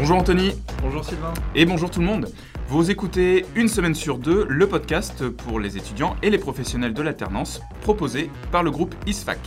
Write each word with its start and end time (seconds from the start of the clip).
Bonjour 0.00 0.16
Anthony. 0.16 0.52
Bonjour 0.80 1.04
Sylvain. 1.04 1.34
Et 1.54 1.66
bonjour 1.66 1.90
tout 1.90 2.00
le 2.00 2.06
monde. 2.06 2.32
Vous 2.68 2.90
écoutez 2.90 3.44
une 3.54 3.68
semaine 3.68 3.94
sur 3.94 4.16
deux 4.16 4.46
le 4.48 4.66
podcast 4.66 5.28
pour 5.28 5.60
les 5.60 5.76
étudiants 5.76 6.16
et 6.22 6.30
les 6.30 6.38
professionnels 6.38 6.94
de 6.94 7.02
l'alternance 7.02 7.60
proposé 7.82 8.30
par 8.50 8.62
le 8.62 8.70
groupe 8.70 8.94
ISFAC. 9.06 9.38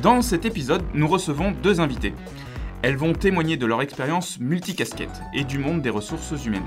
Dans 0.00 0.22
cet 0.22 0.44
épisode, 0.44 0.84
nous 0.94 1.08
recevons 1.08 1.50
deux 1.60 1.80
invités. 1.80 2.14
Elles 2.82 2.96
vont 2.96 3.14
témoigner 3.14 3.56
de 3.56 3.66
leur 3.66 3.82
expérience 3.82 4.38
multicasquette 4.38 5.20
et 5.34 5.42
du 5.42 5.58
monde 5.58 5.82
des 5.82 5.90
ressources 5.90 6.46
humaines. 6.46 6.62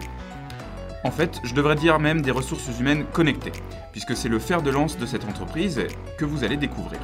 En 1.05 1.11
fait, 1.11 1.39
je 1.45 1.53
devrais 1.53 1.75
dire 1.75 1.97
même 1.97 2.21
des 2.21 2.31
ressources 2.31 2.77
humaines 2.77 3.05
connectées, 3.13 3.53
puisque 3.93 4.17
c'est 4.17 4.27
le 4.27 4.39
fer 4.39 4.61
de 4.61 4.69
lance 4.69 4.97
de 4.97 5.05
cette 5.05 5.23
entreprise 5.23 5.81
que 6.17 6.25
vous 6.25 6.43
allez 6.43 6.57
découvrir. 6.57 6.99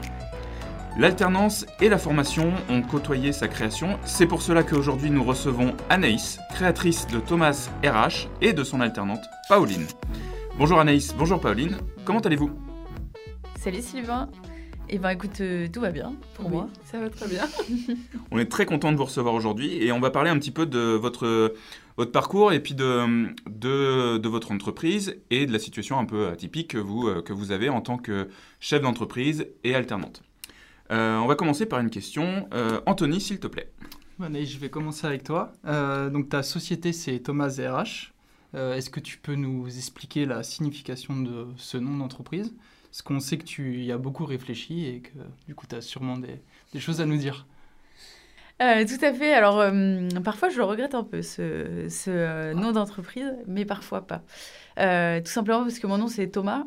L'alternance 0.98 1.66
et 1.80 1.90
la 1.90 1.98
formation 1.98 2.52
ont 2.70 2.82
côtoyé 2.82 3.32
sa 3.32 3.48
création, 3.48 3.98
c'est 4.04 4.26
pour 4.26 4.42
cela 4.42 4.62
qu'aujourd'hui 4.64 5.10
nous 5.10 5.24
recevons 5.24 5.74
Anaïs, 5.90 6.40
créatrice 6.54 7.08
de 7.08 7.20
Thomas 7.20 7.70
RH 7.84 8.28
et 8.42 8.54
de 8.54 8.64
son 8.64 8.82
alternante 8.82 9.24
Pauline. 9.48 9.86
Bonjour 10.58 10.80
Anaïs, 10.80 11.16
bonjour 11.18 11.40
Pauline, 11.40 11.78
comment 12.04 12.20
allez-vous? 12.20 12.52
Salut 13.60 13.82
Sylvain. 13.82 14.30
Eh 14.94 14.98
ben 14.98 15.12
écoute, 15.12 15.40
euh, 15.40 15.70
tout 15.72 15.80
va 15.80 15.92
bien 15.92 16.14
pour 16.36 16.48
Oui, 16.48 16.52
moi. 16.52 16.68
ça 16.84 17.00
va 17.00 17.10
très 17.10 17.28
bien. 17.30 17.48
On 18.32 18.38
est 18.38 18.52
très 18.52 18.66
content 18.66 18.92
de 18.92 18.98
vous 18.98 19.06
recevoir 19.06 19.34
aujourd'hui 19.34 19.82
et 19.82 19.94
on 19.94 20.02
va 20.02 20.12
parler 20.12 20.30
un 20.30 20.38
petit 20.38 20.52
peu 20.52 20.66
de 20.66 20.80
votre, 20.80 21.54
votre 21.96 22.12
parcours 22.12 22.52
et 22.52 22.60
puis 22.60 22.74
de, 22.74 23.28
de, 23.50 24.18
de 24.18 24.28
votre 24.28 24.52
entreprise 24.52 25.16
et 25.30 25.46
de 25.46 25.54
la 25.54 25.60
situation 25.60 25.98
un 25.98 26.04
peu 26.04 26.28
atypique 26.28 26.72
que 26.72 26.78
vous, 26.78 27.08
euh, 27.08 27.22
que 27.22 27.32
vous 27.32 27.54
avez 27.54 27.70
en 27.70 27.80
tant 27.80 27.98
que 27.98 28.28
chef 28.60 28.82
d'entreprise 28.82 29.48
et 29.64 29.74
alternante. 29.76 30.24
Euh, 30.92 31.18
on 31.18 31.28
va 31.28 31.36
commencer 31.36 31.66
par 31.66 31.80
une 31.80 31.90
question. 31.90 32.48
Euh, 32.54 32.82
Anthony, 32.86 33.22
s'il 33.22 33.40
te 33.40 33.48
plaît. 33.48 33.72
Je 34.20 34.58
vais 34.60 34.70
commencer 34.70 35.08
avec 35.08 35.24
toi. 35.24 35.52
Euh, 35.66 36.10
donc 36.10 36.30
ta 36.30 36.44
société 36.44 36.94
c'est 36.94 37.20
Thomas 37.20 37.56
RH. 37.60 38.14
Euh, 38.54 38.76
Est-ce 38.76 38.90
que 38.90 39.00
tu 39.00 39.18
peux 39.18 39.36
nous 39.36 39.66
expliquer 39.68 40.26
la 40.26 40.44
signification 40.44 41.20
de 41.22 41.48
ce 41.58 41.78
nom 41.78 41.98
d'entreprise? 41.98 42.54
Parce 42.92 43.02
qu'on 43.02 43.20
sait 43.20 43.38
que 43.38 43.46
tu 43.46 43.82
y 43.84 43.92
as 43.92 43.98
beaucoup 43.98 44.26
réfléchi 44.26 44.86
et 44.86 45.00
que 45.00 45.18
du 45.48 45.56
coup 45.56 45.66
tu 45.68 45.76
as 45.76 45.82
sûrement 45.82 46.18
des, 46.18 46.42
des 46.74 46.80
choses 46.80 47.02
à 47.02 47.06
nous 47.06 47.18
dire. 47.18 47.48
Euh, 48.62 48.86
tout 48.86 49.04
à 49.04 49.12
fait. 49.12 49.34
Alors, 49.34 49.60
euh, 49.60 50.08
parfois, 50.24 50.50
je 50.50 50.58
le 50.58 50.64
regrette 50.64 50.94
un 50.94 51.04
peu, 51.04 51.24
ce, 51.24 51.88
ce, 51.90 52.12
euh, 52.12 52.54
nom 52.54 52.72
d'entreprise, 52.74 53.34
mais 53.48 53.66
parfois 53.66 54.06
pas. 54.06 54.22
Euh, 54.78 55.20
tout 55.20 55.32
simplement 55.32 55.62
parce 55.64 55.80
que 55.80 55.88
mon 55.88 55.98
nom, 55.98 56.08
c'est 56.08 56.28
Thomas. 56.28 56.66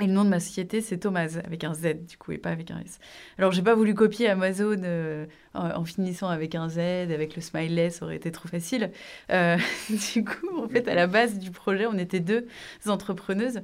Et 0.00 0.08
le 0.08 0.12
nom 0.12 0.24
de 0.24 0.28
ma 0.28 0.40
société, 0.40 0.80
c'est 0.80 0.98
Thomas, 0.98 1.38
avec 1.44 1.62
un 1.62 1.72
Z, 1.72 2.04
du 2.08 2.16
coup, 2.16 2.32
et 2.32 2.38
pas 2.38 2.50
avec 2.50 2.72
un 2.72 2.80
S. 2.80 2.98
Alors, 3.38 3.52
j'ai 3.52 3.62
pas 3.62 3.76
voulu 3.76 3.94
copier 3.94 4.28
Amazon 4.28 4.80
euh, 4.82 5.24
en, 5.54 5.84
finissant 5.84 6.26
avec 6.26 6.56
un 6.56 6.68
Z, 6.68 6.78
avec 6.78 7.36
le 7.36 7.40
smiley, 7.40 7.90
ça 7.90 8.04
aurait 8.04 8.16
été 8.16 8.32
trop 8.32 8.48
facile. 8.48 8.90
Euh, 9.30 9.56
du 10.14 10.24
coup, 10.24 10.58
en 10.58 10.68
fait, 10.68 10.88
à 10.88 10.96
la 10.96 11.06
base 11.06 11.38
du 11.38 11.52
projet, 11.52 11.86
on 11.86 11.96
était 11.96 12.18
deux 12.18 12.48
entrepreneuses. 12.88 13.60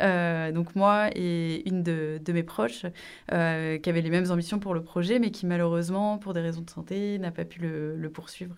Euh, 0.00 0.50
donc, 0.50 0.74
moi 0.74 1.10
et 1.14 1.68
une 1.68 1.84
de, 1.84 2.20
mes 2.26 2.42
proches, 2.42 2.82
qui 3.28 3.34
avait 3.36 4.02
les 4.02 4.10
mêmes 4.10 4.32
ambitions 4.32 4.58
pour 4.58 4.74
le 4.74 4.82
projet, 4.82 5.20
mais 5.20 5.30
qui, 5.30 5.46
malheureusement, 5.46 6.18
pour 6.18 6.34
des 6.34 6.40
raisons 6.40 6.62
de 6.62 6.70
santé, 6.70 7.20
n'a 7.20 7.30
pas 7.30 7.44
pu 7.44 7.60
le, 7.60 8.10
poursuivre. 8.12 8.56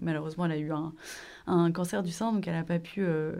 Malheureusement, 0.00 0.46
elle 0.46 0.52
a 0.52 0.56
eu 0.56 0.72
un, 0.72 0.94
un 1.46 1.70
cancer 1.72 2.02
du 2.02 2.10
sein, 2.10 2.32
donc 2.32 2.46
elle 2.48 2.54
n'a 2.54 2.64
pas 2.64 2.78
pu 2.78 3.02
euh, 3.04 3.32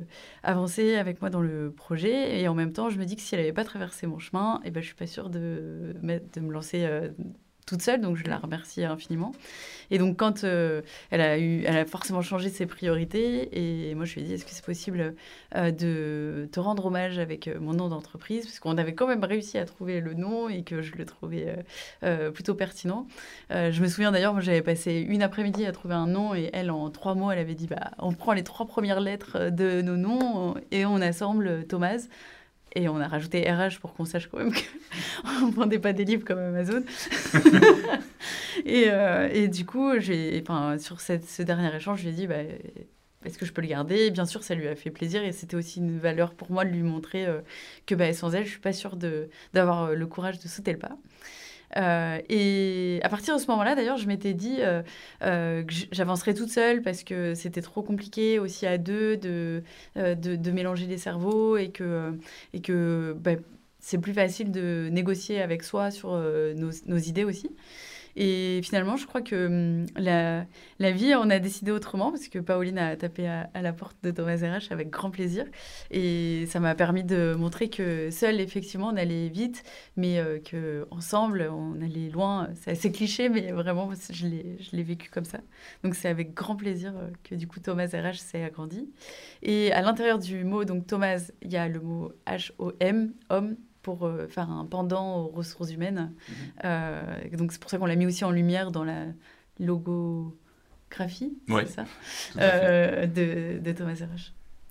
avancer 0.42 0.96
avec 0.96 1.20
moi 1.20 1.30
dans 1.30 1.40
le 1.40 1.72
projet. 1.72 2.40
Et 2.40 2.48
en 2.48 2.54
même 2.54 2.72
temps, 2.72 2.90
je 2.90 2.98
me 2.98 3.04
dis 3.04 3.16
que 3.16 3.22
si 3.22 3.34
elle 3.34 3.40
n'avait 3.40 3.52
pas 3.52 3.64
traversé 3.64 4.06
mon 4.06 4.18
chemin, 4.18 4.60
et 4.64 4.70
ben, 4.70 4.80
je 4.80 4.86
suis 4.86 4.94
pas 4.96 5.06
sûre 5.06 5.30
de, 5.30 5.94
de 6.02 6.40
me 6.40 6.52
lancer 6.52 6.84
euh, 6.84 7.10
toute 7.66 7.82
seule, 7.82 8.00
donc 8.00 8.16
je 8.16 8.24
la 8.24 8.38
remercie 8.38 8.84
infiniment. 8.84 9.32
Et 9.90 9.98
donc 9.98 10.16
quand 10.16 10.44
euh, 10.44 10.82
elle, 11.10 11.20
a 11.20 11.38
eu, 11.38 11.64
elle 11.64 11.76
a 11.76 11.84
forcément 11.84 12.22
changé 12.22 12.48
ses 12.48 12.64
priorités, 12.64 13.88
et 13.90 13.94
moi 13.96 14.04
je 14.04 14.14
lui 14.14 14.20
ai 14.22 14.24
dit, 14.24 14.34
est-ce 14.34 14.44
que 14.44 14.52
c'est 14.52 14.64
possible 14.64 15.14
euh, 15.56 15.70
de 15.72 16.48
te 16.52 16.60
rendre 16.60 16.86
hommage 16.86 17.18
avec 17.18 17.48
euh, 17.48 17.58
mon 17.60 17.74
nom 17.74 17.88
d'entreprise, 17.88 18.46
parce 18.46 18.60
qu'on 18.60 18.78
avait 18.78 18.94
quand 18.94 19.08
même 19.08 19.24
réussi 19.24 19.58
à 19.58 19.64
trouver 19.64 20.00
le 20.00 20.14
nom 20.14 20.48
et 20.48 20.62
que 20.62 20.80
je 20.80 20.94
le 20.94 21.04
trouvais 21.04 21.64
plutôt 22.32 22.54
pertinent. 22.54 23.06
Je 23.50 23.80
me 23.82 23.88
souviens 23.88 24.12
d'ailleurs, 24.12 24.32
moi 24.32 24.42
j'avais 24.42 24.62
passé 24.62 25.04
une 25.08 25.22
après-midi 25.22 25.66
à 25.66 25.72
trouver 25.72 25.94
un 25.94 26.06
nom, 26.06 26.34
et 26.34 26.50
elle, 26.52 26.70
en 26.70 26.88
trois 26.90 27.14
mots, 27.14 27.30
elle 27.32 27.38
avait 27.38 27.54
dit, 27.54 27.66
bah, 27.66 27.90
on 27.98 28.12
prend 28.12 28.32
les 28.32 28.44
trois 28.44 28.66
premières 28.66 29.00
lettres 29.00 29.50
de 29.50 29.82
nos 29.82 29.96
noms 29.96 30.54
et 30.70 30.86
on 30.86 31.00
assemble 31.00 31.66
Thomas. 31.66 32.06
Et 32.76 32.90
on 32.90 33.00
a 33.00 33.08
rajouté 33.08 33.50
RH 33.50 33.80
pour 33.80 33.94
qu'on 33.94 34.04
sache 34.04 34.28
quand 34.28 34.36
même 34.36 34.52
qu'on 34.52 35.46
ne 35.46 35.52
vendait 35.52 35.78
pas 35.78 35.94
des 35.94 36.04
livres 36.04 36.26
comme 36.26 36.38
Amazon. 36.38 36.82
et, 38.66 38.84
euh, 38.88 39.30
et 39.32 39.48
du 39.48 39.64
coup, 39.64 39.98
j'ai, 39.98 40.38
enfin, 40.42 40.76
sur 40.78 41.00
cette, 41.00 41.24
ce 41.24 41.42
dernier 41.42 41.74
échange, 41.74 42.00
je 42.00 42.04
lui 42.04 42.10
ai 42.10 42.12
dit, 42.12 42.26
bah, 42.26 42.42
est-ce 43.24 43.38
que 43.38 43.46
je 43.46 43.52
peux 43.54 43.62
le 43.62 43.68
garder? 43.68 44.06
Et 44.06 44.10
Bien 44.10 44.26
sûr, 44.26 44.44
ça 44.44 44.54
lui 44.54 44.68
a 44.68 44.76
fait 44.76 44.90
plaisir 44.90 45.24
et 45.24 45.32
c'était 45.32 45.56
aussi 45.56 45.80
une 45.80 45.98
valeur 45.98 46.34
pour 46.34 46.50
moi 46.50 46.66
de 46.66 46.70
lui 46.70 46.82
montrer 46.82 47.24
euh, 47.24 47.40
que 47.86 47.94
bah, 47.94 48.12
sans 48.12 48.34
elle, 48.34 48.44
je 48.44 48.50
suis 48.50 48.60
pas 48.60 48.74
sûre 48.74 48.96
de, 48.96 49.30
d'avoir 49.54 49.84
euh, 49.84 49.94
le 49.94 50.06
courage 50.06 50.38
de 50.38 50.46
sauter 50.46 50.72
le 50.72 50.78
pas. 50.78 50.98
Euh, 51.76 52.18
et 52.28 53.00
à 53.02 53.08
partir 53.08 53.36
de 53.36 53.40
ce 53.40 53.46
moment-là, 53.48 53.74
d'ailleurs, 53.74 53.96
je 53.96 54.06
m'étais 54.06 54.34
dit 54.34 54.56
euh, 54.60 54.82
euh, 55.22 55.62
que 55.64 55.72
j'avancerais 55.92 56.34
toute 56.34 56.50
seule 56.50 56.82
parce 56.82 57.04
que 57.04 57.34
c'était 57.34 57.62
trop 57.62 57.82
compliqué 57.82 58.38
aussi 58.38 58.66
à 58.66 58.78
deux 58.78 59.16
de, 59.16 59.62
de, 59.96 60.50
mélanger 60.50 60.86
les 60.86 60.98
cerveaux 60.98 61.56
et 61.56 61.70
que, 61.70 62.12
et 62.52 62.60
que 62.60 63.16
bah, 63.18 63.32
c'est 63.80 63.98
plus 63.98 64.14
facile 64.14 64.50
de 64.50 64.88
négocier 64.90 65.42
avec 65.42 65.62
soi 65.62 65.90
sur 65.90 66.10
nos, 66.10 66.70
nos 66.86 66.96
idées 66.98 67.24
aussi. 67.24 67.50
Et 68.16 68.60
finalement, 68.62 68.96
je 68.96 69.06
crois 69.06 69.20
que 69.20 69.46
hum, 69.46 69.86
la, 69.96 70.46
vie, 70.90 71.14
on 71.14 71.28
a 71.28 71.38
décidé 71.38 71.70
autrement 71.70 72.10
parce 72.10 72.28
que 72.28 72.38
Pauline 72.38 72.78
a 72.78 72.96
tapé 72.96 73.28
à, 73.28 73.48
la 73.60 73.72
porte 73.72 73.96
de 74.02 74.10
Thomas 74.10 74.36
RH 74.36 74.72
avec 74.72 74.90
grand 74.90 75.10
plaisir. 75.10 75.44
Et 75.90 76.46
ça 76.46 76.58
m'a 76.58 76.74
permis 76.74 77.04
de 77.04 77.34
montrer 77.38 77.68
que 77.68 78.10
seul, 78.10 78.40
effectivement, 78.40 78.88
on 78.88 78.96
allait 78.96 79.28
vite, 79.28 79.62
mais 79.96 80.18
euh, 80.18 80.38
que 80.38 80.86
ensemble, 80.90 81.50
on 81.52 81.80
allait 81.82 82.08
loin. 82.08 82.48
C'est 82.54 82.70
assez 82.70 82.90
cliché, 82.90 83.28
mais 83.28 83.52
vraiment, 83.52 83.90
je 84.10 84.26
l'ai, 84.26 84.56
je 84.60 84.74
l'ai 84.74 84.82
vécu 84.82 85.10
comme 85.10 85.24
ça. 85.26 85.38
Donc, 85.84 85.94
c'est 85.94 86.08
avec 86.08 86.32
grand 86.32 86.56
plaisir 86.56 86.94
euh, 86.96 87.10
que 87.22 87.34
du 87.34 87.46
coup, 87.46 87.60
Thomas 87.60 87.86
RH 87.86 88.18
s'est 88.18 88.42
agrandi. 88.42 88.88
Et 89.42 89.72
à 89.72 89.82
l'intérieur 89.82 90.18
du 90.18 90.42
mot, 90.44 90.64
donc 90.64 90.86
Thomas, 90.86 91.30
il 91.42 91.52
y 91.52 91.56
a 91.56 91.68
le 91.68 91.80
mot 91.80 92.12
H-O-M, 92.26 93.12
homme, 93.28 93.56
pour 93.86 94.04
euh, 94.04 94.26
faire 94.26 94.50
un 94.50 94.64
pendant 94.66 95.18
aux 95.20 95.28
ressources 95.28 95.70
humaines. 95.70 96.12
Euh, 96.64 97.00
donc, 97.38 97.52
c'est 97.52 97.60
pour 97.60 97.70
ça 97.70 97.78
qu'on 97.78 97.86
l'a 97.86 97.94
mis 97.94 98.04
aussi 98.06 98.24
en 98.24 98.32
lumière 98.32 98.72
dans 98.72 98.82
la 98.82 99.04
logographie, 99.60 101.38
Ouais, 101.48 101.66
c'est 101.66 101.74
ça, 101.74 101.84
euh, 102.38 103.06
de, 103.06 103.60
de 103.60 103.72
Thomas. 103.72 103.94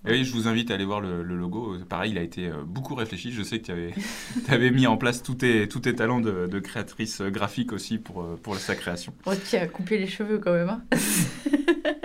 Et 0.07 0.11
oui, 0.11 0.23
je 0.25 0.33
vous 0.33 0.47
invite 0.49 0.69
à 0.69 0.73
aller 0.75 0.83
voir 0.85 0.99
le, 0.99 1.23
le 1.23 1.35
logo. 1.37 1.77
Pareil, 1.87 2.11
il 2.11 2.17
a 2.17 2.21
été 2.21 2.51
beaucoup 2.67 2.93
réfléchi. 2.93 3.31
Je 3.31 3.41
sais 3.41 3.59
que 3.59 3.65
tu 3.65 3.71
avais, 3.71 3.93
avais 4.49 4.69
mis 4.69 4.85
en 4.85 4.97
place 4.97 5.23
tous 5.23 5.35
tes, 5.35 5.67
tous 5.69 5.79
tes 5.79 5.95
talents 5.95 6.19
de, 6.19 6.45
de 6.47 6.59
créatrice 6.59 7.21
graphique 7.21 7.71
aussi 7.73 7.97
pour, 7.97 8.23
pour 8.43 8.55
sa 8.57 8.75
création. 8.75 9.13
Oh, 9.25 9.31
qui 9.45 9.55
a 9.55 9.65
coupé 9.65 9.97
les 9.97 10.07
cheveux 10.07 10.39
quand 10.39 10.51
même. 10.53 10.69
hein. 10.69 10.83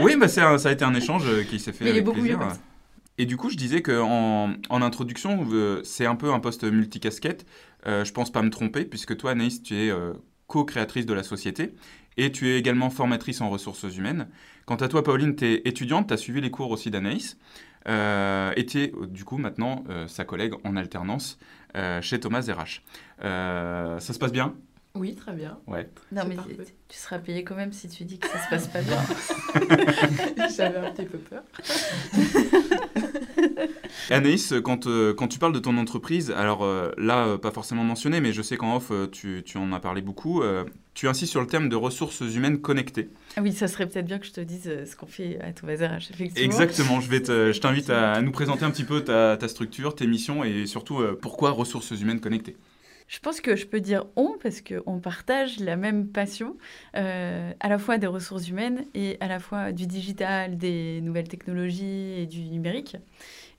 Oui, 0.01 0.17
bah 0.17 0.27
un- 0.39 0.59
ça 0.59 0.69
a 0.71 0.73
été 0.73 0.85
un 0.85 0.95
échange 0.95 1.25
qui 1.49 1.59
s'est 1.59 1.73
fait 1.73 1.85
Mais 1.85 1.91
il 1.91 1.95
est 1.95 1.97
avec 1.97 2.05
beaucoup 2.05 2.21
plaisir. 2.21 2.39
mieux 2.39 2.45
comme 2.45 2.55
ça. 2.55 2.61
Et 3.21 3.27
du 3.27 3.37
coup, 3.37 3.51
je 3.51 3.57
disais 3.59 3.83
qu'en 3.83 4.55
en 4.71 4.83
introduction, 4.83 5.47
euh, 5.53 5.83
c'est 5.85 6.07
un 6.07 6.17
peu 6.17 6.33
un 6.33 6.41
poste 6.41 6.65
multicasquette. 6.65 7.45
Euh, 7.87 8.03
je 8.03 8.15
pense 8.15 8.33
pas 8.33 8.41
me 8.41 8.49
tromper, 8.49 8.87
puisque 8.87 9.15
toi, 9.15 9.33
Anaïs, 9.33 9.63
tu 9.63 9.77
es 9.77 9.91
euh, 9.91 10.15
co-créatrice 10.47 11.05
de 11.05 11.13
la 11.13 11.23
société 11.23 11.75
et 12.17 12.33
tu 12.33 12.49
es 12.49 12.59
également 12.59 12.89
formatrice 12.89 13.43
en 13.43 13.51
ressources 13.51 13.95
humaines. 13.95 14.31
Quant 14.65 14.77
à 14.77 14.89
toi, 14.89 15.05
Pauline, 15.05 15.37
tu 15.37 15.45
es 15.45 15.61
étudiante, 15.67 16.09
tu 16.09 16.15
as 16.15 16.17
suivi 16.17 16.41
les 16.41 16.51
cours 16.51 16.71
aussi 16.71 16.91
d'Anaïs. 16.91 17.37
Euh, 17.89 18.55
et 18.57 18.65
tu 18.65 18.81
es, 18.81 18.93
du 19.09 19.27
coup, 19.27 19.37
maintenant 19.37 19.85
sa 20.07 20.25
collègue 20.25 20.55
en 20.65 20.77
alternance 20.77 21.39
chez 22.01 22.21
Thomas 22.21 22.47
RH. 22.49 22.81
Ça 23.21 24.15
se 24.15 24.19
passe 24.19 24.33
bien? 24.33 24.55
Oui, 24.97 25.15
très 25.15 25.33
bien. 25.33 25.59
Ouais. 25.69 25.89
Non, 26.11 26.23
mais 26.29 26.35
parfait. 26.35 26.57
tu- 26.89 26.99
seras 26.99 27.19
payé 27.21 27.45
quand 27.45 27.55
même 27.55 27.73
si 27.73 27.89
tu 27.89 28.05
dis 28.05 28.19
que 28.19 28.27
ça 28.29 28.39
se 28.45 28.49
passe 28.51 28.67
pas 28.69 28.83
bien. 28.83 28.99
J'avais 30.57 30.79
un 30.79 30.91
petit 30.91 31.05
peu 31.07 31.19
peur. 31.19 31.43
Anaïs, 34.11 34.53
quand, 34.65 34.87
euh, 34.87 35.15
quand 35.15 35.29
tu 35.29 35.39
parles 35.39 35.53
de 35.53 35.59
ton 35.61 35.77
entreprise, 35.79 36.33
alors 36.33 36.65
euh, 36.65 36.91
là, 36.99 37.27
euh, 37.27 37.39
pas 37.39 37.53
forcément 37.53 37.85
mentionné, 37.85 38.21
mais 38.21 38.33
je 38.33 38.43
sais 38.43 38.57
qu'en 38.57 38.77
off, 38.77 38.89
euh, 38.91 39.07
tu, 39.07 39.43
tu 39.45 39.57
en 39.59 39.73
as 39.73 39.79
parlé 39.81 40.03
beaucoup, 40.03 40.43
euh, 40.43 40.65
tu 40.95 41.07
insistes 41.09 41.31
sur 41.31 41.41
le 41.41 41.47
thème 41.47 41.69
de 41.69 41.77
ressources 41.77 42.21
humaines 42.21 42.61
connectées. 42.61 43.09
Ah 43.37 43.43
oui, 43.43 43.53
ça 43.53 43.69
serait 43.69 43.87
peut-être 43.89 44.07
bien 44.07 44.19
que 44.19 44.27
je 44.27 44.33
te 44.33 44.41
dise 44.41 44.67
euh, 44.67 44.85
ce 44.87 44.97
qu'on 44.97 45.07
fait 45.07 45.39
à 45.41 45.53
Thomas 45.53 45.75
RH, 45.77 46.11
effectivement. 46.13 46.45
Exactement, 46.45 47.01
je, 47.01 47.09
vais 47.09 47.23
te- 47.23 47.53
je 47.53 47.61
t'invite 47.61 47.91
à, 47.91 48.13
à 48.15 48.23
nous 48.23 48.33
présenter 48.33 48.65
un 48.65 48.71
petit 48.73 48.85
peu 48.85 49.03
ta, 49.05 49.37
ta 49.37 49.47
structure, 49.47 49.95
tes 49.95 50.07
missions 50.09 50.43
et 50.43 50.67
surtout 50.67 50.99
euh, 51.01 51.17
pourquoi 51.21 51.51
ressources 51.53 51.93
humaines 51.93 52.21
connectées. 52.21 52.57
Je 53.11 53.19
pense 53.19 53.41
que 53.41 53.57
je 53.57 53.67
peux 53.67 53.81
dire 53.81 54.07
on 54.15 54.39
parce 54.41 54.61
qu'on 54.61 55.01
partage 55.01 55.59
la 55.59 55.75
même 55.75 56.07
passion, 56.07 56.57
euh, 56.95 57.53
à 57.59 57.69
la 57.69 57.77
fois 57.77 57.99
des 57.99 58.07
ressources 58.07 58.49
humaines 58.49 58.87
et 58.95 59.17
à 59.19 59.27
la 59.27 59.41
fois 59.41 59.73
du 59.73 59.89
digital, 59.89 60.57
des 60.57 61.01
nouvelles 61.01 61.27
technologies 61.27 62.21
et 62.21 62.27
du 62.27 62.43
numérique. 62.43 62.97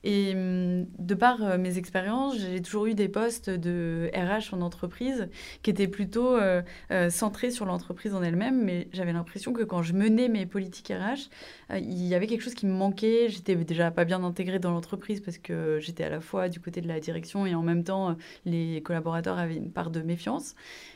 Et 0.04 0.32
hum, 0.34 0.86
de 0.98 1.14
par 1.14 1.42
euh, 1.42 1.58
mes 1.58 1.78
expériences, 1.78 2.36
j'ai 2.38 2.60
toujours 2.60 2.86
eu 2.86 2.94
des 2.94 3.08
postes 3.08 3.50
de 3.50 4.10
RH 4.14 4.54
en 4.54 4.60
entreprise 4.60 5.28
qui 5.62 5.70
étaient 5.70 5.88
plutôt 5.88 6.36
euh, 6.36 6.62
euh, 6.90 7.10
centrés 7.10 7.50
sur 7.50 7.66
l'entreprise 7.66 8.14
en 8.14 8.22
elle-même, 8.22 8.62
mais 8.62 8.88
j'avais 8.92 9.12
l'impression 9.12 9.52
que 9.52 9.62
quand 9.62 9.82
je 9.82 9.92
menais 9.92 10.28
mes 10.28 10.46
politiques 10.46 10.92
RH, 10.92 11.30
il 11.76 12.04
y 12.06 12.14
avait 12.14 12.26
quelque 12.26 12.42
chose 12.42 12.54
qui 12.54 12.66
me 12.66 12.72
manquait. 12.72 13.28
J'étais 13.28 13.54
déjà 13.56 13.90
pas 13.90 14.04
bien 14.04 14.22
intégrée 14.24 14.58
dans 14.58 14.72
l'entreprise 14.72 15.20
parce 15.20 15.38
que 15.38 15.78
j'étais 15.80 16.04
à 16.04 16.10
la 16.10 16.20
fois 16.20 16.48
du 16.48 16.60
côté 16.60 16.80
de 16.80 16.88
la 16.88 17.00
direction 17.00 17.46
et 17.46 17.54
en 17.54 17.62
même 17.62 17.84
temps, 17.84 18.16
les 18.44 18.82
collaborateurs 18.82 19.38
avaient 19.38 19.56
une 19.56 19.70
part 19.70 19.90
de 19.90 20.00
méfiance. 20.02 20.54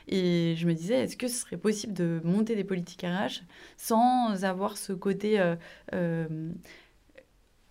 Et 0.09 0.55
je 0.57 0.67
me 0.67 0.75
disais, 0.75 0.97
est-ce 1.05 1.17
que 1.17 1.29
ce 1.29 1.41
serait 1.41 1.57
possible 1.57 1.93
de 1.93 2.21
monter 2.25 2.57
des 2.57 2.65
politiques 2.65 3.03
RH 3.03 3.43
sans 3.77 4.45
avoir 4.45 4.77
ce 4.77 4.93
côté 4.93 5.41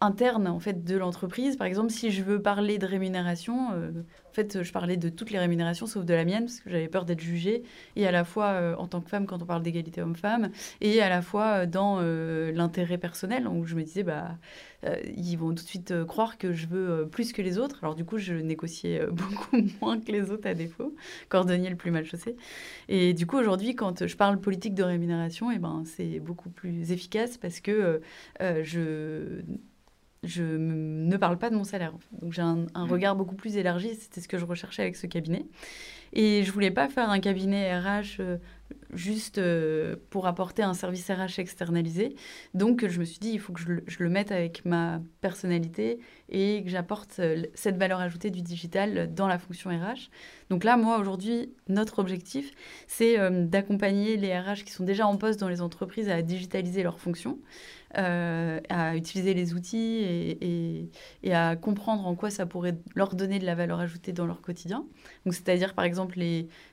interne 0.01 0.47
en 0.47 0.59
fait 0.59 0.83
de 0.83 0.97
l'entreprise. 0.97 1.55
Par 1.55 1.67
exemple, 1.67 1.89
si 1.89 2.11
je 2.11 2.21
veux 2.21 2.41
parler 2.41 2.77
de 2.77 2.85
rémunération, 2.85 3.71
euh, 3.73 3.91
en 4.29 4.33
fait, 4.33 4.61
je 4.61 4.71
parlais 4.71 4.97
de 4.97 5.07
toutes 5.09 5.31
les 5.31 5.39
rémunérations 5.39 5.87
sauf 5.87 6.03
de 6.03 6.13
la 6.13 6.25
mienne 6.25 6.45
parce 6.45 6.59
que 6.59 6.69
j'avais 6.69 6.89
peur 6.89 7.05
d'être 7.05 7.21
jugée 7.21 7.63
et 7.95 8.05
à 8.05 8.11
la 8.11 8.25
fois 8.25 8.47
euh, 8.47 8.75
en 8.75 8.87
tant 8.87 8.99
que 8.99 9.09
femme 9.09 9.25
quand 9.25 9.41
on 9.41 9.45
parle 9.45 9.63
d'égalité 9.63 10.01
homme-femme 10.01 10.49
et 10.81 11.01
à 11.01 11.07
la 11.07 11.21
fois 11.21 11.45
euh, 11.45 11.65
dans 11.65 12.01
l'intérêt 12.01 12.97
personnel 12.97 13.47
où 13.47 13.65
je 13.65 13.75
me 13.75 13.83
disais 13.83 14.03
bah 14.03 14.37
ils 15.17 15.35
vont 15.35 15.49
tout 15.49 15.63
de 15.63 15.67
suite 15.67 16.05
croire 16.05 16.37
que 16.37 16.53
je 16.53 16.67
veux 16.67 17.07
plus 17.09 17.33
que 17.33 17.41
les 17.41 17.57
autres. 17.57 17.79
Alors 17.81 17.95
du 17.95 18.05
coup, 18.05 18.19
je 18.19 18.33
négociais 18.35 19.07
beaucoup 19.11 19.57
moins 19.81 19.99
que 19.99 20.11
les 20.11 20.29
autres 20.29 20.47
à 20.47 20.53
défaut, 20.53 20.93
cordonnier 21.27 21.71
le 21.71 21.75
plus 21.75 21.89
mal 21.89 22.05
chaussé. 22.05 22.35
Et 22.87 23.13
du 23.13 23.25
coup, 23.25 23.37
aujourd'hui, 23.37 23.75
quand 23.75 24.05
je 24.05 24.15
parle 24.15 24.39
politique 24.39 24.75
de 24.75 24.83
rémunération, 24.83 25.49
et 25.49 25.57
ben 25.57 25.83
c'est 25.85 26.19
beaucoup 26.19 26.49
plus 26.49 26.91
efficace 26.91 27.37
parce 27.37 27.61
que 27.61 28.01
je 28.39 29.41
je 30.25 30.43
ne 30.43 31.17
parle 31.17 31.37
pas 31.37 31.49
de 31.49 31.55
mon 31.55 31.63
salaire. 31.63 31.93
Donc 32.21 32.33
j'ai 32.33 32.41
un, 32.41 32.65
un 32.73 32.85
regard 32.85 33.15
beaucoup 33.15 33.35
plus 33.35 33.57
élargi. 33.57 33.95
C'était 33.95 34.21
ce 34.21 34.27
que 34.27 34.37
je 34.37 34.45
recherchais 34.45 34.81
avec 34.81 34.95
ce 34.95 35.07
cabinet. 35.07 35.45
Et 36.15 36.43
je 36.43 36.51
voulais 36.51 36.71
pas 36.71 36.87
faire 36.87 37.09
un 37.09 37.19
cabinet 37.19 37.77
RH 37.77 38.21
euh, 38.21 38.37
juste 38.93 39.37
euh, 39.37 39.97
pour 40.09 40.27
apporter 40.27 40.63
un 40.63 40.73
service 40.73 41.09
RH 41.09 41.39
externalisé. 41.39 42.15
Donc 42.53 42.87
je 42.87 42.99
me 42.99 43.05
suis 43.05 43.19
dit, 43.19 43.31
il 43.31 43.39
faut 43.39 43.51
que 43.51 43.59
je 43.59 43.67
le, 43.67 43.83
je 43.85 44.01
le 44.01 44.09
mette 44.09 44.31
avec 44.31 44.63
ma 44.63 45.01
personnalité 45.19 45.99
et 46.29 46.63
que 46.63 46.69
j'apporte 46.69 47.19
euh, 47.19 47.43
cette 47.53 47.77
valeur 47.77 47.99
ajoutée 47.99 48.29
du 48.29 48.41
digital 48.41 49.13
dans 49.13 49.27
la 49.27 49.37
fonction 49.37 49.69
RH. 49.69 50.09
Donc 50.49 50.63
là, 50.63 50.77
moi, 50.77 50.99
aujourd'hui, 50.99 51.53
notre 51.67 51.99
objectif, 51.99 52.51
c'est 52.87 53.17
d'accompagner 53.47 54.15
les 54.15 54.37
RH 54.37 54.63
qui 54.63 54.71
sont 54.71 54.83
déjà 54.83 55.07
en 55.07 55.17
poste 55.17 55.39
dans 55.39 55.49
les 55.49 55.61
entreprises 55.61 56.07
à 56.07 56.21
digitaliser 56.21 56.83
leurs 56.83 56.99
fonctions, 56.99 57.39
euh, 57.97 58.59
à 58.69 58.95
utiliser 58.95 59.33
les 59.33 59.53
outils 59.53 60.03
et, 61.23 61.33
à 61.33 61.55
comprendre 61.55 62.05
en 62.05 62.15
quoi 62.15 62.29
ça 62.29 62.45
pourrait 62.45 62.77
leur 62.95 63.15
donner 63.15 63.39
de 63.39 63.45
la 63.45 63.55
valeur 63.55 63.79
ajoutée 63.79 64.11
dans 64.11 64.25
leur 64.25 64.41
quotidien. 64.41 64.85
C'est-à-dire, 65.25 65.73
par 65.73 65.85
exemple, 65.85 66.19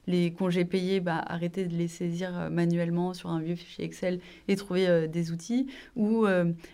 les, 0.07 0.33
congés 0.33 0.65
payés, 0.65 1.01
bah, 1.01 1.23
arrêter 1.27 1.67
de 1.67 1.77
les 1.77 1.89
saisir 1.89 2.37
euh, 2.37 2.51
manuellement 2.51 3.15
sur 3.15 3.31
un 3.31 3.41
vieux 3.41 3.57
fichier 3.57 3.85
Excel 3.85 4.21
et 4.49 4.57
trouver 4.57 4.89
euh, 4.89 5.07
des 5.07 5.33
outils, 5.33 5.69
ou 5.97 6.27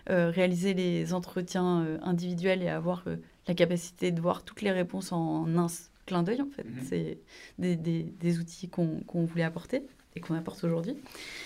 réaliser 0.07 0.73
les 0.73 1.13
entretiens 1.13 1.85
individuels 2.01 2.63
et 2.63 2.69
avoir 2.69 3.03
la 3.47 3.53
capacité 3.53 4.11
de 4.11 4.21
voir 4.21 4.43
toutes 4.43 4.61
les 4.61 4.71
réponses 4.71 5.11
en 5.11 5.47
un 5.57 5.67
clin 6.09 6.23
d'œil, 6.23 6.41
en 6.41 6.49
fait. 6.55 6.63
Mhm. 6.65 6.81
C'est 6.87 7.17
des, 7.57 7.75
des- 7.75 8.03
des 8.19 8.39
outils 8.39 8.69
qu'on 8.69 9.03
voulait 9.25 9.43
apporter 9.43 9.83
et 10.15 10.21
qu'on 10.21 10.33
apporte 10.33 10.63
aujourd'hui. 10.63 10.95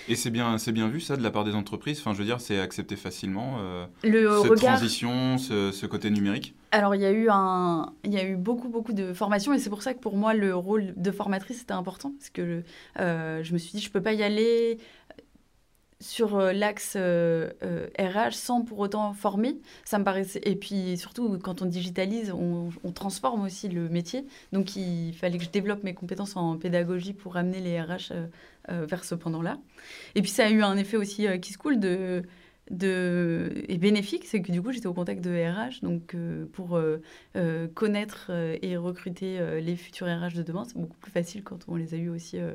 Et 0.07 0.15
c'est 0.15 0.29
bien, 0.29 0.57
c'est 0.57 0.71
bien 0.71 0.87
vu 0.87 1.01
ça 1.01 1.17
de 1.17 1.21
la 1.21 1.31
part 1.31 1.43
des 1.43 1.53
entreprises. 1.53 1.99
Enfin, 1.99 2.13
je 2.13 2.17
veux 2.19 2.23
dire, 2.25 2.39
c'est 2.39 2.59
accepté 2.59 2.95
facilement 2.95 3.57
euh, 3.59 3.85
Le 4.03 4.29
cette 4.41 4.51
regard. 4.51 4.75
transition, 4.77 5.37
ce, 5.37 5.71
ce 5.73 5.85
côté 5.85 6.09
numérique? 6.09 6.55
Alors, 6.71 6.95
il 6.95 7.01
y 7.01 7.05
a 7.05 7.11
eu 7.11 7.27
un, 7.29 7.91
il 8.05 8.13
y 8.13 8.17
a 8.17 8.23
eu 8.25 8.37
beaucoup, 8.37 8.69
beaucoup 8.69 8.93
de 8.93 9.13
formations 9.13 9.53
et 9.53 9.59
c'est 9.59 9.69
pour 9.69 9.83
ça 9.83 9.93
que 9.93 9.99
pour 9.99 10.15
moi, 10.15 10.33
le 10.33 10.55
rôle 10.55 10.93
de 10.95 11.11
formatrice 11.11 11.61
était 11.61 11.73
important 11.73 12.11
parce 12.17 12.29
que 12.29 12.63
euh, 12.99 13.43
je 13.43 13.53
me 13.53 13.57
suis 13.57 13.73
dit, 13.73 13.81
je 13.81 13.91
peux 13.91 14.01
pas 14.01 14.13
y 14.13 14.23
aller 14.23 14.77
sur 16.03 16.37
euh, 16.37 16.51
l'axe 16.51 16.93
euh, 16.95 17.49
euh, 17.63 17.87
RH 17.97 18.33
sans 18.33 18.61
pour 18.61 18.79
autant 18.79 19.13
former. 19.13 19.55
Ça 19.85 19.97
me 19.97 20.03
paraissait. 20.03 20.41
Et 20.43 20.55
puis 20.55 20.97
surtout, 20.97 21.39
quand 21.39 21.61
on 21.61 21.65
digitalise, 21.65 22.31
on, 22.31 22.69
transforme 22.93 23.41
aussi 23.41 23.69
le 23.69 23.89
métier. 23.89 24.25
Donc, 24.51 24.75
il 24.75 25.13
fallait 25.13 25.37
que 25.37 25.43
je 25.43 25.49
développe 25.49 25.83
mes 25.83 25.93
compétences 25.95 26.35
en 26.35 26.57
pédagogie 26.57 27.13
pour 27.13 27.37
amener 27.37 27.59
les 27.59 27.81
RH 27.81 28.11
euh, 28.11 28.27
euh, 28.69 28.85
vers 28.85 29.03
ce 29.03 29.15
pendant-là. 29.15 29.57
Et 30.15 30.21
puis, 30.21 30.29
ça 30.29 30.45
a 30.45 30.49
eu 30.49 30.61
un 30.61 30.77
effet 30.77 30.97
aussi 30.97 31.27
euh, 31.27 31.37
qui 31.37 31.53
se 31.53 31.57
coule 31.57 31.79
de 31.79 32.23
de 32.71 33.51
et 33.67 33.77
bénéfique, 33.77 34.23
c'est 34.25 34.41
que 34.41 34.51
du 34.51 34.61
coup 34.61 34.71
j'étais 34.71 34.87
au 34.87 34.93
contact 34.93 35.21
de 35.23 35.31
RH, 35.31 35.81
donc 35.81 36.15
euh, 36.15 36.45
pour 36.53 36.77
euh, 36.77 37.01
euh, 37.35 37.67
connaître 37.67 38.27
euh, 38.29 38.57
et 38.61 38.77
recruter 38.77 39.39
euh, 39.39 39.59
les 39.59 39.75
futurs 39.75 40.07
RH 40.07 40.33
de 40.35 40.43
demain, 40.43 40.63
c'est 40.65 40.77
beaucoup 40.77 40.97
plus 40.97 41.11
facile 41.11 41.43
quand 41.43 41.59
on 41.67 41.75
les 41.75 41.93
a 41.93 41.97
eu 41.97 42.09
aussi 42.09 42.39
euh, 42.39 42.53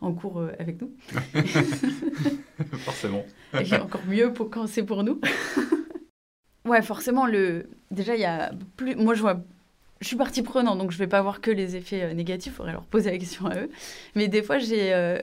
en 0.00 0.12
cours 0.12 0.40
euh, 0.40 0.52
avec 0.58 0.80
nous. 0.80 0.92
Forcément. 2.78 3.24
Et 3.54 3.74
encore 3.76 4.04
mieux 4.06 4.32
pour 4.32 4.50
quand 4.50 4.66
c'est 4.66 4.82
pour 4.82 5.04
nous. 5.04 5.20
ouais, 6.66 6.82
forcément 6.82 7.26
le 7.26 7.68
déjà 7.92 8.16
il 8.16 8.20
y 8.20 8.26
a 8.26 8.52
plus 8.76 8.96
moi 8.96 9.14
je 9.14 9.20
vois 9.20 9.40
je 10.00 10.08
suis 10.08 10.16
partie 10.16 10.42
prenante 10.42 10.78
donc 10.78 10.90
je 10.90 10.98
vais 10.98 11.06
pas 11.06 11.22
voir 11.22 11.40
que 11.40 11.52
les 11.52 11.76
effets 11.76 12.02
euh, 12.02 12.12
négatifs, 12.12 12.52
il 12.52 12.56
faudrait 12.56 12.72
leur 12.72 12.86
poser 12.86 13.12
la 13.12 13.18
question 13.18 13.46
à 13.46 13.56
eux. 13.56 13.70
Mais 14.16 14.26
des 14.26 14.42
fois 14.42 14.58
j'ai 14.58 14.92
euh, 14.92 15.20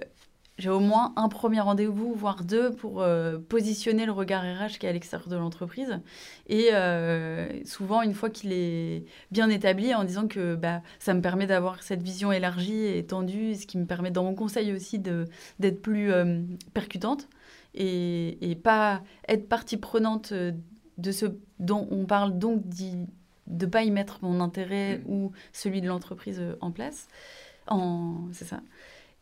j'ai 0.62 0.70
au 0.70 0.80
moins 0.80 1.12
un 1.16 1.28
premier 1.28 1.60
rendez-vous, 1.60 2.14
voire 2.14 2.44
deux, 2.44 2.72
pour 2.72 3.02
euh, 3.02 3.40
positionner 3.40 4.06
le 4.06 4.12
regard 4.12 4.44
RH 4.44 4.78
qui 4.78 4.86
est 4.86 4.90
à 4.90 4.94
l'extérieur 4.94 5.28
de 5.28 5.36
l'entreprise. 5.36 6.00
Et 6.48 6.70
euh, 6.74 7.50
souvent, 7.66 8.04
une 8.04 8.14
fois 8.14 8.30
qu'il 8.30 8.54
est 8.54 9.06
bien 9.32 9.50
établi, 9.50 9.96
en 9.96 10.04
disant 10.04 10.28
que 10.28 10.54
bah, 10.54 10.84
ça 11.00 11.16
me 11.16 11.22
permet 11.22 11.48
d'avoir 11.48 11.82
cette 11.82 12.04
vision 12.04 12.32
élargie 12.32 12.76
et 12.76 13.00
étendue, 13.00 13.56
ce 13.56 13.66
qui 13.66 13.80
me 13.80 13.88
permet 13.88 14.12
dans 14.12 14.24
mon 14.24 14.36
conseil 14.36 14.72
aussi 14.72 15.00
d'être 15.00 15.82
plus 15.82 16.12
euh, 16.12 16.42
percutante 16.76 17.28
et, 17.74 18.52
et 18.52 18.56
pas 18.56 19.02
être 19.28 19.50
partie 19.50 19.78
prenante 19.78 20.32
de 20.32 21.12
ce 21.12 21.26
dont 21.58 21.88
on 21.90 22.06
parle, 22.06 22.38
donc 22.38 22.62
de 23.48 23.66
pas 23.66 23.82
y 23.82 23.90
mettre 23.90 24.20
mon 24.22 24.40
intérêt 24.40 25.00
Mm. 25.00 25.12
ou 25.12 25.32
celui 25.54 25.82
de 25.82 25.88
l'entreprise 25.88 26.40
en 26.62 26.70
place. 26.70 27.08
En, 27.66 28.28
c'est 28.32 28.46
ça. 28.46 28.62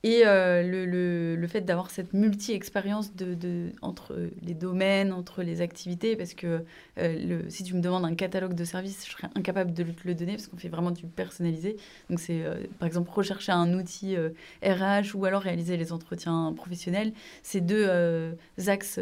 Et 0.03 0.21
euh, 0.25 0.63
le, 0.63 0.85
le, 0.85 1.35
le 1.35 1.47
fait 1.47 1.61
d'avoir 1.61 1.91
cette 1.91 2.13
multi-expérience 2.13 3.15
de, 3.15 3.33
de, 3.33 3.73
entre 3.81 4.15
les 4.41 4.53
domaines, 4.53 5.11
entre 5.11 5.43
les 5.43 5.59
activités, 5.59 6.15
parce 6.15 6.33
que 6.33 6.63
euh, 6.97 7.41
si 7.49 7.63
tu 7.63 7.73
me 7.75 7.81
demandes 7.81 8.05
un 8.05 8.15
catalogue 8.15 8.53
de 8.53 8.63
services, 8.63 9.05
je 9.05 9.11
serais 9.11 9.27
incapable 9.35 9.73
de 9.73 9.83
te 9.83 10.07
le 10.07 10.15
donner, 10.15 10.33
parce 10.35 10.47
qu'on 10.47 10.55
fait 10.55 10.69
vraiment 10.69 10.91
du 10.91 11.05
personnalisé. 11.05 11.75
Donc 12.09 12.21
c'est, 12.21 12.43
euh, 12.45 12.63
par 12.79 12.87
exemple, 12.87 13.09
rechercher 13.11 13.51
un 13.51 13.73
outil 13.73 14.15
RH 14.63 15.15
ou 15.15 15.25
alors 15.25 15.41
réaliser 15.41 15.75
les 15.75 15.91
entretiens 15.91 16.53
professionnels. 16.55 17.11
C'est 17.43 17.61
deux 17.61 18.37
axes 18.67 18.99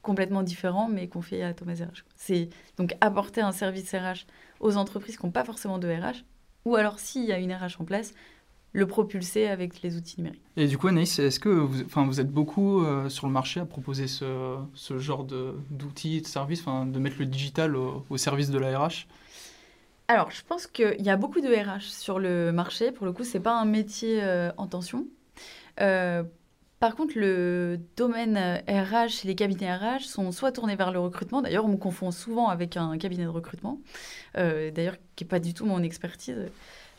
complètement 0.00 0.42
différents, 0.42 0.88
mais 0.88 1.08
qu'on 1.08 1.20
fait 1.20 1.42
à 1.42 1.52
Thomas 1.52 1.74
RH. 1.74 2.04
C'est 2.16 2.48
donc 2.78 2.96
apporter 3.02 3.42
un 3.42 3.52
service 3.52 3.92
RH 3.94 4.26
aux 4.60 4.78
entreprises 4.78 5.18
qui 5.18 5.26
n'ont 5.26 5.32
pas 5.32 5.44
forcément 5.44 5.78
de 5.78 5.88
RH, 5.88 6.24
ou 6.64 6.76
alors 6.76 6.98
s'il 6.98 7.24
y 7.24 7.32
a 7.32 7.38
une 7.38 7.52
RH 7.52 7.80
en 7.80 7.84
place, 7.84 8.14
le 8.72 8.86
propulser 8.86 9.46
avec 9.48 9.82
les 9.82 9.96
outils 9.96 10.16
numériques. 10.18 10.42
Et 10.56 10.66
du 10.66 10.78
coup, 10.78 10.88
Anaïs, 10.88 11.18
est-ce 11.18 11.40
que 11.40 11.48
vous, 11.48 11.82
enfin, 11.84 12.06
vous 12.06 12.20
êtes 12.20 12.30
beaucoup 12.30 12.84
euh, 12.84 13.08
sur 13.08 13.26
le 13.26 13.32
marché 13.32 13.60
à 13.60 13.64
proposer 13.66 14.06
ce, 14.06 14.56
ce 14.74 14.98
genre 14.98 15.24
de- 15.24 15.54
d'outils, 15.70 16.20
de 16.22 16.26
services, 16.26 16.60
enfin, 16.60 16.86
de 16.86 16.98
mettre 16.98 17.16
le 17.18 17.26
digital 17.26 17.76
au, 17.76 18.04
au 18.10 18.16
service 18.16 18.50
de 18.50 18.58
la 18.58 18.78
RH 18.78 19.06
Alors, 20.08 20.30
je 20.30 20.42
pense 20.46 20.66
qu'il 20.66 21.00
y 21.00 21.10
a 21.10 21.16
beaucoup 21.16 21.40
de 21.40 21.48
RH 21.48 21.82
sur 21.90 22.18
le 22.18 22.52
marché. 22.52 22.90
Pour 22.92 23.06
le 23.06 23.12
coup, 23.12 23.24
c'est 23.24 23.40
pas 23.40 23.58
un 23.60 23.64
métier 23.64 24.22
euh, 24.22 24.50
en 24.56 24.66
tension. 24.66 25.06
Euh, 25.80 26.24
par 26.80 26.96
contre, 26.96 27.14
le 27.16 27.80
domaine 27.96 28.38
RH 28.68 29.24
et 29.24 29.28
les 29.28 29.34
cabinets 29.36 29.74
RH 29.74 30.02
sont 30.06 30.32
soit 30.32 30.52
tournés 30.52 30.76
vers 30.76 30.92
le 30.92 31.00
recrutement. 31.00 31.42
D'ailleurs, 31.42 31.64
on 31.66 31.68
me 31.68 31.76
confond 31.76 32.10
souvent 32.10 32.48
avec 32.48 32.76
un 32.76 32.98
cabinet 32.98 33.24
de 33.24 33.28
recrutement. 33.28 33.80
Euh, 34.38 34.70
D'ailleurs, 34.70 34.96
qui 35.16 35.24
n'est 35.24 35.28
pas 35.28 35.40
du 35.40 35.54
tout 35.54 35.66
mon 35.66 35.82
expertise. 35.82 36.36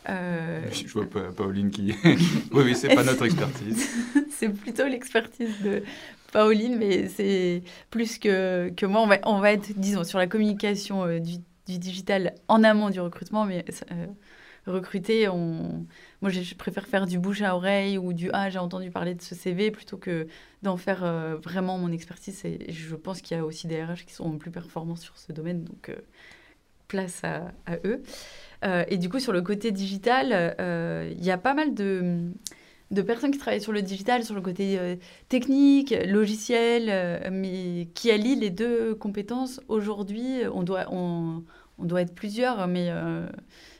Euh, 0.09 0.67
Je 0.71 0.87
vois 0.93 1.05
Pa- 1.09 1.31
Pauline 1.31 1.69
qui. 1.71 1.93
oui, 2.03 2.17
oui, 2.65 2.75
c'est 2.75 2.93
pas 2.93 3.03
notre 3.03 3.25
expertise. 3.25 3.87
c'est 4.31 4.49
plutôt 4.49 4.85
l'expertise 4.87 5.59
de 5.61 5.83
Pauline, 6.31 6.77
mais 6.77 7.07
c'est 7.07 7.63
plus 7.89 8.17
que, 8.17 8.69
que 8.75 8.85
moi. 8.85 9.01
On 9.01 9.07
va, 9.07 9.19
on 9.25 9.39
va 9.39 9.51
être, 9.53 9.71
disons, 9.77 10.03
sur 10.03 10.17
la 10.17 10.27
communication 10.27 11.05
euh, 11.05 11.19
du, 11.19 11.37
du 11.67 11.77
digital 11.77 12.33
en 12.47 12.63
amont 12.63 12.89
du 12.89 12.99
recrutement, 12.99 13.45
mais 13.45 13.63
euh, 13.91 14.07
recruter, 14.65 15.27
on... 15.27 15.85
moi 16.21 16.29
je 16.31 16.55
préfère 16.55 16.87
faire 16.87 17.05
du 17.07 17.17
bouche 17.19 17.41
à 17.41 17.55
oreille 17.55 17.97
ou 17.97 18.13
du 18.13 18.29
Ah, 18.33 18.49
j'ai 18.49 18.59
entendu 18.59 18.91
parler 18.91 19.15
de 19.15 19.21
ce 19.21 19.35
CV 19.35 19.71
plutôt 19.71 19.97
que 19.97 20.27
d'en 20.63 20.77
faire 20.77 21.03
vraiment 21.43 21.77
mon 21.77 21.91
expertise. 21.91 22.43
Et 22.45 22.71
je 22.71 22.95
pense 22.95 23.21
qu'il 23.21 23.37
y 23.37 23.39
a 23.39 23.45
aussi 23.45 23.67
des 23.67 23.83
RH 23.83 24.05
qui 24.07 24.13
sont 24.13 24.37
plus 24.37 24.51
performants 24.51 24.95
sur 24.95 25.17
ce 25.17 25.31
domaine, 25.31 25.63
donc 25.63 25.91
place 26.91 27.21
à, 27.23 27.53
eux. 27.85 28.03
Euh, 28.65 28.83
et 28.89 28.97
du 28.97 29.09
coup, 29.09 29.19
sur 29.19 29.31
le 29.31 29.41
côté 29.41 29.71
digital, 29.71 30.27
euh, 30.33 31.09
il 31.17 31.23
y 31.23 31.31
a 31.31 31.37
pas 31.37 31.53
mal 31.53 31.73
de, 31.73 32.31
de 32.91 33.01
personnes 33.01 33.31
qui 33.31 33.39
travaillent 33.39 33.61
sur 33.61 33.71
le 33.71 33.81
digital, 33.81 34.23
sur 34.25 34.35
le 34.35 34.41
côté 34.41 34.77
euh, 34.77 34.97
technique, 35.29 35.95
logiciel, 36.05 37.31
mais 37.31 37.87
qui 37.95 38.11
allient 38.11 38.35
les 38.35 38.49
deux 38.49 38.93
compétences. 38.93 39.61
Aujourd'hui, 39.69 40.41
on 40.53 40.63
doit, 40.63 40.85
on, 40.91 41.43
on 41.79 41.85
doit 41.85 42.01
être 42.01 42.13
plusieurs, 42.13 42.67
mais 42.67 42.91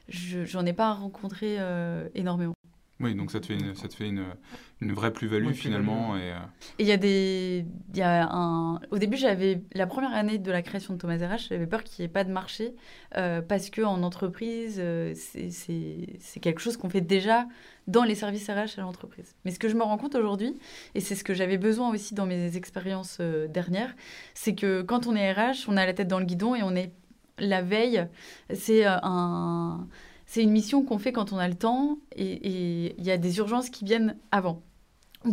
je 0.08 0.46
j'en 0.46 0.66
ai 0.66 0.74
pas 0.74 0.94
rencontré 0.94 1.58
énormément. 2.16 2.54
Oui, 3.02 3.16
donc 3.16 3.32
ça 3.32 3.40
te 3.40 3.48
fait 3.48 3.56
une, 3.56 3.74
ça 3.76 3.88
te 3.88 3.94
fait 3.96 4.08
une, 4.08 4.24
une 4.82 4.94
vraie 4.94 5.12
plus-value 5.12 5.48
Oui, 5.48 5.54
finalement. 5.54 6.16
Et, 6.18 6.32
euh, 6.32 6.36
Et 6.80 6.84
il 6.84 6.88
y 6.88 6.92
a 6.92 6.98
des. 6.98 7.66
Il 7.94 7.98
y 7.98 8.02
a 8.02 8.28
un... 8.32 8.76
Au 8.92 8.98
début, 8.98 9.18
j'avais. 9.18 9.62
La 9.74 9.88
première 9.88 10.14
année 10.14 10.38
de 10.38 10.52
la 10.52 10.62
création 10.62 10.94
de 10.94 11.00
Thomas 11.00 11.16
RH, 11.18 11.48
j'avais 11.50 11.68
peur 11.68 11.84
qu'il 11.84 12.04
n'y 12.04 12.06
ait 12.06 12.14
pas 12.14 12.24
de 12.24 12.32
marché. 12.32 12.76
euh, 13.18 13.42
parce 13.42 13.70
qu'en 13.70 14.04
entreprise, 14.04 14.78
euh, 14.80 15.14
c'est- 15.16 15.50
c'est 15.50 16.08
c'est 16.20 16.40
quelque 16.40 16.62
chose 16.62 16.78
qu'on 16.78 16.90
fait 16.90 17.02
déjà 17.02 17.46
dans 17.88 18.04
les 18.04 18.16
services 18.16 18.50
RH 18.50 18.78
à 18.78 18.82
l'entreprise. 18.82 19.36
Mais 19.44 19.52
ce 19.52 19.60
que 19.60 19.68
je 19.68 19.76
me 19.76 19.84
rends 19.84 19.98
compte 19.98 20.16
aujourd'hui, 20.16 20.56
et 20.96 21.02
c'est 21.02 21.16
ce 21.16 21.24
que 21.26 21.34
j'avais 21.34 21.58
besoin 21.58 21.90
aussi 21.92 22.14
dans 22.14 22.26
mes 22.26 22.56
expériences 22.56 23.18
euh, 23.20 23.48
dernières, 23.48 23.94
c'est 24.34 24.56
que 24.56 24.82
quand 24.82 25.08
on 25.08 25.16
est 25.16 25.34
RH, 25.34 25.66
on 25.68 25.76
a 25.76 25.86
la 25.86 25.94
tête 25.94 26.08
dans 26.08 26.20
le 26.20 26.26
guidon 26.26 26.56
et 26.56 26.64
on 26.64 26.74
est 26.76 26.94
la 27.40 27.62
veille. 27.62 28.08
C'est 28.54 28.86
euh, 28.88 28.96
un. 29.04 29.88
C'est 30.34 30.44
une 30.44 30.52
mission 30.52 30.86
qu'on 30.86 30.98
fait 30.98 31.12
quand 31.12 31.34
on 31.34 31.38
a 31.40 31.48
le 31.50 31.56
temps 31.56 31.98
et 32.16 32.96
il 32.98 33.04
y 33.04 33.12
a 33.12 33.18
des 33.18 33.40
urgences 33.40 33.70
qui 33.70 33.84
viennent 33.84 34.16
avant. 34.32 34.64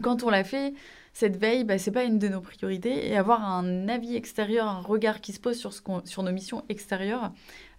Quand 0.02 0.24
on 0.24 0.28
l'a 0.28 0.42
fait, 0.42 0.74
cette 1.12 1.36
veille, 1.36 1.62
bah, 1.62 1.78
c'est 1.78 1.92
pas 1.92 2.02
une 2.02 2.18
de 2.18 2.26
nos 2.26 2.40
priorités. 2.40 3.06
Et 3.06 3.16
avoir 3.16 3.44
un 3.44 3.86
avis 3.88 4.16
extérieur, 4.16 4.66
un 4.66 4.80
regard 4.80 5.20
qui 5.20 5.32
se 5.32 5.38
pose 5.38 5.56
sur, 5.56 5.72
ce 5.72 5.80
qu'on- 5.82 6.04
sur 6.04 6.24
nos 6.24 6.32
missions 6.32 6.64
extérieures, 6.68 7.32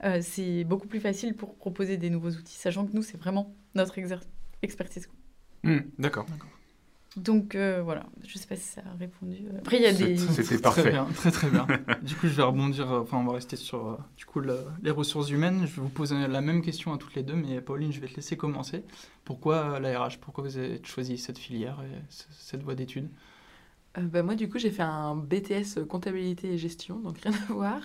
euh, 0.05 0.19
c'est 0.21 0.63
beaucoup 0.63 0.87
plus 0.87 1.01
facile 1.01 1.33
pour 1.35 1.55
proposer 1.55 1.97
des 1.97 2.09
nouveaux 2.09 2.31
outils, 2.31 2.55
sachant 2.57 2.85
que 2.87 2.93
nous, 2.93 3.03
c'est 3.03 3.17
vraiment 3.17 3.53
notre 3.75 3.97
exer- 3.99 4.23
expertise. 4.61 5.09
hmm, 5.63 5.79
D'accord. 5.97 6.25
Donc 7.17 7.55
euh, 7.55 7.81
voilà, 7.83 8.05
je 8.25 8.37
sais 8.37 8.45
pas 8.47 8.55
si 8.55 8.63
ça 8.67 8.81
a 8.81 8.97
répondu. 8.97 9.37
Après, 9.57 9.77
il 9.77 9.83
y 9.83 9.87
a 9.87 9.93
des. 9.93 10.15
C'était 10.15 10.43
Très 10.43 10.57
parfait. 10.59 10.89
bien, 10.91 11.05
très 11.15 11.31
très 11.31 11.49
bien. 11.49 11.65
du 12.03 12.15
coup, 12.15 12.27
je 12.27 12.33
vais 12.33 12.43
rebondir, 12.43 12.91
euh, 12.91 12.99
enfin, 13.01 13.17
on 13.17 13.25
va 13.25 13.33
rester 13.33 13.55
sur 13.55 13.87
euh, 13.87 13.97
du 14.15 14.25
coup, 14.25 14.39
le- 14.39 14.63
les 14.83 14.91
ressources 14.91 15.29
humaines. 15.31 15.61
Je 15.61 15.75
vais 15.77 15.81
vous 15.81 15.89
poser 15.89 16.27
la 16.27 16.41
même 16.41 16.61
question 16.61 16.93
à 16.93 16.97
toutes 16.99 17.15
les 17.15 17.23
deux, 17.23 17.33
mais 17.33 17.61
Pauline, 17.61 17.91
je 17.91 17.99
vais 17.99 18.07
te 18.07 18.15
laisser 18.15 18.37
commencer. 18.37 18.83
Pourquoi 19.25 19.79
la 19.79 19.99
RH 20.05 20.19
Pourquoi 20.21 20.43
vous 20.43 20.57
avez 20.57 20.79
choisi 20.83 21.17
cette 21.17 21.39
filière 21.39 21.81
et 21.83 21.97
cette 22.09 22.61
voie 22.63 22.75
d'études? 22.75 23.09
Euh, 23.97 24.01
bah, 24.03 24.21
moi, 24.21 24.35
du 24.35 24.47
coup, 24.47 24.59
j'ai 24.59 24.69
fait 24.71 24.83
un 24.83 25.15
BTS 25.15 25.83
comptabilité 25.89 26.53
et 26.53 26.57
gestion, 26.59 26.99
donc 26.99 27.17
rien 27.23 27.33
à 27.49 27.53
voir. 27.53 27.81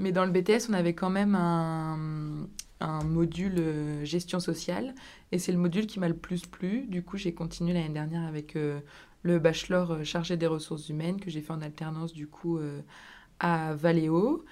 Mais 0.00 0.10
dans 0.10 0.24
le 0.24 0.32
BTS, 0.32 0.68
on 0.68 0.72
avait 0.72 0.94
quand 0.94 1.10
même 1.10 1.36
un, 1.36 2.48
un 2.80 3.04
module 3.04 3.58
euh, 3.58 4.04
gestion 4.04 4.40
sociale. 4.40 4.94
Et 5.32 5.38
c'est 5.38 5.52
le 5.52 5.58
module 5.58 5.86
qui 5.86 5.98
m'a 6.00 6.08
le 6.08 6.16
plus 6.16 6.46
plu. 6.46 6.86
Du 6.88 7.02
coup, 7.02 7.16
j'ai 7.16 7.34
continué 7.34 7.72
l'année 7.72 7.94
dernière 7.94 8.22
avec 8.26 8.56
euh, 8.56 8.80
le 9.22 9.38
bachelor 9.38 9.92
euh, 9.92 10.04
chargé 10.04 10.36
des 10.36 10.46
ressources 10.46 10.88
humaines 10.88 11.20
que 11.20 11.30
j'ai 11.30 11.40
fait 11.40 11.52
en 11.52 11.62
alternance, 11.62 12.12
du 12.12 12.26
coup, 12.26 12.58
euh, 12.58 12.80
à 13.40 13.74
Valeo. 13.74 14.44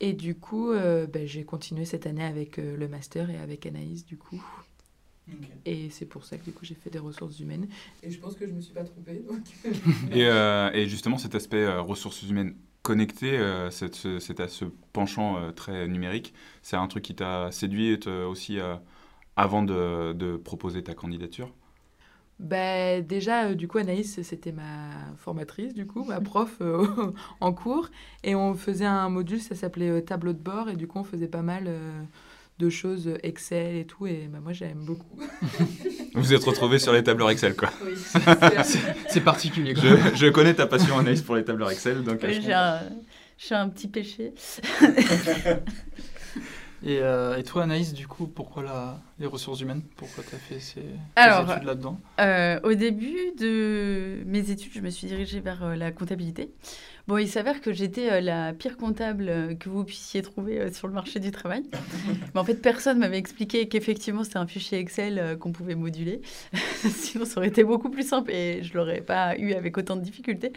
Et 0.00 0.12
du 0.14 0.34
coup, 0.34 0.72
euh, 0.72 1.06
bah, 1.06 1.24
j'ai 1.26 1.44
continué 1.44 1.84
cette 1.84 2.06
année 2.06 2.24
avec 2.24 2.58
euh, 2.58 2.76
le 2.76 2.88
master 2.88 3.30
et 3.30 3.38
avec 3.38 3.66
Anaïs, 3.66 4.04
du 4.04 4.16
coup. 4.16 4.44
Et 5.64 5.90
c'est 5.90 6.06
pour 6.06 6.24
ça 6.24 6.36
que 6.36 6.44
du 6.44 6.52
coup 6.52 6.64
j'ai 6.64 6.74
fait 6.74 6.90
des 6.90 6.98
ressources 6.98 7.38
humaines. 7.38 7.68
Et 8.02 8.10
je 8.10 8.18
pense 8.18 8.34
que 8.34 8.46
je 8.46 8.52
me 8.52 8.60
suis 8.60 8.74
pas 8.74 8.84
trompée. 8.84 9.22
Donc... 9.26 9.44
Et, 10.12 10.26
euh, 10.26 10.70
et 10.72 10.88
justement, 10.88 11.18
cet 11.18 11.34
aspect 11.34 11.62
euh, 11.62 11.80
ressources 11.80 12.22
humaines 12.22 12.56
connectées, 12.82 13.38
euh, 13.38 13.70
cette- 13.70 14.06
à 14.40 14.48
ce 14.48 14.64
penchant 14.92 15.38
euh, 15.38 15.52
très 15.52 15.88
numérique, 15.88 16.34
c'est 16.62 16.76
un 16.76 16.86
truc 16.88 17.04
qui 17.04 17.14
t'a 17.14 17.50
séduit 17.52 17.92
aussi 18.08 18.58
euh, 18.60 18.76
avant 19.36 19.62
de, 19.62 20.12
de 20.14 20.36
proposer 20.38 20.82
ta 20.84 20.94
candidature? 20.94 21.52
Bah, 22.38 23.00
déjà, 23.02 23.44
euh, 23.50 23.54
du 23.54 23.68
coup, 23.68 23.78
Anaïs, 23.78 24.20
c'était 24.22 24.50
ma 24.52 25.14
formatrice, 25.16 25.74
du 25.74 25.86
coup, 25.86 26.04
ma 26.04 26.20
prof 26.20 26.60
en 27.40 27.52
cours. 27.52 27.90
Et 28.24 28.34
on 28.34 28.54
faisait 28.54 28.84
un 28.86 29.08
module, 29.08 29.40
ça 29.40 29.54
s'appelait 29.54 30.02
tableau 30.02 30.32
de 30.32 30.38
bord. 30.38 30.68
Et 30.68 30.76
du 30.76 30.86
coup, 30.88 30.98
on 30.98 31.04
faisait 31.04 31.28
pas 31.28 31.42
mal 31.42 31.68
de 32.58 32.70
choses, 32.70 33.14
Excel 33.22 33.76
et 33.76 33.86
tout. 33.86 34.06
Et 34.06 34.28
bah, 34.30 34.38
moi, 34.42 34.52
j'aime 34.52 34.84
beaucoup. 34.84 35.18
Vous 35.18 35.66
vous 36.14 36.34
êtes 36.34 36.44
retrouvé 36.44 36.78
sur 36.78 36.92
les 36.92 37.02
tableurs 37.02 37.30
Excel, 37.30 37.56
quoi. 37.56 37.70
Oui, 37.84 37.92
C'est 39.08 39.20
particulier. 39.20 39.74
quoi. 39.74 39.82
Je, 39.82 40.16
je 40.16 40.26
connais 40.28 40.54
ta 40.54 40.66
passion, 40.66 40.98
Anaïs, 40.98 41.22
pour 41.22 41.36
les 41.36 41.44
tableurs 41.44 41.70
Excel, 41.70 42.02
donc... 42.04 42.18
je 42.22 42.40
J'ai 42.40 42.52
un, 42.52 42.80
j'ai 43.38 43.54
un 43.54 43.68
petit 43.68 43.88
péché. 43.88 44.32
Et, 46.84 46.98
euh, 47.00 47.36
et 47.36 47.44
toi, 47.44 47.62
Anaïs, 47.62 47.92
du 47.94 48.08
coup, 48.08 48.26
pourquoi 48.26 48.64
la, 48.64 49.00
les 49.20 49.26
ressources 49.26 49.60
humaines? 49.60 49.82
Pourquoi 49.96 50.24
tu 50.28 50.34
as 50.34 50.38
fait 50.38 50.58
ces, 50.58 50.82
Alors, 51.14 51.48
études 51.48 51.62
là-dedans? 51.64 52.00
Euh, 52.20 52.58
au 52.64 52.74
début 52.74 53.32
de 53.38 54.22
mes 54.26 54.50
études, 54.50 54.72
je 54.74 54.80
me 54.80 54.90
suis 54.90 55.06
dirigée 55.06 55.38
vers 55.38 55.62
euh, 55.62 55.76
la 55.76 55.92
comptabilité. 55.92 56.50
Bon, 57.08 57.18
il 57.18 57.28
s'avère 57.28 57.60
que 57.60 57.72
j'étais 57.72 58.12
euh, 58.12 58.20
la 58.20 58.52
pire 58.52 58.76
comptable 58.76 59.28
euh, 59.28 59.54
que 59.56 59.68
vous 59.68 59.82
puissiez 59.84 60.22
trouver 60.22 60.60
euh, 60.60 60.72
sur 60.72 60.86
le 60.86 60.94
marché 60.94 61.18
du 61.18 61.32
travail. 61.32 61.64
Mais 62.34 62.40
en 62.40 62.44
fait, 62.44 62.54
personne 62.54 62.98
m'avait 62.98 63.18
expliqué 63.18 63.66
qu'effectivement, 63.66 64.22
c'était 64.22 64.36
un 64.36 64.46
fichier 64.46 64.78
Excel 64.78 65.36
qu'on 65.40 65.50
pouvait 65.50 65.74
moduler. 65.74 66.20
Sinon, 66.76 67.24
ça 67.24 67.38
aurait 67.38 67.48
été 67.48 67.64
beaucoup 67.64 67.90
plus 67.90 68.06
simple 68.06 68.30
et 68.30 68.62
je 68.62 68.74
l'aurais 68.74 69.00
pas 69.00 69.36
eu 69.36 69.52
avec 69.54 69.76
autant 69.76 69.96
de 69.96 70.02
difficultés. 70.02 70.52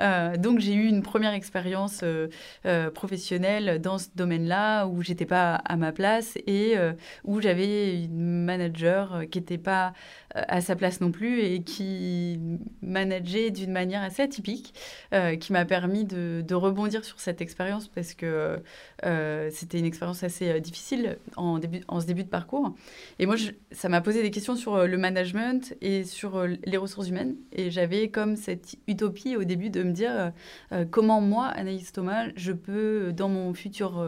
Euh, 0.00 0.36
donc, 0.36 0.60
j'ai 0.60 0.74
eu 0.74 0.86
une 0.86 1.02
première 1.02 1.32
expérience 1.32 2.00
euh, 2.02 2.28
euh, 2.66 2.90
professionnelle 2.90 3.80
dans 3.80 3.98
ce 3.98 4.08
domaine-là 4.14 4.86
où 4.86 5.02
j'étais 5.02 5.26
pas 5.26 5.56
à 5.56 5.76
ma 5.76 5.92
place 5.92 6.36
et 6.46 6.76
où 7.24 7.40
j'avais 7.40 8.02
une 8.04 8.44
manager 8.44 9.22
qui 9.30 9.38
n'était 9.38 9.58
pas 9.58 9.92
à 10.34 10.60
sa 10.60 10.76
place 10.76 11.00
non 11.00 11.10
plus 11.10 11.40
et 11.40 11.62
qui 11.62 12.38
manageait 12.82 13.50
d'une 13.50 13.72
manière 13.72 14.02
assez 14.02 14.22
atypique, 14.22 14.74
euh, 15.14 15.36
qui 15.36 15.52
m'a 15.52 15.64
permis 15.64 16.04
de, 16.04 16.44
rebondir 16.54 17.04
sur 17.04 17.20
cette 17.20 17.40
expérience 17.40 17.86
parce 17.86 18.14
que 18.14 18.60
euh, 19.04 19.48
c'était 19.52 19.78
une 19.78 19.84
expérience 19.84 20.24
assez 20.24 20.48
euh, 20.48 20.60
difficile 20.60 21.18
en, 21.36 21.58
début, 21.58 21.82
en 21.86 22.00
ce 22.00 22.06
début 22.06 22.24
de 22.24 22.28
parcours. 22.28 22.74
Et 23.20 23.26
moi, 23.26 23.36
ça 23.70 23.88
m'a 23.88 24.00
posé 24.00 24.22
des 24.22 24.30
questions 24.32 24.56
sur 24.56 24.74
euh, 24.74 24.86
le 24.86 24.98
management 24.98 25.74
et 25.80 26.04
sur 26.04 26.36
euh, 26.36 26.48
les 26.64 26.76
ressources 26.76 27.08
humaines. 27.08 27.36
Et 27.52 27.70
j'avais 27.70 28.08
comme 28.10 28.36
cette 28.36 28.76
utopie 28.86 29.36
au 29.36 29.44
début 29.44 29.70
de 29.70 29.82
me 29.82 29.92
dire 29.92 30.10
euh, 30.12 30.30
euh, 30.72 30.84
comment 30.90 31.20
moi, 31.20 31.46
Anaïs 31.46 31.92
Thomas, 31.92 32.26
je 32.36 32.52
peux, 32.52 33.12
dans 33.12 33.28
mon 33.28 33.54
futur 33.54 34.04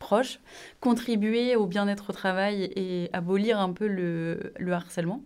euh, 0.00 0.06
proche, 0.06 0.40
contribuer 0.80 1.56
au 1.56 1.66
bien-être 1.66 2.10
au 2.10 2.12
travail 2.12 2.70
et 2.76 3.10
abolir 3.12 3.60
un 3.60 3.72
peu 3.72 3.86
le, 3.86 4.52
le 4.58 4.72
harcèlement. 4.72 5.22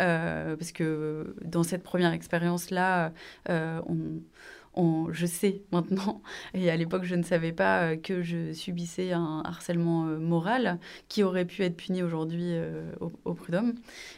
Euh, 0.00 0.56
parce 0.56 0.72
que 0.72 1.34
dans 1.44 1.62
cette 1.62 1.82
première 1.82 2.12
expérience-là, 2.12 3.12
euh, 3.48 3.80
on, 3.88 3.96
je 5.12 5.26
sais 5.26 5.62
maintenant, 5.72 6.22
et 6.54 6.70
à 6.70 6.76
l'époque 6.76 7.04
je 7.04 7.14
ne 7.14 7.22
savais 7.22 7.52
pas 7.52 7.82
euh, 7.82 7.96
que 7.96 8.22
je 8.22 8.52
subissais 8.52 9.12
un 9.12 9.42
harcèlement 9.44 10.06
euh, 10.06 10.18
moral 10.18 10.78
qui 11.08 11.22
aurait 11.22 11.44
pu 11.44 11.62
être 11.62 11.76
puni 11.76 12.02
aujourd'hui 12.02 12.50
euh, 12.52 12.90
au, 13.24 13.34
prud'homme. 13.34 13.74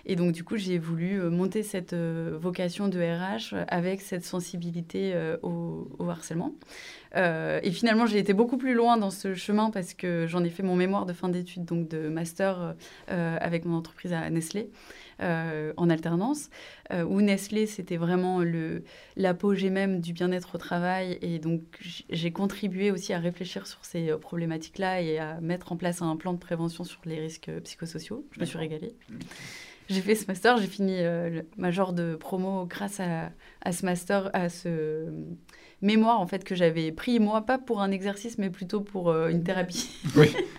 Et 0.07 0.17
donc 0.17 0.33
du 0.33 0.45
coup 0.45 0.57
j'ai 0.57 0.79
voulu 0.79 1.21
monter 1.31 1.63
cette 1.63 1.95
vocation 1.95 2.89
de 2.89 3.01
RH 3.01 3.65
avec 3.69 4.01
cette 4.01 4.25
sensibilité 4.25 5.15
au, 5.43 5.89
harcèlement. 6.09 6.55
Et 7.15 7.71
finalement, 7.73 8.07
j'ai 8.07 8.19
été 8.19 8.33
beaucoup 8.33 8.57
plus 8.57 8.75
loin 8.75 8.97
dans 8.97 9.11
ce 9.11 9.35
chemin 9.35 9.71
parce 9.71 9.95
que 9.95 10.27
j'en 10.29 10.45
ai 10.45 10.51
fait 10.51 10.63
mon 10.63 10.77
mémoire 10.77 11.07
de 11.07 11.13
fin 11.13 11.29
d'études, 11.29 11.65
donc 11.65 11.89
de 11.89 12.09
master 12.09 12.75
avec 13.09 13.65
mon 13.65 13.77
entreprise 13.77 14.13
à 14.13 14.29
Nestlé. 14.31 14.71
Euh, 15.23 15.73
en 15.77 15.91
alternance, 15.91 16.51
euh, 16.93 17.05
où 17.05 17.21
Nestlé, 17.21 17.67
c'était 17.67 17.97
vraiment 17.97 18.41
le, 18.41 18.83
l'apogée 19.17 19.71
même 19.71 20.01
du 20.01 20.13
bien-être 20.13 20.55
au 20.55 20.59
travail. 20.59 21.19
Et 21.23 21.39
donc, 21.39 21.63
j'ai 22.09 22.33
contribué 22.33 22.91
aussi 22.91 23.13
à 23.13 23.19
réfléchir 23.19 23.67
sur 23.67 23.85
ces 23.85 24.11
euh, 24.11 24.19
problématiques-là 24.19 25.03
et 25.03 25.19
à 25.19 25.41
mettre 25.41 25.73
en 25.73 25.77
place 25.77 26.03
un 26.03 26.17
plan 26.17 26.33
de 26.33 26.39
prévention 26.39 26.85
sur 26.85 27.01
les 27.05 27.21
risques 27.21 27.51
psychosociaux. 27.65 28.27
Je 28.33 28.41
me 28.41 28.45
suis 28.45 28.59
régalée. 28.59 28.95
J'ai 29.89 30.03
fait 30.03 30.15
ce 30.15 30.27
master, 30.29 30.57
j'ai 30.59 30.69
fini 30.69 30.99
euh, 30.99 31.29
le 31.29 31.47
major 31.57 31.93
de 31.93 32.15
promo 32.15 32.65
grâce 32.65 33.01
à, 33.01 33.33
à 33.61 33.73
ce 33.73 33.85
master, 33.85 34.31
à 34.35 34.49
ce 34.49 35.07
mémoire 35.83 36.21
en 36.21 36.27
fait 36.27 36.45
que 36.45 36.55
j'avais 36.55 36.93
pris 36.93 37.19
moi, 37.21 37.41
pas 37.43 37.59
pour 37.59 37.81
un 37.81 37.91
exercice, 37.91 38.37
mais 38.39 38.51
plutôt 38.51 38.81
pour 38.81 39.09
euh, 39.11 39.29
une 39.29 39.43
thérapie. 39.43 39.89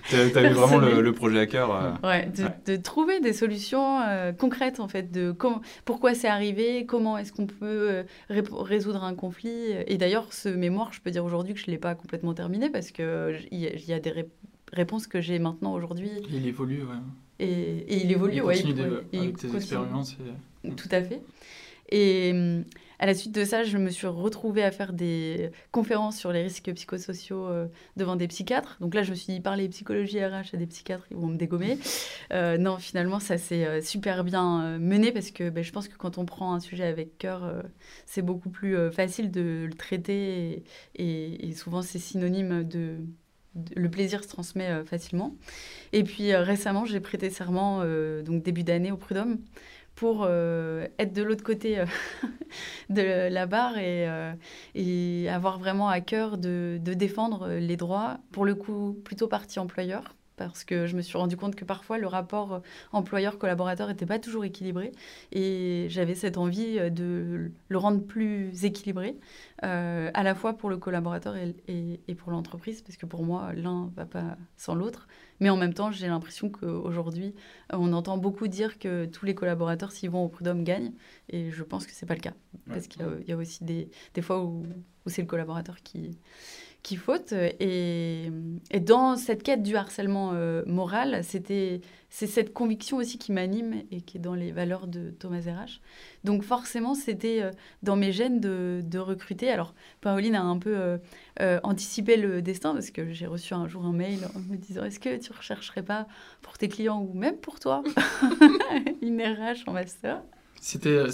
T'as 0.09 0.29
t'as 0.29 0.49
eu 0.49 0.53
vraiment 0.53 0.77
le, 0.79 1.11
projet 1.13 1.39
à 1.39 1.45
cœur. 1.45 1.73
euh, 1.75 1.91
Ouais, 2.03 2.25
de, 2.35 2.43
Ouais. 2.43 2.49
de 2.65 2.75
trouver 2.75 3.19
des 3.19 3.33
solutions 3.33 4.01
euh, 4.01 4.31
concrètes 4.33 4.79
en 4.79 4.87
fait, 4.87 5.11
de 5.11 5.31
comment, 5.31 5.61
pourquoi 5.85 6.15
c'est 6.15 6.27
arrivé, 6.27 6.85
comment 6.85 7.17
est-ce 7.17 7.31
qu'on 7.31 7.45
peut 7.45 7.55
euh, 7.61 8.03
résoudre 8.29 9.03
un 9.03 9.13
conflit. 9.15 9.49
Et 9.87 9.97
d'ailleurs, 9.97 10.33
ce 10.33 10.49
mémoire, 10.49 10.91
je 10.91 11.01
peux 11.01 11.11
dire 11.11 11.23
aujourd'hui 11.23 11.53
que 11.53 11.59
je 11.59 11.67
ne 11.67 11.71
l'ai 11.71 11.77
pas 11.77 11.93
complètement 11.95 12.33
terminé 12.33 12.69
parce 12.69 12.91
qu'il 12.91 13.05
y, 13.51 13.67
a- 13.67 13.73
il 13.75 13.85
y 13.85 13.93
a 13.93 13.99
des 13.99 14.09
ré- 14.11 14.29
réponses 14.73 15.05
que 15.07 15.21
j'ai 15.21 15.37
maintenant 15.39 15.73
aujourd'hui 15.73 16.09
Il 16.29 16.47
évolue, 16.47 16.81
ouais. 16.83 16.95
et, 17.39 17.47
et 17.47 18.03
il 18.03 18.11
évolue. 18.11 18.37
Il 18.37 18.41
ouais, 18.41 18.55
continue 18.55 18.81
il- 19.13 19.19
avec 19.19 19.37
tes 19.37 19.47
continue. 19.47 19.55
expériences. 19.57 20.17
et- 20.63 20.71
Tout 20.71 20.89
à 20.91 21.01
fait. 21.03 21.21
Et 21.89 22.31
hum, 22.33 22.63
à 23.01 23.07
la 23.07 23.15
suite 23.15 23.33
de 23.33 23.43
ça, 23.45 23.63
je 23.63 23.79
me 23.79 23.89
suis 23.89 24.05
retrouvée 24.05 24.63
à 24.63 24.69
faire 24.69 24.93
des 24.93 25.49
conférences 25.71 26.19
sur 26.19 26.31
les 26.31 26.43
risques 26.43 26.71
psychosociaux 26.71 27.47
euh, 27.47 27.65
devant 27.97 28.15
des 28.15 28.27
psychiatres. 28.27 28.77
Donc 28.79 28.93
là, 28.93 29.01
je 29.01 29.09
me 29.09 29.15
suis 29.15 29.33
dit, 29.33 29.39
parler 29.39 29.67
psychologie 29.69 30.23
RH 30.23 30.53
à 30.53 30.57
des 30.57 30.67
psychiatres, 30.67 31.07
ils 31.09 31.17
vont 31.17 31.25
me 31.25 31.35
dégommer. 31.35 31.79
Euh, 32.31 32.59
non, 32.59 32.77
finalement, 32.77 33.19
ça 33.19 33.39
s'est 33.39 33.65
euh, 33.65 33.81
super 33.81 34.23
bien 34.23 34.77
mené 34.77 35.11
parce 35.11 35.31
que 35.31 35.49
ben, 35.49 35.63
je 35.63 35.71
pense 35.71 35.87
que 35.87 35.97
quand 35.97 36.19
on 36.19 36.25
prend 36.25 36.53
un 36.53 36.59
sujet 36.59 36.85
avec 36.85 37.17
cœur, 37.17 37.63
c'est 38.05 38.21
beaucoup 38.21 38.51
plus 38.51 38.77
facile 38.91 39.31
de 39.31 39.65
le 39.67 39.73
traiter 39.73 40.63
et 40.95 41.53
souvent 41.55 41.81
c'est 41.81 41.97
synonyme 41.97 42.63
de 42.63 42.97
le 43.75 43.89
plaisir 43.89 44.23
se 44.23 44.29
transmet 44.29 44.85
facilement. 44.85 45.35
Et 45.91 46.03
puis 46.03 46.33
récemment, 46.35 46.85
j'ai 46.85 46.99
prêté 46.99 47.29
serment, 47.29 47.83
donc 48.23 48.43
début 48.43 48.63
d'année 48.63 48.91
au 48.91 48.97
Prud'homme, 48.97 49.39
pour 49.95 50.27
être 50.27 51.13
de 51.13 51.21
l'autre 51.21 51.43
côté 51.43 51.83
de 52.89 53.29
la 53.29 53.45
barre 53.45 53.77
et, 53.77 54.07
et, 54.75 55.29
avoir 55.29 55.59
vraiment 55.59 55.89
à 55.89 56.01
cœur 56.01 56.37
de, 56.37 56.79
défendre 56.83 57.49
les 57.49 57.77
droits, 57.77 58.19
pour 58.31 58.45
le 58.45 58.55
coup 58.55 58.99
plutôt 59.03 59.27
partie 59.27 59.59
employeur, 59.59 60.15
parce 60.47 60.63
que 60.63 60.87
je 60.87 60.95
me 60.95 61.01
suis 61.01 61.17
rendu 61.17 61.37
compte 61.37 61.55
que 61.55 61.65
parfois 61.65 61.97
le 61.97 62.07
rapport 62.07 62.61
employeur-collaborateur 62.93 63.87
n'était 63.87 64.05
pas 64.05 64.19
toujours 64.19 64.43
équilibré 64.43 64.91
et 65.31 65.85
j'avais 65.89 66.15
cette 66.15 66.37
envie 66.37 66.79
de 66.89 67.51
le 67.69 67.77
rendre 67.77 68.01
plus 68.01 68.65
équilibré, 68.65 69.17
euh, 69.63 70.09
à 70.13 70.23
la 70.23 70.33
fois 70.35 70.53
pour 70.53 70.69
le 70.69 70.77
collaborateur 70.77 71.35
et, 71.35 71.99
et, 72.07 72.15
pour 72.15 72.31
l'entreprise, 72.31 72.81
parce 72.81 72.97
que 72.97 73.05
pour 73.05 73.23
moi, 73.23 73.53
l'un 73.53 73.91
va 73.95 74.05
pas 74.05 74.37
sans 74.57 74.75
l'autre. 74.75 75.07
Mais 75.41 75.49
en 75.49 75.57
même 75.57 75.73
temps, 75.73 75.91
j'ai 75.91 76.07
l'impression 76.07 76.49
qu'aujourd'hui, 76.49 77.35
on 77.73 77.91
entend 77.91 78.17
beaucoup 78.17 78.47
dire 78.47 78.79
que 78.79 79.05
tous 79.05 79.25
les 79.25 79.35
collaborateurs, 79.35 79.91
s'ils 79.91 80.09
vont 80.09 80.23
au 80.23 80.29
prud'homme, 80.29 80.63
gagnent. 80.63 80.93
Et 81.29 81.49
je 81.51 81.63
pense 81.63 81.85
que 81.85 81.91
ce 81.91 82.05
n'est 82.05 82.07
pas 82.07 82.13
le 82.13 82.21
cas. 82.21 82.33
Parce 82.67 82.87
qu'il 82.87 83.01
y, 83.27 83.31
a 83.31 83.35
aussi 83.35 83.63
des, 83.63 83.89
des 84.13 84.21
fois 84.21 84.43
où, 84.43 84.63
où 85.05 85.09
c'est 85.09 85.23
le 85.23 85.27
collaborateur 85.27 85.81
qui, 85.83 86.17
qui 86.83 86.95
faute. 86.95 87.33
Et, 87.33 88.31
et, 88.71 88.79
dans 88.79 89.15
cette 89.15 89.43
quête 89.43 89.61
du 89.61 89.75
harcèlement 89.75 90.31
euh, 90.33 90.63
moral, 90.65 91.23
c'était 91.23 91.81
c'est 92.09 92.27
cette 92.27 92.51
conviction 92.53 92.97
aussi 92.97 93.17
qui 93.17 93.31
m'anime 93.31 93.83
et 93.89 94.01
qui 94.01 94.17
est 94.17 94.19
dans 94.19 94.33
les 94.33 94.51
valeurs 94.51 94.87
de 94.87 95.11
Thomas 95.11 95.39
RH. 95.39 95.79
Donc 96.25 96.43
forcément, 96.43 96.93
c'était 96.93 97.41
euh, 97.41 97.51
dans 97.83 97.95
mes 97.95 98.11
gènes 98.11 98.41
de, 98.41 98.81
de, 98.83 98.99
recruter. 98.99 99.49
Alors, 99.49 99.73
Pauline 100.01 100.35
a 100.35 100.43
un 100.43 100.57
peu 100.57 100.99
euh, 101.39 101.59
anticipé 101.63 102.17
le 102.17 102.41
destin 102.41 102.73
parce 102.73 102.91
que 102.91 103.13
j'ai 103.13 103.27
reçu 103.27 103.53
un 103.53 103.67
jour 103.67 103.85
un 103.85 103.93
mail 103.93 104.27
en 104.35 104.39
me 104.39 104.57
disant 104.57 104.83
est-ce 104.83 104.99
que 104.99 105.17
tu 105.17 105.31
rechercherais 105.31 105.83
pas 105.83 106.07
pour 106.41 106.57
tes 106.57 106.67
clients 106.67 107.01
ou 107.01 107.13
même 107.13 107.37
pour 107.37 107.59
toi 107.59 107.83
une 109.01 109.21
RH 109.21 109.67
en 109.67 109.73
master? 109.73 110.21
C'était 110.59 111.05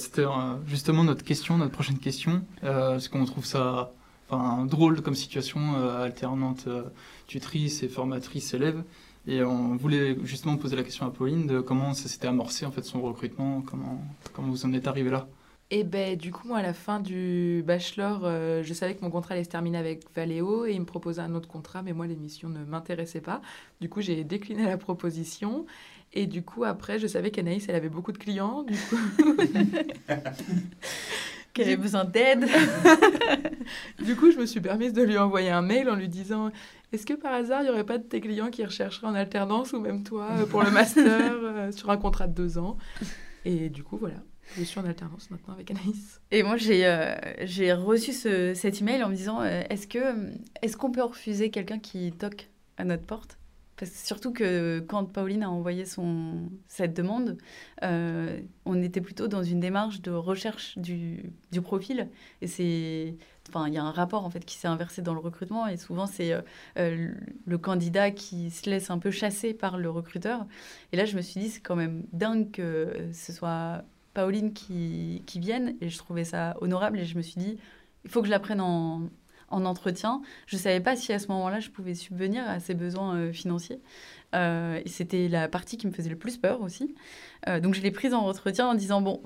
justement 0.66 1.04
notre 1.06 1.24
question, 1.24 1.58
notre 1.58 1.72
prochaine 1.72 2.00
question. 2.00 2.44
Est-ce 2.64 3.08
qu'on 3.08 3.24
trouve 3.24 3.46
ça 3.46 3.94
enfin, 4.30 4.66
drôle 4.66 5.02
comme 5.02 5.16
situation, 5.16 5.76
euh, 5.76 6.04
alternante 6.04 6.66
euh, 6.68 6.84
tutrice 7.28 7.84
et 7.84 7.88
formatrice 7.88 8.54
élève. 8.54 8.84
Et 9.28 9.44
on 9.44 9.76
voulait 9.76 10.18
justement 10.24 10.56
poser 10.56 10.76
la 10.78 10.84
question 10.84 11.06
à 11.06 11.10
Pauline 11.10 11.48
de 11.48 11.60
comment 11.60 11.94
ça 11.94 12.08
s'était 12.08 12.28
amorcé 12.28 12.66
en 12.66 12.72
fait 12.72 12.84
son 12.84 13.02
recrutement, 13.02 13.62
comment, 13.62 14.02
comment 14.34 14.48
vous 14.48 14.66
en 14.66 14.74
êtes 14.74 14.88
arrivé 14.88 15.10
là? 15.10 15.28
Et 15.70 15.84
ben 15.84 16.16
du 16.16 16.32
coup 16.32 16.48
moi 16.48 16.60
à 16.60 16.62
la 16.62 16.74
fin 16.74 17.02
du 17.02 17.62
bachelor, 17.68 18.22
euh, 18.24 18.64
je 18.64 18.74
savais 18.74 18.96
que 18.96 19.02
mon 19.02 19.10
contrat 19.10 19.34
allait 19.34 19.44
se 19.44 19.50
terminer 19.50 19.78
avec 19.78 20.06
Valeo 20.16 20.66
et 20.66 20.72
il 20.72 20.80
me 20.80 20.86
proposait 20.86 21.22
un 21.22 21.36
autre 21.36 21.50
contrat, 21.50 21.82
mais 21.82 21.92
moi 21.92 22.08
l'émission 22.08 22.48
ne 22.48 22.64
m'intéressait 22.64 23.20
pas. 23.20 23.42
Du 23.82 23.90
coup 23.90 24.00
j'ai 24.00 24.24
décliné 24.24 24.64
la 24.64 24.78
proposition 24.78 25.66
et 26.14 26.26
du 26.26 26.42
coup 26.42 26.64
après 26.64 27.00
je 27.00 27.08
savais 27.08 27.32
qu'Anaïs 27.32 27.68
elle 27.68 27.76
avait 27.76 27.90
beaucoup 27.90 28.14
de 28.14 28.18
clients. 28.18 28.64
Du 28.64 28.78
coup 28.78 28.96
qu'elle 31.58 31.68
avait 31.68 31.78
besoin 31.78 32.06
d'aide. 32.06 32.46
du 34.00 34.16
coup, 34.16 34.32
je 34.32 34.38
me 34.38 34.46
suis 34.46 34.62
permise 34.62 34.94
de 34.94 35.02
lui 35.02 35.18
envoyer 35.18 35.50
un 35.50 35.62
mail 35.62 35.90
en 35.90 35.96
lui 35.96 36.08
disant 36.08 36.52
Est-ce 36.94 37.06
que 37.06 37.14
par 37.14 37.34
hasard, 37.34 37.62
il 37.62 37.66
n'y 37.66 37.72
aurait 37.72 37.84
pas 37.84 37.98
de 37.98 38.04
tes 38.04 38.22
clients 38.22 38.50
qui 38.50 38.64
rechercheraient 38.64 39.08
en 39.08 39.16
alternance 39.16 39.74
ou 39.74 39.80
même 39.80 40.04
toi 40.04 40.30
euh, 40.38 40.46
pour 40.46 40.64
le 40.64 40.72
master 40.72 41.06
euh, 41.44 41.72
sur 41.72 41.90
un 41.90 41.98
contrat 41.98 42.28
de 42.28 42.34
deux 42.34 42.58
ans? 42.58 42.78
Et 43.44 43.70
du 43.70 43.84
coup, 43.84 43.98
voilà. 43.98 44.18
Je 44.56 44.64
suis 44.64 44.80
en 44.80 44.86
alternance 44.86 45.30
maintenant 45.30 45.54
avec 45.56 45.72
Anaïs. 45.72 46.22
Et 46.32 46.44
moi, 46.44 46.56
j'ai 46.56 46.86
euh, 46.86 47.16
j'ai 47.42 47.74
reçu 47.74 48.14
ce, 48.14 48.54
cet 48.54 48.82
email 48.82 49.04
en 49.04 49.10
me 49.10 49.16
disant 49.16 49.44
Est-ce 49.44 49.88
que 49.88 50.00
est-ce 50.62 50.78
qu'on 50.78 50.92
peut 50.92 51.04
refuser 51.04 51.50
quelqu'un 51.50 51.80
qui 51.80 52.12
toque 52.14 52.50
à 52.78 52.86
notre 52.86 53.04
porte? 53.04 53.38
Parce 53.78 53.92
surtout 53.92 54.34
que 54.34 54.80
quand 54.80 55.06
Pauline 55.06 55.44
a 55.44 55.52
envoyé 55.52 55.86
son, 55.86 56.50
cette 56.68 56.96
demande, 56.96 57.38
euh, 57.84 58.42
on 58.66 58.82
était 58.82 59.02
plutôt 59.02 59.28
dans 59.28 59.44
une 59.44 59.60
démarche 59.60 60.02
de 60.02 60.12
recherche 60.12 60.78
du, 60.80 61.32
du 61.52 61.62
profil. 61.62 62.10
Et 62.42 62.48
c'est, 62.48 63.16
enfin, 63.50 63.68
il 63.68 63.76
y 63.76 63.78
a 63.78 63.84
un 63.84 63.92
rapport 63.92 64.26
en 64.26 64.32
fait 64.32 64.44
qui 64.44 64.58
s'est 64.58 64.68
inversé 64.68 65.04
dans 65.04 65.14
le 65.14 65.20
recrutement. 65.20 65.68
Et 65.68 65.78
souvent, 65.78 66.08
c'est 66.08 66.34
euh, 66.34 66.42
euh, 66.80 67.10
le 67.46 67.58
candidat 67.60 68.10
qui 68.10 68.50
se 68.50 68.68
laisse 68.68 68.90
un 68.90 68.98
peu 68.98 69.12
chasser 69.12 69.54
par 69.54 69.78
le 69.78 69.92
recruteur. 69.92 70.48
Et 70.92 70.98
là, 70.98 71.06
je 71.06 71.16
me 71.16 71.22
suis 71.22 71.40
dit, 71.40 71.50
c'est 71.50 71.62
quand 71.62 71.76
même 71.76 72.04
dingue 72.14 72.50
que 72.50 73.10
ce 73.14 73.32
soit 73.32 73.84
Pauline 74.16 74.54
qui, 74.54 75.22
qui 75.28 75.40
vienne. 75.40 75.76
Et 75.82 75.90
je 75.90 75.98
trouvais 76.00 76.24
ça 76.24 76.58
honorable. 76.62 76.98
Et 76.98 77.06
je 77.06 77.16
me 77.16 77.22
suis 77.22 77.40
dit, 77.40 77.60
il 78.06 78.10
faut 78.10 78.22
que 78.22 78.28
je 78.28 78.32
la 78.32 78.40
prenne 78.40 78.60
en, 78.62 79.04
en 79.50 79.66
entretien. 79.66 80.22
Je 80.46 80.56
ne 80.56 80.62
savais 80.62 80.80
pas 80.80 80.96
si 80.96 81.14
à 81.14 81.20
ce 81.20 81.28
moment-là, 81.28 81.60
je 81.60 81.70
pouvais 81.70 81.94
subvenir 81.94 82.48
à 82.48 82.60
ses 82.60 82.74
besoins 82.74 83.16
euh, 83.16 83.32
financiers. 83.32 83.80
Euh, 84.36 84.82
et 84.84 84.90
c'était 84.90 85.28
la 85.28 85.48
partie 85.48 85.78
qui 85.78 85.88
me 85.88 85.92
faisait 85.92 86.10
le 86.10 86.18
plus 86.18 86.38
peur 86.38 86.62
aussi. 86.62 86.96
Euh, 87.48 87.60
donc 87.60 87.74
je 87.74 87.82
l'ai 87.82 87.92
prise 87.92 88.14
en 88.14 88.26
entretien 88.28 88.68
en 88.68 88.74
disant, 88.74 89.02
bon, 89.02 89.22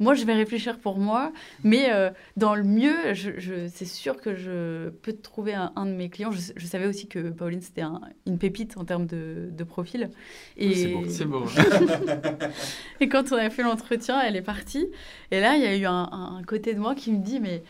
moi, 0.00 0.14
je 0.14 0.24
vais 0.24 0.34
réfléchir 0.34 0.78
pour 0.80 0.98
moi, 0.98 1.32
mais 1.62 1.88
dans 2.36 2.56
le 2.56 2.64
mieux, 2.64 3.14
je, 3.14 3.68
c'est 3.72 3.84
sûr 3.84 4.20
que 4.20 4.34
je 4.34 4.88
peux 4.88 5.12
trouver 5.12 5.54
un, 5.54 5.86
de 5.86 5.92
mes 5.92 6.10
clients. 6.10 6.32
Je, 6.32 6.66
savais 6.66 6.88
aussi 6.88 7.06
que 7.06 7.30
Pauline, 7.30 7.60
c'était 7.60 7.84
une 8.26 8.38
pépite 8.38 8.76
en 8.76 8.84
termes 8.84 9.06
de, 9.06 9.64
profil. 9.68 10.10
Et... 10.56 10.96
C'est 11.08 11.26
beau, 11.26 11.44
et 13.00 13.08
quand 13.08 13.30
on 13.30 13.36
a 13.36 13.50
fait 13.50 13.62
l'entretien, 13.62 14.20
elle 14.20 14.34
est 14.34 14.42
partie. 14.42 14.88
Et 15.30 15.38
là, 15.38 15.54
il 15.54 15.62
y 15.62 15.66
a 15.66 15.76
eu 15.76 15.86
un, 15.86 16.08
un, 16.10 16.42
côté 16.42 16.74
de 16.74 16.80
moi 16.80 16.96
qui 16.96 17.12
me 17.12 17.22
dit, 17.22 17.38
mais 17.38 17.62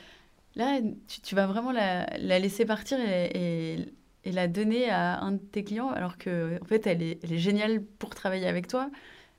Là, 0.58 0.80
tu, 1.22 1.36
vas 1.36 1.46
vraiment 1.46 1.70
la, 1.70 2.04
laisser 2.18 2.66
partir 2.66 2.98
et, 3.00 3.86
la 4.24 4.48
donner 4.48 4.90
à 4.90 5.20
un 5.20 5.32
de 5.32 5.38
tes 5.38 5.64
clients, 5.64 5.88
alors 5.88 6.18
qu'en 6.18 6.58
en 6.60 6.64
fait, 6.66 6.86
elle 6.86 7.00
est, 7.02 7.38
géniale 7.38 7.82
pour 7.82 8.10
travailler 8.10 8.46
avec 8.46 8.66
toi. 8.66 8.90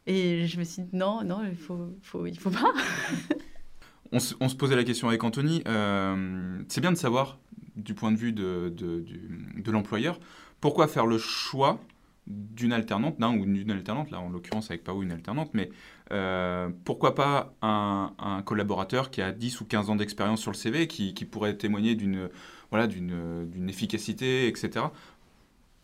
Et 0.08 0.48
je 0.48 0.58
me 0.58 0.64
suis 0.64 0.82
dit, 0.84 0.90
non, 0.94 1.24
non, 1.24 1.42
il 1.48 1.58
faut, 1.58 1.94
faut, 2.02 2.26
il 2.26 2.40
faut 2.40 2.50
pas. 2.50 2.74
on, 4.14 4.20
se, 4.20 4.34
on, 4.40 4.48
se, 4.48 4.56
posait 4.56 4.78
la 4.78 4.86
question 4.86 5.10
avec 5.10 5.24
Anthony. 5.24 5.62
Euh, 5.68 6.62
c'est 6.70 6.82
bien 6.82 6.94
de 6.94 6.98
savoir, 6.98 7.38
du 7.76 7.94
point 7.94 8.12
de 8.14 8.18
vue 8.18 8.32
de, 8.32 8.74
de, 8.76 9.06
de 9.58 9.72
l'employeur, 9.72 10.20
pourquoi 10.62 10.88
faire 10.88 11.06
le 11.06 11.18
choix 11.18 11.80
d'une 12.30 12.74
alternante, 12.74 13.20
d'un 13.20 13.36
ou 13.36 13.46
d'une 13.46 13.72
alternante, 13.72 14.12
là 14.12 14.20
en 14.20 14.30
l'occurrence 14.30 14.70
avec 14.70 14.84
Pao 14.84 15.02
une 15.02 15.12
alternante, 15.12 15.50
mais 15.54 15.72
euh, 16.12 16.70
pourquoi 16.86 17.16
pas 17.16 17.54
un, 17.62 18.44
collaborateur 18.46 19.10
qui 19.10 19.22
a 19.22 19.32
10 19.32 19.62
ou 19.62 19.66
15 19.66 19.90
ans 19.90 19.96
d'expérience 19.96 20.40
sur 20.40 20.52
le 20.52 20.56
CV, 20.56 20.88
qui, 20.88 21.14
pourrait 21.26 21.58
témoigner 21.58 21.96
d'une 21.96 22.30
voilà, 22.70 22.88
efficacité, 23.68 24.48
etc. 24.48 24.86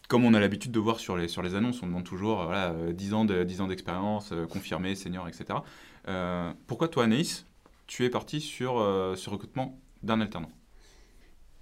Comme 0.07 0.23
on 0.23 0.35
a 0.35 0.39
l'habitude 0.39 0.71
de 0.71 0.79
voir 0.79 0.99
sur 0.99 1.17
les, 1.17 1.27
sur 1.27 1.41
les 1.41 1.55
annonces, 1.55 1.81
on 1.81 1.87
demande 1.87 2.03
toujours 2.03 2.43
voilà, 2.43 2.75
10 2.93 3.13
ans 3.13 3.25
d'expérience, 3.25 4.29
de, 4.29 4.37
euh, 4.37 4.45
confirmé, 4.45 4.93
senior, 4.93 5.27
etc. 5.27 5.59
Euh, 6.07 6.53
pourquoi 6.67 6.89
toi, 6.89 7.05
Anaïs, 7.05 7.47
tu 7.87 8.05
es 8.05 8.09
parti 8.11 8.39
sur 8.39 8.75
ce 8.75 9.29
recrutement 9.29 9.79
d'un 10.03 10.21
alternant? 10.21 10.51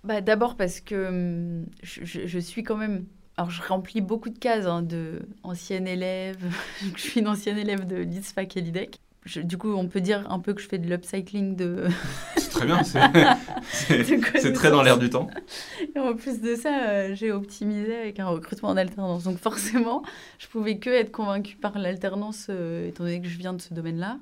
Bah, 0.04 0.20
D'abord 0.20 0.58
parce 0.58 0.82
que 0.82 1.08
hum, 1.08 1.66
je 1.82 2.40
suis 2.40 2.64
quand 2.64 2.76
même 2.76 3.06
alors, 3.38 3.50
je 3.50 3.62
remplis 3.64 4.02
beaucoup 4.02 4.30
de 4.30 4.38
cases 4.38 4.68
hein, 4.68 4.84
de 4.84 5.22
ancienne 5.42 5.88
élève. 5.88 6.38
je 6.96 7.02
suis 7.02 7.20
une 7.20 7.28
ancienne 7.28 7.58
élève 7.58 7.88
de 7.88 7.96
l'ISFAC 7.96 8.58
et 8.58 8.62
l'IDEC. 8.62 9.00
du 9.38 9.58
coup, 9.58 9.74
on 9.74 9.88
peut 9.88 10.02
dire 10.02 10.30
un 10.32 10.40
peu 10.40 10.54
que 10.54 10.62
je 10.62 10.68
fais 10.68 10.78
de 10.78 10.88
l'upcycling 10.88 11.56
de. 11.56 11.88
c'est 12.38 12.50
très 12.50 12.68
bien, 12.68 12.84
c'est 12.84 14.54
très 14.54 14.70
dans 14.70 14.84
l'air 14.84 15.00
du 15.00 15.10
temps. 15.10 15.30
Et 15.96 16.00
en 16.00 16.14
plus 16.14 16.42
de 16.42 16.54
ça, 16.54 16.90
euh, 16.90 17.16
j'ai 17.16 17.32
optimisé 17.32 17.96
avec 17.96 18.20
un 18.20 18.28
recrutement 18.28 18.70
en 18.70 18.78
alternance. 18.78 19.24
Donc, 19.24 19.40
forcément, 19.40 20.04
je 20.38 20.48
pouvais 20.48 20.78
que 20.78 20.92
être 20.92 21.12
convaincue 21.12 21.56
par 21.56 21.80
l'alternance, 21.80 22.48
euh, 22.52 22.88
étant 22.88 23.04
donné 23.04 23.20
que 23.20 23.28
je 23.28 23.40
viens 23.40 23.54
de 23.54 23.62
ce 23.62 23.74
domaine-là. 23.74 24.20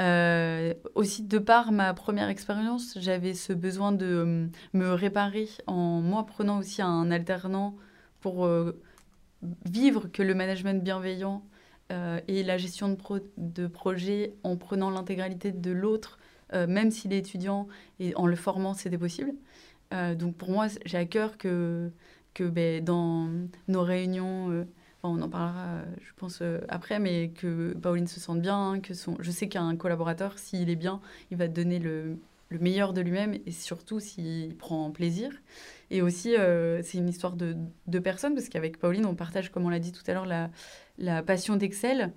Euh, 0.00 0.72
aussi, 0.94 1.24
de 1.24 1.38
par 1.38 1.72
ma 1.72 1.92
première 1.92 2.30
expérience, 2.30 2.96
j'avais 2.98 3.34
ce 3.34 3.52
besoin 3.52 3.92
de 3.92 4.48
me 4.72 4.94
réparer 4.94 5.50
en 5.66 6.00
moi 6.00 6.24
prenant 6.24 6.58
aussi 6.58 6.80
un 6.80 7.10
alternant 7.10 7.76
pour 8.20 8.46
euh, 8.46 8.80
vivre 9.64 10.08
que 10.08 10.22
le 10.22 10.34
management 10.34 10.82
bienveillant 10.82 11.44
euh, 11.92 12.20
et 12.28 12.42
la 12.42 12.58
gestion 12.58 12.88
de, 12.88 12.96
de 13.36 13.66
projet 13.66 14.34
en 14.42 14.56
prenant 14.56 14.90
l'intégralité 14.90 15.52
de 15.52 15.70
l'autre, 15.70 16.18
euh, 16.52 16.66
même 16.66 16.90
s'il 16.90 17.12
est 17.12 17.18
étudiant, 17.18 17.68
et 18.00 18.14
en 18.16 18.26
le 18.26 18.36
formant, 18.36 18.74
c'était 18.74 18.98
possible. 18.98 19.32
donc 20.16 20.36
pour 20.36 20.50
moi, 20.50 20.66
j'ai 20.84 20.98
à 20.98 21.04
cœur 21.04 21.38
que, 21.38 21.90
que 22.34 22.44
ben, 22.44 22.82
dans 22.84 23.28
nos 23.68 23.82
réunions, 23.82 24.66
on 25.02 25.22
en 25.22 25.28
parlera, 25.28 25.82
je 26.00 26.12
pense, 26.16 26.42
après, 26.68 26.98
mais 26.98 27.28
que 27.28 27.72
Pauline 27.74 28.08
se 28.08 28.18
sente 28.18 28.40
bien, 28.40 28.80
que 28.80 28.94
son... 28.94 29.16
je 29.20 29.30
sais 29.30 29.48
qu'un 29.48 29.76
collaborateur, 29.76 30.38
s'il 30.38 30.68
est 30.68 30.76
bien, 30.76 31.00
il 31.30 31.36
va 31.36 31.46
donner 31.46 31.78
le, 31.78 32.18
le 32.48 32.58
meilleur 32.58 32.92
de 32.92 33.00
lui-même 33.00 33.38
et 33.46 33.52
surtout 33.52 34.00
s'il 34.00 34.54
prend 34.56 34.90
plaisir. 34.90 35.30
Et 35.90 36.02
aussi, 36.02 36.36
euh, 36.36 36.82
c'est 36.82 36.98
une 36.98 37.08
histoire 37.08 37.36
de 37.36 37.56
deux 37.86 38.00
personnes, 38.00 38.34
parce 38.34 38.48
qu'avec 38.48 38.78
Pauline, 38.78 39.06
on 39.06 39.14
partage, 39.14 39.50
comme 39.50 39.64
on 39.66 39.68
l'a 39.68 39.78
dit 39.78 39.92
tout 39.92 40.02
à 40.06 40.12
l'heure, 40.14 40.26
la, 40.26 40.50
la 40.98 41.22
passion 41.22 41.56
d'Excel. 41.56 42.12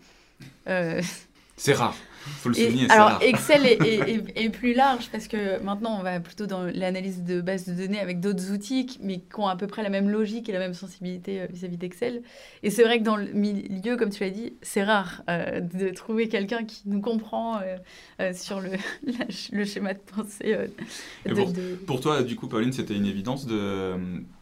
Euh, 0.67 1.01
c'est 1.55 1.73
rare. 1.73 1.95
Faut 2.21 2.49
le 2.49 2.55
souligner, 2.55 2.89
alors. 2.91 3.19
Excel 3.21 3.65
est, 3.65 3.81
est- 3.81 4.09
est- 4.37 4.45
est 4.45 4.49
plus 4.49 4.73
large 4.73 5.09
parce 5.11 5.27
que 5.27 5.61
maintenant, 5.63 5.97
on 5.99 6.03
va 6.03 6.19
plutôt 6.19 6.45
dans 6.47 6.63
l'analyse 6.63 7.23
de 7.23 7.41
base 7.41 7.67
de 7.67 7.73
données 7.73 7.99
avec 7.99 8.19
d'autres 8.19 8.51
outils, 8.51 8.97
mais 9.01 9.19
qui 9.19 9.39
ont 9.39 9.47
à 9.47 9.55
peu 9.55 9.67
près 9.67 9.83
la 9.83 9.89
même 9.89 10.09
logique 10.09 10.49
et 10.49 10.51
la 10.51 10.59
même 10.59 10.73
sensibilité 10.73 11.41
euh, 11.41 11.47
vis-à-vis 11.49 11.77
d'Excel. 11.77 12.21
Et 12.63 12.69
c'est 12.69 12.83
vrai 12.83 12.99
que 12.99 13.03
dans 13.03 13.15
le 13.15 13.31
milieu, 13.33 13.97
comme 13.97 14.09
tu 14.09 14.23
l'as 14.23 14.29
dit, 14.29 14.53
c'est 14.61 14.83
rare 14.83 15.23
euh, 15.29 15.59
de 15.61 15.89
trouver 15.89 16.27
quelqu'un 16.29 16.63
qui 16.65 16.81
nous 16.85 17.01
comprend 17.01 17.57
euh, 17.59 17.77
euh, 18.21 18.33
sur 18.33 18.59
le, 18.61 18.69
la- 19.05 19.25
le 19.51 19.65
schéma 19.65 19.93
de 19.93 19.99
pensée. 19.99 20.55
de- 21.25 21.33
pour- 21.33 21.51
de- 21.51 21.75
Pour 21.85 22.01
toi, 22.01 22.23
du 22.23 22.35
coup, 22.35 22.47
Pauline, 22.47 22.73
c'était 22.73 22.95
une 22.95 23.05
évidence 23.05 23.45
de, 23.45 23.93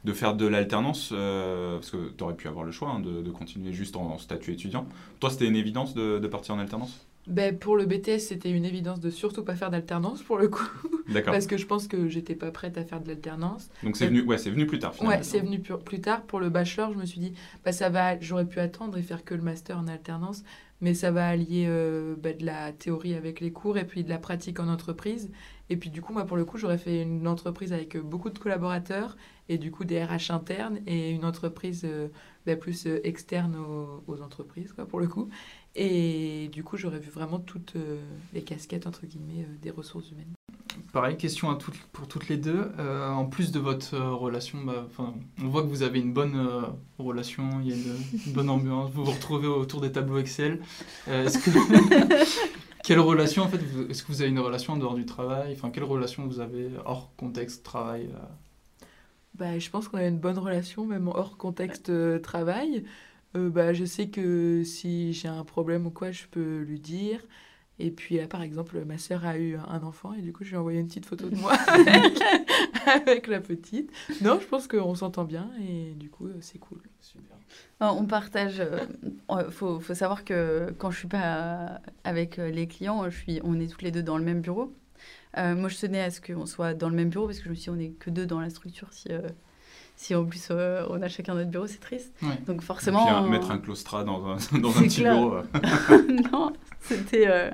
de 0.04 0.14
faire 0.14 0.36
de 0.36 0.46
l'alternance, 0.48 1.10
parce 1.10 1.92
que 1.92 2.12
tu 2.18 2.24
aurais 2.24 2.36
pu 2.36 2.48
avoir 2.48 2.66
le 2.66 2.72
choix 2.72 2.90
hein, 2.90 3.00
de, 3.00 3.22
de 3.22 3.32
continuer 3.32 3.74
juste 3.74 3.96
en, 3.96 4.04
en 4.14 4.18
statut 4.18 4.54
étudiant. 4.54 4.88
Toi, 5.20 5.30
c'était 5.30 5.48
une 5.48 5.56
évidence 5.56 5.94
de, 5.94 6.20
de 6.20 6.28
partir 6.28 6.56
en 6.56 6.60
alternance? 6.60 7.07
Ben, 7.28 7.58
pour 7.58 7.76
le 7.76 7.86
BTS, 7.86 8.20
c'était 8.20 8.52
une 8.52 8.64
évidence 8.64 9.02
de 9.02 9.10
surtout 9.10 9.44
pas 9.44 9.56
faire 9.56 9.70
d'alternance 9.70 10.24
pour 10.24 10.38
le 10.38 10.48
coup, 10.48 10.68
D'accord. 11.10 11.34
parce 11.34 11.46
que 11.46 11.58
je 11.58 11.66
pense 11.66 11.88
que 11.88 12.08
j'étais 12.08 12.36
pas 12.36 12.52
prête 12.52 12.78
à 12.78 12.86
faire 12.86 13.02
de 13.02 13.08
l'alternance. 13.10 13.70
Donc 13.84 13.98
c'est 13.98 14.08
venu, 14.08 14.22
ouais, 14.22 14.38
c'est 14.38 14.50
venu 14.50 14.66
plus 14.66 14.80
tard, 14.80 14.96
finalement. 14.96 15.18
Ouais, 15.18 15.24
c'est 15.24 15.42
venu 15.42 15.60
plus, 15.60 15.78
plus 15.78 16.00
tard. 16.00 16.24
Pour 16.24 16.40
le 16.40 16.50
bachelor, 16.50 16.94
je 16.94 16.98
me 16.98 17.06
suis 17.06 17.20
dit, 17.20 17.34
bah, 17.66 17.74
ça 17.74 17.90
va, 17.90 18.18
j'aurais 18.22 18.46
pu 18.46 18.60
attendre 18.62 18.98
et 18.98 19.02
faire 19.02 19.26
que 19.26 19.36
le 19.36 19.42
master 19.42 19.78
en 19.78 19.88
alternance, 19.88 20.44
mais 20.80 20.94
ça 20.94 21.12
va 21.12 21.28
allier 21.28 21.66
euh, 21.68 22.16
bah, 22.18 22.32
de 22.32 22.46
la 22.46 22.72
théorie 22.72 23.14
avec 23.14 23.42
les 23.42 23.52
cours 23.52 23.78
et 23.78 23.86
puis 23.86 24.06
de 24.06 24.10
la 24.10 24.20
pratique 24.20 24.62
en 24.62 24.70
entreprise. 24.70 25.30
Et 25.70 25.78
puis 25.78 25.90
du 25.90 26.02
coup, 26.02 26.14
moi, 26.14 26.26
pour 26.26 26.38
le 26.38 26.46
coup, 26.46 26.58
j'aurais 26.58 26.78
fait 26.78 27.02
une 27.02 27.28
entreprise 27.28 27.74
avec 27.74 27.96
euh, 27.96 28.02
beaucoup 28.02 28.30
de 28.30 28.40
collaborateurs 28.40 29.18
et 29.50 29.58
du 29.58 29.72
coup 29.72 29.86
des 29.86 30.04
RH 30.04 30.32
internes 30.32 30.80
et 30.88 31.12
une 31.12 31.26
entreprise 31.26 31.82
euh, 31.86 32.08
bah, 32.46 32.56
plus 32.56 32.88
euh, 32.88 33.00
externe 33.04 33.56
aux, 33.56 34.04
aux 34.08 34.22
entreprises, 34.22 34.72
quoi, 34.74 34.86
pour 34.86 35.00
le 35.00 35.08
coup. 35.08 35.30
Et 35.80 36.50
du 36.52 36.64
coup, 36.64 36.76
j'aurais 36.76 36.98
vu 36.98 37.12
vraiment 37.12 37.38
toutes 37.38 37.76
euh, 37.76 38.00
les 38.34 38.42
casquettes, 38.42 38.88
entre 38.88 39.06
guillemets, 39.06 39.44
euh, 39.44 39.56
des 39.62 39.70
ressources 39.70 40.10
humaines. 40.10 40.34
Pareil, 40.92 41.18
question 41.18 41.52
à 41.52 41.56
toutes, 41.56 41.78
pour 41.94 42.08
toutes 42.08 42.30
les 42.30 42.38
deux. 42.38 42.72
Euh, 42.80 43.08
en 43.10 43.26
plus 43.26 43.52
de 43.52 43.60
votre 43.60 43.96
relation, 43.96 44.58
bah, 44.64 44.88
on 44.98 45.48
voit 45.48 45.62
que 45.62 45.68
vous 45.68 45.84
avez 45.84 46.00
une 46.00 46.14
bonne 46.14 46.48
relation, 46.98 47.62
il 47.62 47.70
y 47.70 47.74
a 47.74 47.76
une, 47.76 47.96
une 48.26 48.34
bonne 48.34 48.50
ambiance, 48.50 48.90
vous 48.92 49.06
vous 49.06 49.12
retrouvez 49.12 49.48
autour 49.48 49.82
des 49.82 49.92
tableaux 49.92 50.18
Excel. 50.18 50.62
Que... 51.06 52.26
quelle 52.84 53.00
relation, 53.00 53.44
en 53.44 53.48
fait, 53.48 53.58
vous- 53.58 53.88
est-ce 53.88 54.02
que 54.02 54.08
vous 54.08 54.22
avez 54.22 54.32
une 54.32 54.40
relation 54.40 54.74
en 54.74 54.78
dehors 54.78 54.96
du 54.96 55.06
travail? 55.06 55.54
Enfin, 55.54 55.70
quelle 55.70 55.84
relation 55.84 56.26
vous 56.26 56.40
avez 56.40 56.70
hors 56.86 57.12
contexte 57.18 57.64
travail 57.64 58.10
Bah, 59.36 59.60
je 59.60 59.70
pense 59.70 59.88
qu'on 59.88 59.98
a 59.98 60.08
une 60.08 60.20
bonne 60.20 60.40
relation, 60.40 60.86
même 60.86 61.08
hors 61.08 61.38
contexte 61.38 61.92
travail. 62.24 62.84
Euh, 63.36 63.50
bah, 63.50 63.74
je 63.74 63.86
sais 63.86 64.10
que 64.10 64.64
si 64.64 65.14
j'ai 65.14 65.28
un 65.28 65.44
problème 65.44 65.86
ou 65.88 65.92
quoi, 65.92 66.12
je 66.12 66.26
peux 66.28 66.60
lui 66.60 66.80
dire. 66.80 67.20
Et 67.80 67.92
puis 67.92 68.18
là, 68.18 68.28
par 68.28 68.42
exemple, 68.42 68.84
ma 68.86 68.98
sœur 68.98 69.26
a 69.26 69.38
eu 69.38 69.56
un 69.56 69.84
enfant 69.84 70.14
et 70.14 70.22
du 70.22 70.34
coup, 70.34 70.44
je 70.44 70.50
lui 70.50 70.56
ai 70.56 70.60
envoyé 70.60 70.80
une 70.80 70.88
petite 70.88 71.06
photo 71.06 71.30
de 71.30 71.36
moi 71.36 71.54
avec, 71.68 72.20
avec 72.88 73.28
la 73.28 73.40
petite. 73.40 73.92
Non, 74.22 74.40
je 74.42 74.48
pense 74.48 74.68
qu'on 74.68 74.96
s'entend 74.96 75.26
bien 75.26 75.52
et 75.62 75.94
du 75.94 76.10
coup, 76.10 76.28
euh, 76.28 76.38
c'est 76.42 76.58
cool. 76.58 76.80
Euh, 77.82 77.86
On 77.86 78.06
partage. 78.06 78.64
Il 79.30 79.52
faut, 79.52 79.80
faut 79.80 79.94
savoir 79.94 80.24
que 80.26 80.74
quand 80.78 80.92
je 80.92 81.00
suis 81.00 81.08
pas 81.08 81.82
avec 82.04 82.40
euh, 82.40 82.50
les 82.50 82.68
clients, 82.68 83.10
je 83.10 83.18
suis, 83.18 83.40
on 83.44 83.60
est 83.60 83.68
toutes 83.68 83.84
les 83.84 83.92
deux 83.92 84.04
dans 84.04 84.18
le 84.18 84.24
même 84.24 84.42
bureau. 84.42 84.74
Euh, 85.38 85.56
moi, 85.56 85.70
je 85.70 85.78
tenais 85.78 86.02
à 86.02 86.10
ce 86.10 86.20
qu'on 86.22 86.46
soit 86.46 86.74
dans 86.74 86.90
le 86.90 86.96
même 86.96 87.10
bureau 87.10 87.28
parce 87.28 87.38
que 87.40 87.46
je 87.46 87.50
me 87.50 87.56
suis 87.56 87.66
dit, 87.66 87.70
on 87.70 87.76
n'est 87.76 87.92
que 87.92 88.10
deux 88.10 88.26
dans 88.26 88.40
la 88.40 88.50
structure. 88.50 88.92
Si, 88.92 89.10
euh, 89.12 89.22
si 89.98 90.16
en 90.16 90.24
plus 90.26 90.48
euh, 90.52 90.86
on 90.90 91.02
a 91.02 91.10
chacun 91.10 91.34
notre 91.36 91.50
bureau, 91.50 91.68
c'est 91.68 91.80
triste. 91.82 92.14
Donc 92.46 92.58
puis, 92.60 92.66
forcément. 92.66 93.26
euh, 93.26 93.28
mettre 93.28 93.52
un 93.52 93.58
claustrat 93.58 94.04
dans 94.06 94.26
un, 94.26 94.36
dans 94.60 94.70
un 94.78 94.84
petit 94.84 95.02
clair. 95.02 95.14
bureau. 95.16 95.34
euh. 95.34 95.44
non, 96.32 96.54
c'était 96.80 97.28
euh, 97.28 97.52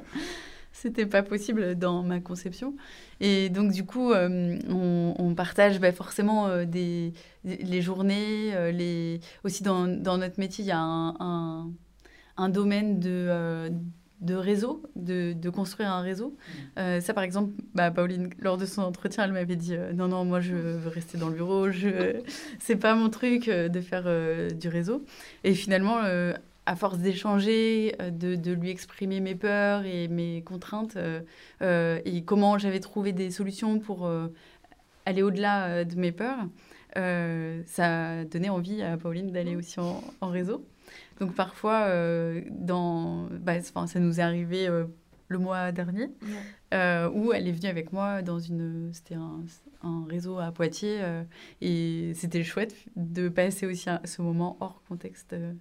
c'était 0.72 1.06
pas 1.06 1.24
possible 1.24 1.76
dans 1.76 2.04
ma 2.04 2.20
conception. 2.20 2.76
Et 3.22 3.50
donc 3.50 3.72
du 3.72 3.86
coup, 3.86 4.12
euh, 4.12 4.60
on, 4.70 5.16
on 5.18 5.34
partage 5.36 5.80
bah, 5.80 5.92
forcément 5.94 6.64
des, 6.66 7.14
des- 7.46 7.58
les 7.58 7.82
journées, 7.82 8.72
les 8.74 9.20
aussi 9.44 9.64
dans, 9.64 9.88
dans 9.88 10.18
notre 10.18 10.40
métier, 10.40 10.64
il 10.66 10.68
y 10.68 10.72
a 10.72 10.80
un, 10.80 11.16
un, 11.20 11.72
un 12.38 12.50
domaine 12.50 13.00
de 13.00 13.72
de 14.24 14.36
réseau, 14.36 14.82
de, 14.96 15.34
de 15.34 15.50
construire 15.50 15.92
un 15.92 16.02
réseau. 16.02 16.36
Euh, 16.80 17.02
ça, 17.02 17.14
par 17.14 17.24
exemple, 17.24 17.52
bah, 17.76 17.92
Pauline, 17.92 18.30
lors 18.40 18.58
de 18.58 18.66
son 18.66 18.82
entretien, 18.82 19.26
elle 19.26 19.34
m'avait 19.34 19.58
dit 19.58 19.76
euh, 19.76 19.92
non, 19.94 20.08
non, 20.08 20.24
moi, 20.24 20.40
je 20.40 20.56
veux 20.56 20.90
rester 20.90 21.18
dans 21.18 21.28
le 21.28 21.36
bureau. 21.36 21.70
Je, 21.70 22.22
c'est 22.60 22.78
pas 22.78 22.96
mon 22.96 23.10
truc 23.10 23.48
euh, 23.48 23.68
de 23.68 23.82
faire 23.82 24.04
du 24.56 24.68
réseau. 24.70 25.06
Et 25.44 25.54
finalement, 25.54 26.00
à 26.66 26.76
force 26.76 27.00
d'échanger, 27.00 27.96
de, 28.12 28.36
de 28.36 28.52
lui 28.54 28.70
exprimer 28.70 29.20
mes 29.20 29.36
peurs 29.36 29.86
et 29.86 30.08
mes 30.08 30.42
contraintes, 30.42 30.98
et 31.62 32.24
comment 32.26 32.58
j'avais 32.58 32.80
trouvé 32.80 33.12
des 33.12 33.32
solutions 33.32 33.80
pour 33.80 34.10
aller 35.06 35.24
au-delà 35.24 35.84
de 35.84 35.96
mes 35.96 36.12
peurs, 36.12 36.48
ça 36.96 38.20
a 38.20 38.24
donné 38.26 38.50
envie 38.50 38.82
à 38.82 38.98
Pauline 38.98 39.32
d'aller 39.32 39.56
aussi 39.56 39.80
en, 39.80 40.02
en 40.22 40.30
réseau. 40.30 40.66
Donc 41.20 41.34
parfois, 41.36 41.84
euh, 41.88 42.42
dans, 42.52 43.28
bah, 43.32 43.54
enfin, 43.60 43.88
ça 43.88 44.00
nous 44.00 44.20
est 44.20 44.24
arrivé 44.24 44.68
euh, 44.68 44.86
le 45.28 45.38
mois 45.38 45.72
dernier, 45.72 46.10
euh, 46.74 47.10
où 47.12 47.34
elle 47.34 47.48
est 47.48 47.52
venue 47.52 47.70
avec 47.70 47.94
moi 47.94 48.22
dans 48.22 48.40
une, 48.40 48.90
c'était 48.94 49.16
un, 49.16 49.42
un 49.84 50.06
réseau 50.10 50.40
à 50.40 50.52
Poitiers, 50.52 51.00
euh, 51.02 51.24
et 51.62 52.12
c'était 52.16 52.44
chouette 52.44 52.76
de 52.96 53.30
passer 53.30 53.66
aussi 53.66 53.90
un- 53.90 54.02
ce 54.06 54.22
moment 54.22 54.58
hors 54.60 54.82
contexte 54.88 55.34
euh, 55.34 55.54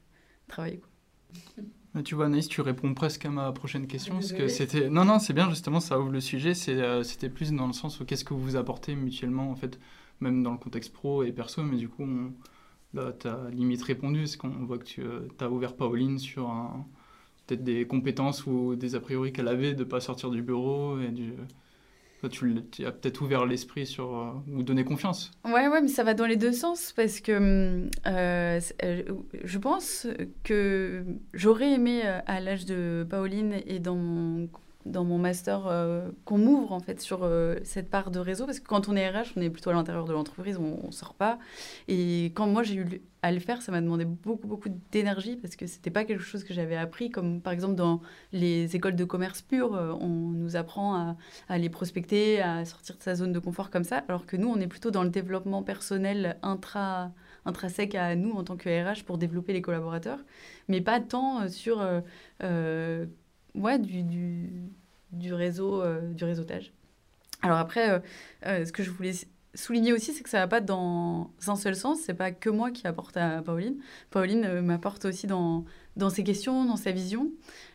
travail. 0.49 0.79
quoi. 0.81 0.89
Mais 1.95 2.03
Tu 2.03 2.15
vois, 2.15 2.25
Anaïs, 2.27 2.49
tu 2.49 2.63
réponds 2.63 2.95
presque 2.95 3.27
à 3.27 3.31
ma 3.31 3.53
prochaine 3.53 3.87
question. 3.87 4.15
Parce 4.15 4.33
que 4.33 4.49
c'était... 4.49 4.89
Non, 4.89 5.05
non, 5.05 5.19
c'est 5.19 5.35
bien, 5.35 5.51
justement, 5.51 5.79
ça 5.79 6.01
ouvre 6.01 6.11
le 6.11 6.21
sujet. 6.21 6.55
C'est, 6.55 6.81
euh, 6.81 7.03
c'était 7.03 7.29
plus 7.29 7.53
dans 7.53 7.67
le 7.67 7.75
sens 7.75 8.01
où 8.01 8.07
qu'est-ce 8.07 8.25
que 8.25 8.33
vous 8.33 8.41
vous 8.41 8.57
apportez 8.57 8.95
mutuellement, 8.95 9.51
en 9.51 9.55
fait, 9.55 9.79
même 10.21 10.43
dans 10.43 10.53
le 10.53 10.57
contexte 10.59 10.91
pro 10.95 11.23
et 11.23 11.33
perso. 11.33 11.63
Mais 11.63 11.77
du 11.77 11.91
coup, 11.91 12.05
on... 12.05 12.33
là, 12.95 13.13
tu 13.19 13.29
as 13.29 13.51
limite 13.51 13.83
répondu. 13.83 14.27
C'est 14.27 14.39
qu'on 14.39 14.49
voit 14.49 14.79
que 14.79 14.85
tu 14.85 15.03
as 15.41 15.51
ouvert 15.51 15.75
Pauline 15.77 16.19
sur 16.19 16.53
peut-être 17.47 17.65
des 17.65 17.87
compétences 17.87 18.47
ou 18.47 18.77
des 18.77 18.95
a 18.95 19.01
priori 19.01 19.33
qu'elle 19.33 19.49
avait 19.49 19.75
de 19.75 19.81
ne 19.81 19.89
pas 19.89 20.01
sortir 20.01 20.31
du 20.31 20.43
bureau. 20.43 20.99
Tu, 22.31 22.87
as 22.87 22.93
peut-être 22.93 23.21
ouvert 23.21 23.47
l'esprit 23.47 23.97
euh, 23.99 24.31
ou 24.53 24.63
donné 24.63 24.85
confiance. 24.85 25.33
Ouais, 25.45 25.67
ouais, 25.67 25.81
mais 25.81 25.89
ça 25.89 26.05
va 26.05 26.15
dans 26.15 26.27
les 26.27 26.37
deux 26.37 26.53
sens 26.53 26.93
parce 26.95 27.21
que 27.21 27.33
hum, 27.33 27.91
euh, 28.07 28.61
euh, 28.85 29.03
je 29.43 29.59
pense 29.59 30.07
que 30.45 31.05
j'aurais 31.35 31.73
aimé 31.73 32.03
euh, 32.05 32.21
à 32.27 32.41
l'âge 32.41 32.65
de 32.65 33.05
Pauline 33.09 33.57
et 33.67 33.81
dans 33.81 33.97
mon, 33.97 34.49
dans 34.87 35.05
mon 35.05 35.19
master 35.19 35.67
euh, 35.67 36.11
qu'on 36.25 36.39
m'ouvre 36.39 36.73
en 36.73 36.81
fait 36.81 37.01
sur 37.01 37.21
euh, 37.23 37.57
cette 37.65 37.91
part 37.91 38.11
de 38.11 38.19
réseau. 38.19 38.47
Parce 38.47 38.61
que 38.61 38.67
quand 38.67 38.89
on 38.89 38.97
est 38.97 39.09
RH, 39.09 39.33
on 39.37 39.41
est 39.41 39.51
plutôt 39.51 39.71
à 39.71 39.73
l'intérieur 39.73 40.05
de 40.05 40.13
l'entreprise, 40.13 40.59
on, 40.59 40.87
ne 40.87 40.93
sort 40.93 41.15
pas. 41.15 41.39
Et 41.89 42.27
quand 42.35 42.47
moi 42.47 42.63
j'ai 42.63 42.75
eu 42.75 43.03
à 43.23 43.31
le 43.31 43.39
faire, 43.39 43.63
ça 43.63 43.71
m'a 43.71 43.81
demandé 43.81 44.05
beaucoup, 44.05 44.49
beaucoup 44.49 44.69
d'énergie 44.91 45.37
parce 45.37 45.55
que 45.55 45.67
c'était 45.67 45.91
pas 45.91 46.05
quelque 46.05 46.23
chose 46.23 46.43
que 46.43 46.53
j'avais 46.53 46.77
appris, 46.77 47.11
comme 47.11 47.41
par 47.41 47.53
exemple 47.53 47.77
dans 47.77 48.01
les 48.33 48.75
écoles 48.75 48.97
de 48.97 49.05
commerce 49.05 49.43
pur, 49.43 49.75
euh, 49.75 49.93
on 50.01 50.09
nous 50.09 50.57
apprend 50.57 50.95
à, 50.95 51.17
à 51.49 51.59
les 51.59 51.69
prospecter, 51.69 52.41
à 52.41 52.65
sortir 52.65 52.97
de 52.97 53.03
sa 53.03 53.15
zone 53.15 53.33
de 53.33 53.39
confort 53.39 53.71
comme 53.71 53.85
ça, 53.85 54.03
alors 54.09 54.27
que 54.27 54.37
nous, 54.37 54.49
on 54.49 54.59
est 54.59 54.67
plutôt 54.67 54.91
dans 54.91 55.05
le 55.05 55.11
développement 55.11 55.63
personnel 55.63 56.37
intra, 56.43 57.13
intrinsèque 57.45 57.95
à 57.95 58.17
nous 58.17 58.33
en 58.33 58.43
tant 58.43 58.57
que 58.57 58.69
RH 58.69 59.05
pour 59.05 59.19
développer 59.19 59.53
les 59.53 59.63
collaborateurs, 59.63 60.19
mais 60.67 60.81
pas 60.81 60.99
tant 61.01 61.49
sur 61.49 61.81
du, 63.55 64.03
du, 65.13 65.35
réseau, 65.35 65.83
euh, 65.83 66.13
du 66.13 66.25
réseautage. 66.25 66.73
Alors 67.43 67.59
après, 67.59 67.91
euh, 67.91 67.99
euh, 68.47 68.65
ce 68.65 68.73
que 68.73 68.83
je 68.83 68.91
voulais 68.91 69.13
souligner 69.55 69.93
aussi, 69.93 70.13
c'est 70.13 70.23
que 70.23 70.31
ça 70.31 70.39
va 70.39 70.47
pas 70.47 70.61
dans 70.61 71.31
un 71.47 71.57
seul 71.57 71.77
sens. 71.77 72.01
C'est 72.05 72.15
pas 72.15 72.31
que 72.31 72.49
moi 72.49 72.71
qui 72.71 72.87
apporte 72.87 73.17
à 73.17 73.43
Pauline. 73.43 73.77
Pauline 74.11 74.61
m'apporte 74.61 75.05
aussi 75.05 75.27
dans, 75.27 75.65
dans 75.97 76.09
ses 76.09 76.25
questions, 76.25 76.65
dans 76.65 76.77
sa 76.77 76.93
vision. 76.93 77.31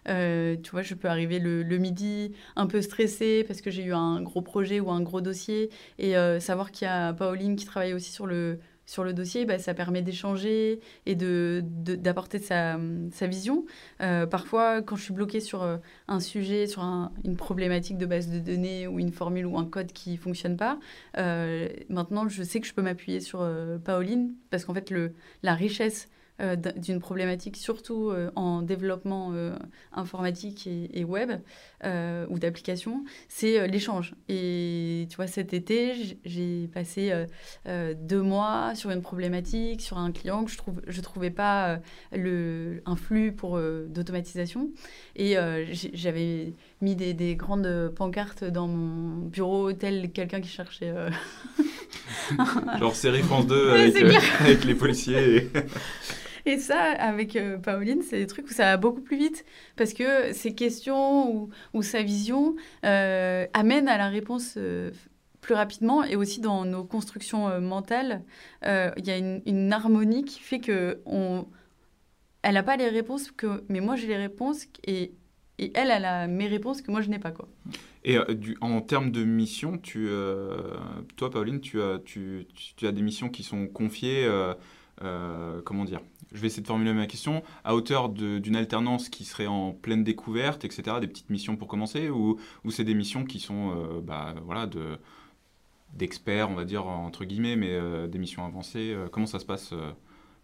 Tu 0.05 0.71
vois, 0.71 0.81
je 0.81 0.95
peux 0.95 1.07
arriver 1.07 1.37
le, 1.37 1.77
midi 1.77 2.31
un 2.55 2.65
peu 2.65 2.81
stressée 2.81 3.43
parce 3.47 3.61
que 3.61 3.69
j'ai 3.69 3.83
eu 3.83 3.93
un 3.93 4.21
gros 4.23 4.41
projet 4.41 4.79
ou 4.79 4.89
un 4.89 5.01
gros 5.01 5.21
dossier 5.21 5.69
et 5.99 6.15
savoir 6.39 6.71
qu'il 6.71 6.87
y 6.87 6.89
a 6.89 7.13
Pauline 7.13 7.55
qui 7.55 7.65
travaille 7.65 7.93
aussi 7.93 8.11
sur 8.11 8.25
le 8.25 8.59
sur 8.87 9.03
le 9.03 9.13
dossier, 9.13 9.45
bah, 9.45 9.59
ça 9.59 9.75
permet 9.75 10.01
d'échanger 10.01 10.79
et 11.05 11.13
de, 11.13 11.61
de- 11.63 11.95
d'apporter 11.95 12.39
sa, 12.39 12.79
sa 13.11 13.27
vision. 13.27 13.65
Euh, 14.01 14.25
parfois, 14.25 14.81
quand 14.81 14.95
je 14.95 15.03
suis 15.03 15.13
bloquée 15.13 15.39
sur 15.41 15.61
euh, 15.61 15.77
un 16.07 16.19
sujet, 16.19 16.65
sur 16.65 16.81
un- 16.81 17.11
une 17.23 17.35
problématique 17.35 17.99
de 17.99 18.07
base 18.07 18.29
de 18.31 18.39
données 18.39 18.87
ou 18.87 18.97
une 18.97 19.11
formule 19.11 19.45
ou 19.45 19.57
un 19.59 19.65
code 19.65 19.91
qui 19.91 20.13
ne 20.13 20.17
fonctionne 20.17 20.57
pas, 20.57 20.79
euh, 21.19 21.67
maintenant, 21.89 22.27
je 22.27 22.41
sais 22.41 22.59
que 22.59 22.65
je 22.65 22.73
peux 22.73 22.81
m'appuyer 22.81 23.19
sur 23.19 23.41
euh, 23.41 23.77
Pauline 23.77 24.33
parce 24.49 24.65
qu'en 24.65 24.73
fait, 24.73 24.89
le, 24.89 25.13
la 25.43 25.53
richesse 25.53 26.09
euh, 26.39 26.55
d'une 26.55 26.99
problématique, 26.99 27.57
surtout 27.57 28.09
euh, 28.11 28.29
en 28.35 28.61
développement 28.61 29.31
euh, 29.33 29.55
informatique 29.91 30.67
et, 30.67 30.99
et 30.99 31.03
web 31.03 31.31
ou 32.29 32.39
d'application, 32.39 33.03
c'est 33.29 33.67
l'échange. 33.67 34.13
Et 34.29 35.05
tu 35.09 35.15
vois, 35.15 35.27
cet 35.27 35.53
été, 35.53 35.93
j'ai 36.25 36.67
passé 36.73 37.13
deux 37.67 38.21
mois 38.21 38.73
sur 38.75 38.89
une 38.89 39.01
problématique, 39.03 39.81
sur 39.81 39.97
un 39.99 40.11
client 40.11 40.43
que 40.43 40.51
je 40.51 40.57
trouve, 40.57 40.81
je 40.87 40.99
trouvais 41.01 41.29
pas 41.29 41.79
le, 42.11 42.81
un 42.87 42.95
flux 42.95 43.31
pour 43.31 43.59
d'automatisation. 43.87 44.71
Et 45.15 45.35
j'avais 45.93 46.53
mis 46.81 46.95
des, 46.95 47.13
des 47.13 47.35
grandes 47.35 47.91
pancartes 47.95 48.43
dans 48.43 48.67
mon 48.67 49.27
bureau, 49.27 49.71
tel 49.73 50.11
quelqu'un 50.11 50.41
qui 50.41 50.49
cherchait. 50.49 50.93
Genre 52.79 52.95
série 52.95 53.21
France 53.21 53.47
2 53.47 53.71
Ouais, 53.71 53.81
avec, 53.83 54.03
euh, 54.03 54.19
avec 54.39 54.63
les 54.65 54.75
policiers. 54.75 55.35
et- 55.37 55.51
Et 56.47 56.59
ça, 56.59 56.79
avec 56.93 57.35
euh, 57.35 57.57
Pauline, 57.57 58.01
c'est 58.01 58.19
des 58.19 58.25
trucs 58.25 58.47
où 58.47 58.53
ça 58.53 58.63
va 58.63 58.77
beaucoup 58.77 59.01
plus 59.01 59.17
vite. 59.17 59.43
Parce 59.75 59.91
que 59.91 60.31
ces 60.31 60.55
questions 60.55 61.49
ou, 61.73 61.83
sa 61.83 62.03
vision 62.03 62.55
euh, 62.85 63.45
amènent 63.51 63.89
à 63.89 63.97
la 63.97 64.07
réponse 64.07 64.53
euh, 64.55 64.91
plus 65.41 65.55
rapidement. 65.55 66.05
Et 66.05 66.15
aussi 66.15 66.39
dans 66.39 66.63
nos 66.63 66.85
constructions 66.85 67.59
mentales, 67.59 68.23
il 68.63 69.05
y 69.05 69.11
a 69.11 69.17
une, 69.17 69.73
harmonie 69.73 70.23
qui 70.23 70.39
fait 70.39 70.59
que 70.59 71.01
on... 71.05 71.47
elle 72.43 72.53
n'a 72.53 72.63
pas 72.63 72.77
les 72.77 72.87
réponses, 72.87 73.29
que... 73.31 73.65
mais 73.67 73.81
moi 73.81 73.97
j'ai 73.97 74.07
les 74.07 74.15
réponses. 74.15 74.67
Et, 74.85 75.11
et 75.59 75.73
elle, 75.75 75.91
elle 75.91 76.05
a 76.05 76.27
mes 76.27 76.47
réponses 76.47 76.81
que 76.81 76.91
moi 76.91 77.01
je 77.01 77.09
n'ai 77.09 77.19
pas. 77.19 77.31
Quoi. 77.31 77.49
Et 78.05 78.17
en 78.61 78.79
termes 78.79 79.11
de 79.11 79.25
mission, 79.25 79.81
toi, 81.17 81.29
Pauline, 81.29 81.59
tu 81.59 81.81
as, 81.81 82.91
des 82.93 83.01
missions 83.01 83.27
qui 83.27 83.43
sont 83.43 83.67
confiées, 83.67 84.29
comment 85.65 85.83
dire 85.83 85.99
Je 86.33 86.41
vais 86.41 86.47
essayer 86.47 86.61
de 86.61 86.67
formuler 86.67 86.93
ma 86.93 87.07
question, 87.07 87.41
à 87.63 87.75
hauteur 87.75 88.09
d'une 88.09 88.55
alternance 88.55 89.09
qui 89.09 89.23
serait 89.23 89.47
en 89.47 89.71
pleine 89.71 90.03
découverte, 90.03 90.65
etc., 90.65 90.97
des 90.99 91.07
petites 91.07 91.29
missions 91.29 91.55
pour 91.55 91.67
commencer, 91.67 92.09
ou, 92.09 92.37
ou 92.65 92.71
c'est 92.71 92.83
des 92.83 92.95
missions 92.95 93.23
qui 93.23 93.39
sont 93.39 93.71
euh, 93.75 94.01
bah, 94.01 94.35
voilà, 94.45 94.65
de 94.67 94.99
d'experts, 95.93 96.49
on 96.49 96.55
va 96.55 96.65
dire, 96.65 96.85
entre 96.85 97.23
guillemets, 97.23 97.55
mais 97.55 97.71
euh, 97.71 98.07
des 98.07 98.19
missions 98.19 98.45
avancées. 98.45 98.93
euh, 98.93 99.07
comment 99.09 99.25
ça 99.25 99.39
se 99.39 99.45
passe 99.45 99.73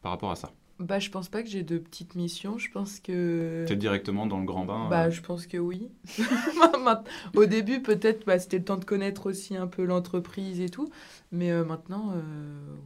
par 0.01 0.11
rapport 0.11 0.31
à 0.31 0.35
ça? 0.35 0.51
Bah, 0.79 0.99
je 0.99 1.09
pense 1.09 1.29
pas 1.29 1.43
que 1.43 1.49
j'ai 1.49 1.63
de 1.63 1.77
petites 1.77 2.15
missions. 2.15 2.57
Je 2.57 2.71
pense 2.71 2.99
que. 2.99 3.63
Tu 3.67 3.73
es 3.73 3.75
directement 3.75 4.25
dans 4.25 4.39
le 4.39 4.45
grand 4.45 4.65
bain 4.65 4.87
Bah, 4.89 5.09
je 5.09 5.21
pense 5.21 5.45
que 5.45 5.57
oui. 5.57 5.89
Au 7.35 7.45
début, 7.45 7.81
peut-être, 7.81 8.25
bah, 8.25 8.39
c'était 8.39 8.57
le 8.57 8.65
temps 8.65 8.77
de 8.77 8.85
connaître 8.85 9.29
aussi 9.29 9.55
un 9.55 9.67
peu 9.67 9.83
l'entreprise 9.83 10.61
et 10.61 10.69
tout. 10.69 10.89
Mais 11.31 11.51
maintenant, 11.63 12.13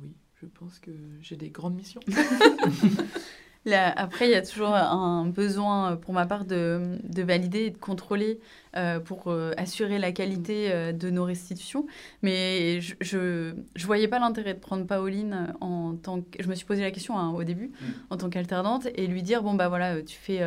oui, 0.01 0.13
je 0.47 0.60
pense 0.60 0.79
que 0.79 0.91
j'ai 1.21 1.36
des 1.36 1.49
grandes 1.49 1.75
missions. 1.75 2.01
Là, 3.67 3.91
après, 3.97 4.27
il 4.30 4.32
y 4.32 4.36
a 4.36 4.41
toujours 4.41 4.73
un 4.73 5.25
besoin, 5.25 5.91
euh, 5.91 5.95
pour 5.97 6.13
ma 6.13 6.25
part, 6.25 6.45
de, 6.45 6.97
de 7.03 7.21
valider 7.21 7.65
et 7.65 7.69
de 7.69 7.77
contrôler 7.77 8.39
euh, 8.77 8.99
pour 9.01 9.23
euh, 9.27 9.51
assurer 9.58 9.99
la 9.99 10.13
qualité 10.13 10.71
euh, 10.71 10.93
de 10.93 11.10
nos 11.10 11.25
restitutions. 11.25 11.86
Mais 12.21 12.80
je 12.80 12.95
je, 13.01 13.53
je 13.75 13.86
voyais 13.86 14.08
pas 14.08 14.19
l'intérêt 14.19 14.53
de 14.53 14.60
prendre 14.60 14.86
Pauline 14.88 15.53
en 15.60 15.95
tant 15.95 16.21
que... 16.21 16.41
Je 16.41 16.47
me 16.47 16.56
suis 16.56 16.65
posé 16.65 16.82
la 16.82 16.91
question 16.91 17.17
hein, 17.19 17.32
au 17.34 17.43
début, 17.43 17.71
en 18.10 18.15
tant 18.15 18.30
qu'alternante, 18.30 18.88
et 18.95 19.06
lui 19.06 19.21
dire, 19.21 19.43
bon, 19.43 19.53
bah 19.53 19.67
voilà, 19.67 20.01
tu 20.01 20.15
fais 20.17 20.41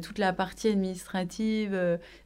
toute 0.00 0.18
la 0.18 0.32
partie 0.32 0.68
administrative, 0.68 1.76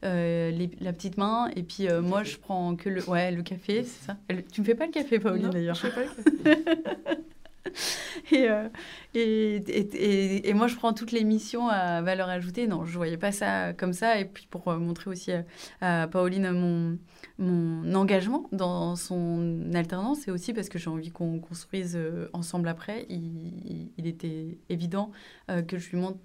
les- 0.02 0.70
la 0.80 0.92
petite 0.92 1.16
main, 1.16 1.48
et 1.56 1.62
puis 1.62 1.88
moi, 2.02 2.22
je 2.22 2.36
prends 2.36 2.76
que 2.76 2.90
le... 2.90 3.08
Ouais, 3.08 3.30
le 3.30 3.42
café, 3.42 3.82
c'est 3.82 4.06
ça. 4.06 4.16
Elle- 4.28 4.44
Tu 4.44 4.60
me 4.60 4.66
fais 4.66 4.74
pas 4.74 4.84
le 4.84 4.92
café, 4.92 5.18
Pauline, 5.18 5.48
d'ailleurs. 5.48 5.74
je 5.74 5.82
sais 5.86 5.90
pas. 5.90 6.02
Et, 8.32 8.48
euh, 8.48 8.68
et, 9.14 9.56
et, 9.56 9.80
et- 9.96 10.48
et 10.48 10.54
moi, 10.54 10.66
je 10.68 10.76
prends 10.76 10.92
toutes 10.92 11.12
les 11.12 11.24
missions 11.24 11.68
à 11.68 12.02
valeur 12.02 12.28
ajoutée. 12.28 12.66
Non, 12.66 12.84
je 12.84 12.96
voyais 12.96 13.16
pas 13.16 13.32
ça 13.32 13.72
comme 13.74 13.92
ça. 13.92 14.18
Et 14.18 14.24
puis, 14.24 14.46
pour 14.50 14.68
euh, 14.68 14.78
montrer 14.78 15.10
aussi 15.10 15.30
à 15.80 16.06
Pauline 16.08 16.50
mon, 16.52 16.98
mon 17.38 17.94
engagement 17.94 18.48
dans 18.52 18.96
son 18.96 19.72
alternance, 19.74 20.28
et 20.28 20.30
aussi 20.30 20.52
parce 20.52 20.68
que 20.68 20.78
j'ai 20.78 20.90
envie 20.90 21.10
qu'on 21.10 21.38
construise 21.40 21.96
euh, 21.96 22.28
ensemble 22.32 22.68
après, 22.68 23.06
il, 23.08 23.90
il- 23.98 24.06
était 24.06 24.58
évident 24.70 25.10
que 25.66 25.76
je 25.78 25.90
lui 25.90 25.98
montre 25.98 26.18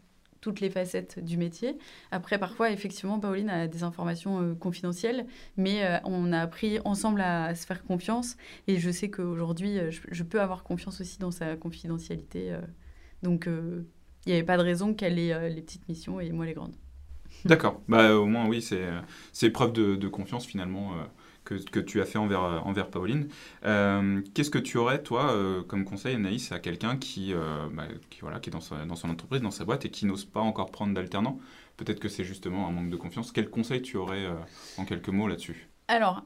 toutes 0.44 0.60
les 0.60 0.70
facettes 0.70 1.24
du 1.24 1.38
métier. 1.38 1.78
Après, 2.12 2.38
parfois, 2.38 2.70
effectivement, 2.70 3.18
Pauline 3.18 3.50
a 3.50 3.66
des 3.68 3.84
informations 3.84 4.42
euh, 4.42 4.56
confidentielles, 4.56 5.26
mais 5.56 5.86
euh, 5.86 5.98
on 6.04 6.34
a 6.34 6.40
appris 6.42 6.80
ensemble 6.84 7.22
à, 7.22 7.56
se 7.56 7.66
faire 7.66 7.86
confiance. 7.86 8.36
Et 8.68 8.78
je 8.78 8.92
sais 8.92 9.10
qu'aujourd'hui, 9.10 9.80
euh, 9.80 9.90
je, 9.90 10.02
je 10.12 10.24
peux 10.24 10.42
avoir 10.42 10.64
confiance 10.64 11.00
aussi 11.00 11.18
dans 11.18 11.32
sa 11.32 11.56
confidentialité. 11.56 12.54
donc, 13.24 13.48
il 13.48 14.30
n'y 14.30 14.34
avait 14.34 14.44
pas 14.44 14.58
de 14.58 14.64
raison 14.64 14.94
qu'elle 14.94 15.18
ait 15.18 15.50
les 15.50 15.62
petites 15.62 15.88
missions 15.88 16.20
et 16.20 16.30
moi 16.32 16.46
les 16.46 16.54
grandes. 16.54 16.76
D'accord. 17.46 17.82
Bah, 17.88 18.16
au 18.16 18.26
moins, 18.26 18.48
oui, 18.48 18.62
c'est 19.32 19.50
preuve 19.50 19.72
de, 19.72 20.08
confiance 20.10 20.46
finalement 20.46 20.92
que, 21.44 21.56
que 21.56 21.80
tu 21.80 22.02
as 22.02 22.06
fait 22.06 22.18
envers, 22.18 22.44
euh, 22.44 22.60
envers 22.60 22.90
Pauline. 22.90 23.28
Euh, 23.66 24.22
Qu'est-ce 24.34 24.50
que 24.50 24.60
tu 24.60 24.78
aurais, 24.78 25.02
toi, 25.04 25.32
euh, 25.32 25.64
comme 25.64 25.86
conseil, 25.86 26.16
Anaïs, 26.16 26.52
à 26.52 26.60
quelqu'un 26.60 26.98
qui, 26.98 27.34
bah, 27.74 27.88
qui, 28.10 28.22
voilà, 28.22 28.40
qui 28.40 28.50
est 28.50 28.54
dans, 28.54 28.86
dans 28.86 28.96
son 28.96 29.10
entreprise, 29.10 29.42
dans 29.42 29.52
sa 29.52 29.66
boîte 29.66 29.86
et 29.86 29.90
qui 29.90 30.06
n'ose 30.06 30.26
pas 30.26 30.42
encore 30.42 30.72
prendre 30.72 30.94
d'alternant? 30.94 31.40
Peut-être 31.78 32.00
que 32.00 32.10
c'est 32.10 32.24
justement 32.24 32.68
un 32.68 32.72
manque 32.72 32.90
de 32.90 32.98
confiance. 32.98 33.32
Quel 33.32 33.50
conseil 33.50 33.82
tu 33.82 33.98
aurais 33.98 34.28
en 34.78 34.86
quelques 34.86 35.10
mots 35.10 35.28
là-dessus? 35.28 35.70
Alors, 35.88 36.24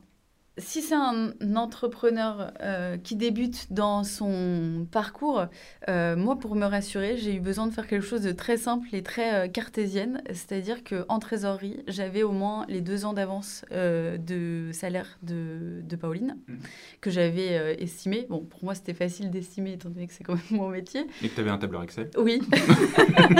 si 0.58 0.82
c'est 0.82 0.96
un 0.96 1.32
entrepreneur 1.56 2.52
euh, 2.62 2.98
qui 2.98 3.16
débute 3.16 3.68
dans 3.72 4.04
son 4.04 4.88
parcours, 4.92 5.46
euh, 5.90 6.16
moi, 6.16 6.38
pour 6.38 6.56
me 6.56 6.66
rassurer, 6.66 7.18
j'ai 7.18 7.36
eu 7.36 7.40
besoin 7.40 7.68
de 7.68 7.74
faire 7.74 7.88
quelque 7.88 8.06
chose 8.06 8.22
de 8.22 8.32
très 8.32 8.58
simple 8.58 8.88
et 8.94 9.04
très 9.04 9.34
euh, 9.34 9.48
cartésienne. 9.48 10.22
C'est-à-dire 10.30 10.84
qu'en 10.84 11.20
trésorerie, 11.20 11.84
j'avais 11.88 12.24
au 12.24 12.32
moins 12.32 12.66
les 12.70 12.82
deux 12.82 13.06
ans 13.06 13.14
d'avance 13.14 13.64
de 13.72 14.70
salaire 14.74 15.18
de, 15.24 15.82
de 15.88 15.96
Pauline, 15.96 16.38
Mhm. 16.48 16.58
que 17.02 17.10
j'avais 17.10 17.76
estimé. 17.82 18.26
Bon, 18.30 18.40
pour 18.40 18.64
moi, 18.64 18.74
c'était 18.76 18.94
facile 18.94 19.30
d'estimer, 19.30 19.74
étant 19.74 19.90
donné 19.90 20.08
que 20.08 20.14
c'est 20.14 20.24
quand 20.24 20.36
même 20.36 20.44
mon 20.52 20.70
métier. 20.70 21.06
Et 21.22 21.30
que 21.30 21.36
tu 21.36 21.42
avais 21.42 21.50
un 21.50 21.58
tableur 21.58 21.84
Excel? 21.84 22.10
Oui, 22.18 22.42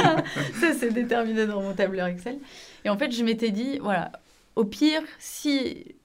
ça 0.62 0.74
c'est 0.78 0.94
déterminé 0.94 1.46
dans 1.48 1.62
mon 1.62 1.74
tableur 1.74 2.08
Excel. 2.08 2.38
Et 2.86 2.90
en 2.90 2.98
fait, 2.98 3.12
je 3.12 3.24
m'étais 3.24 3.52
dit, 3.52 3.80
voilà, 3.80 4.12
au 4.56 4.66
pire, 4.66 5.02
si 5.20 5.96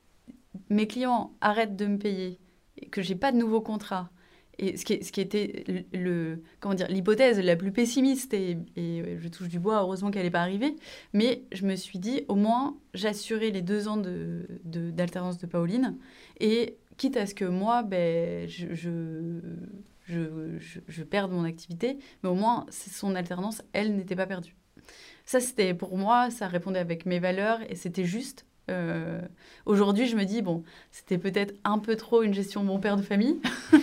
mes 0.70 0.86
clients 0.86 1.32
arrêtent 1.40 1.76
de 1.76 1.86
me 1.86 1.98
payer, 1.98 2.38
et 2.78 2.88
que 2.88 3.02
j'ai 3.02 3.14
pas 3.16 3.32
de 3.32 3.36
nouveau 3.38 3.60
contrat, 3.60 4.10
et 4.58 4.76
ce 4.76 4.84
qui, 4.84 5.02
ce 5.02 5.12
qui 5.12 5.20
était 5.20 5.86
le, 5.92 6.42
comment 6.60 6.74
dire 6.74 6.88
l'hypothèse 6.88 7.38
la 7.40 7.56
plus 7.56 7.72
pessimiste, 7.72 8.34
et, 8.34 8.58
je 8.76 9.28
touche 9.28 9.48
du 9.48 9.58
bois, 9.58 9.80
heureusement 9.80 10.10
qu'elle 10.10 10.24
n'est 10.24 10.30
pas 10.30 10.42
arrivée, 10.42 10.76
mais 11.12 11.44
je 11.52 11.64
me 11.66 11.74
suis 11.76 11.98
dit, 11.98 12.24
au 12.28 12.34
moins, 12.34 12.76
j'assurais 12.94 13.50
les 13.50 13.62
deux 13.62 13.88
ans 13.88 13.96
de, 13.96 14.46
d'alternance 14.64 15.38
de 15.38 15.46
Pauline, 15.46 15.96
et 16.40 16.76
quitte 16.98 17.16
à 17.16 17.26
ce 17.26 17.34
que 17.34 17.44
moi, 17.46 17.82
ben, 17.82 18.48
je, 18.48 18.74
je, 18.74 19.40
je, 20.04 20.58
je- 20.58 20.80
je 20.86 21.02
perde 21.02 21.32
mon 21.32 21.44
activité, 21.44 21.98
mais 22.22 22.28
au 22.28 22.34
moins, 22.34 22.66
son 22.70 23.14
alternance, 23.14 23.62
elle, 23.72 23.96
n'était 23.96 24.16
pas 24.16 24.26
perdue. 24.26 24.56
Ça, 25.24 25.40
c'était 25.40 25.74
pour 25.74 25.96
moi, 25.98 26.30
ça 26.30 26.48
répondait 26.48 26.78
avec 26.80 27.06
mes 27.06 27.20
valeurs 27.20 27.60
et 27.70 27.76
c'était 27.76 28.04
juste. 28.04 28.46
Euh, 28.70 29.20
Aujourd'hui, 29.66 30.06
je 30.06 30.16
me 30.16 30.24
dis, 30.24 30.42
bon, 30.42 30.62
c'était 30.90 31.18
peut-être 31.18 31.54
un 31.64 31.78
peu 31.78 31.96
trop 31.96 32.22
une 32.22 32.34
gestion 32.34 32.64
bon 32.64 32.78
père 32.78 32.96
de 32.96 33.02
famille. 33.02 33.40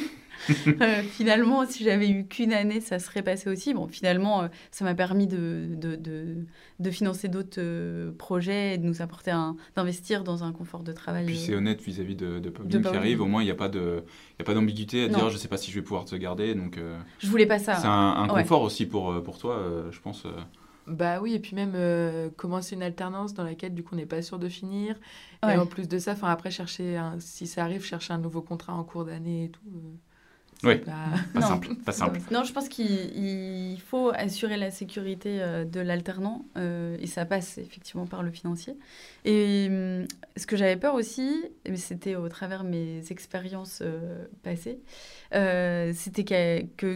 Euh, 0.82 1.04
finalement, 1.04 1.66
si 1.68 1.84
j'avais 1.84 2.10
eu 2.10 2.26
qu'une 2.26 2.54
année, 2.54 2.80
ça 2.82 2.98
serait 2.98 3.22
passé 3.22 3.50
aussi. 3.52 3.74
Bon, 3.76 3.88
finalement, 3.88 4.42
euh, 4.44 4.48
ça 4.72 4.84
m'a 4.84 4.96
permis 4.96 5.28
de, 5.28 5.68
de, 5.76 5.96
de, 5.96 6.38
de 6.80 6.92
financer 6.92 7.28
d'autres 7.28 8.10
projets 8.18 8.74
et 8.74 8.78
de 8.80 8.86
nous 8.86 9.02
apporter 9.04 9.32
d'investir 9.76 10.24
dans 10.24 10.44
un 10.44 10.52
confort 10.52 10.82
de 10.82 10.92
travail. 10.92 11.26
Puis 11.26 11.36
euh, 11.36 11.40
c'est 11.46 11.56
honnête 11.56 11.82
vis-à-vis 11.82 12.16
de, 12.16 12.40
de 12.40 12.50
Pauline 12.50 12.72
De 12.72 12.80
qui 12.80 12.96
arrive. 12.96 13.22
Au 13.22 13.26
moins, 13.26 13.44
il 13.44 13.46
n'y 13.46 13.52
a 13.52 13.56
pas 13.56 13.70
de- 13.70 14.04
d'ambiguïté 14.44 15.04
à 15.04 15.08
Non. 15.10 15.20
dire 15.20 15.30
je 15.30 15.38
sais 15.38 15.50
pas 15.50 15.58
si 15.58 15.70
je 15.70 15.76
vais 15.76 15.84
pouvoir 15.84 16.06
te 16.06 16.16
garder. 16.16 16.56
Donc, 16.56 16.80
Je 17.20 17.28
voulais 17.28 17.46
pas 17.46 17.60
ça. 17.60 17.76
c'est 17.76 17.86
un, 17.88 17.92
un 17.92 18.30
Ouais. 18.34 18.42
confort 18.42 18.64
aussi 18.64 18.88
pour, 18.88 19.22
pour 19.22 19.38
toi, 19.38 19.62
je 19.92 20.00
pense. 20.00 20.24
Bah 20.90 21.22
oui, 21.22 21.34
et 21.34 21.40
puis 21.40 21.56
même 21.56 21.74
euh, 21.76 22.30
commencer 22.36 22.76
une 22.76 22.84
alternance 22.84 23.34
dans 23.34 23.44
laquelle 23.44 23.74
du 23.74 23.84
coup 23.84 23.94
on 23.94 23.98
n'est 23.98 24.06
pas 24.06 24.22
sûr 24.22 24.40
de 24.40 24.50
finir. 24.50 24.96
Ouais. 25.44 25.56
Et 25.56 25.58
en 25.58 25.66
plus 25.66 25.88
de 25.88 26.00
ça, 26.00 26.14
enfin 26.14 26.30
après 26.30 26.52
chercher, 26.52 26.98
un- 26.98 27.20
si 27.20 27.48
ça 27.48 27.64
arrive, 27.64 27.84
chercher 27.86 28.14
un 28.14 28.18
nouveau 28.18 28.42
contrat 28.42 28.74
en 28.74 28.84
cours 28.84 29.06
d'année 29.06 29.46
et 29.46 29.50
tout. 29.50 29.62
euh, 29.76 29.96
Ouais. 30.68 30.80
pas- 30.80 31.14
simple, 31.42 31.74
pas 31.86 31.94
simple. 31.94 32.20
Non, 32.32 32.44
je 32.44 32.52
pense 32.52 32.68
qu'il 32.68 32.86
il 33.16 33.80
faut 33.80 34.10
assurer 34.14 34.58
la 34.58 34.72
sécurité 34.72 35.42
euh, 35.42 35.64
de 35.64 35.80
l'alternant 35.80 36.44
euh, 36.58 36.98
et 37.00 37.08
ça 37.08 37.24
passe 37.26 37.58
effectivement 37.60 38.06
par 38.06 38.24
le 38.24 38.32
financier. 38.32 38.76
Et 39.24 39.70
ce 40.36 40.46
que 40.46 40.58
j'avais 40.58 40.76
peur 40.76 40.96
aussi, 40.96 41.46
mais 41.66 41.78
c'était 41.78 42.16
au 42.18 42.28
travers 42.28 42.66
de 42.66 42.70
mes 42.70 43.02
expériences 43.10 43.80
euh, 43.82 44.26
passées, 44.44 44.80
euh, 45.34 45.94
c'était 45.96 46.26
que, 46.26 46.62
que, 46.76 46.96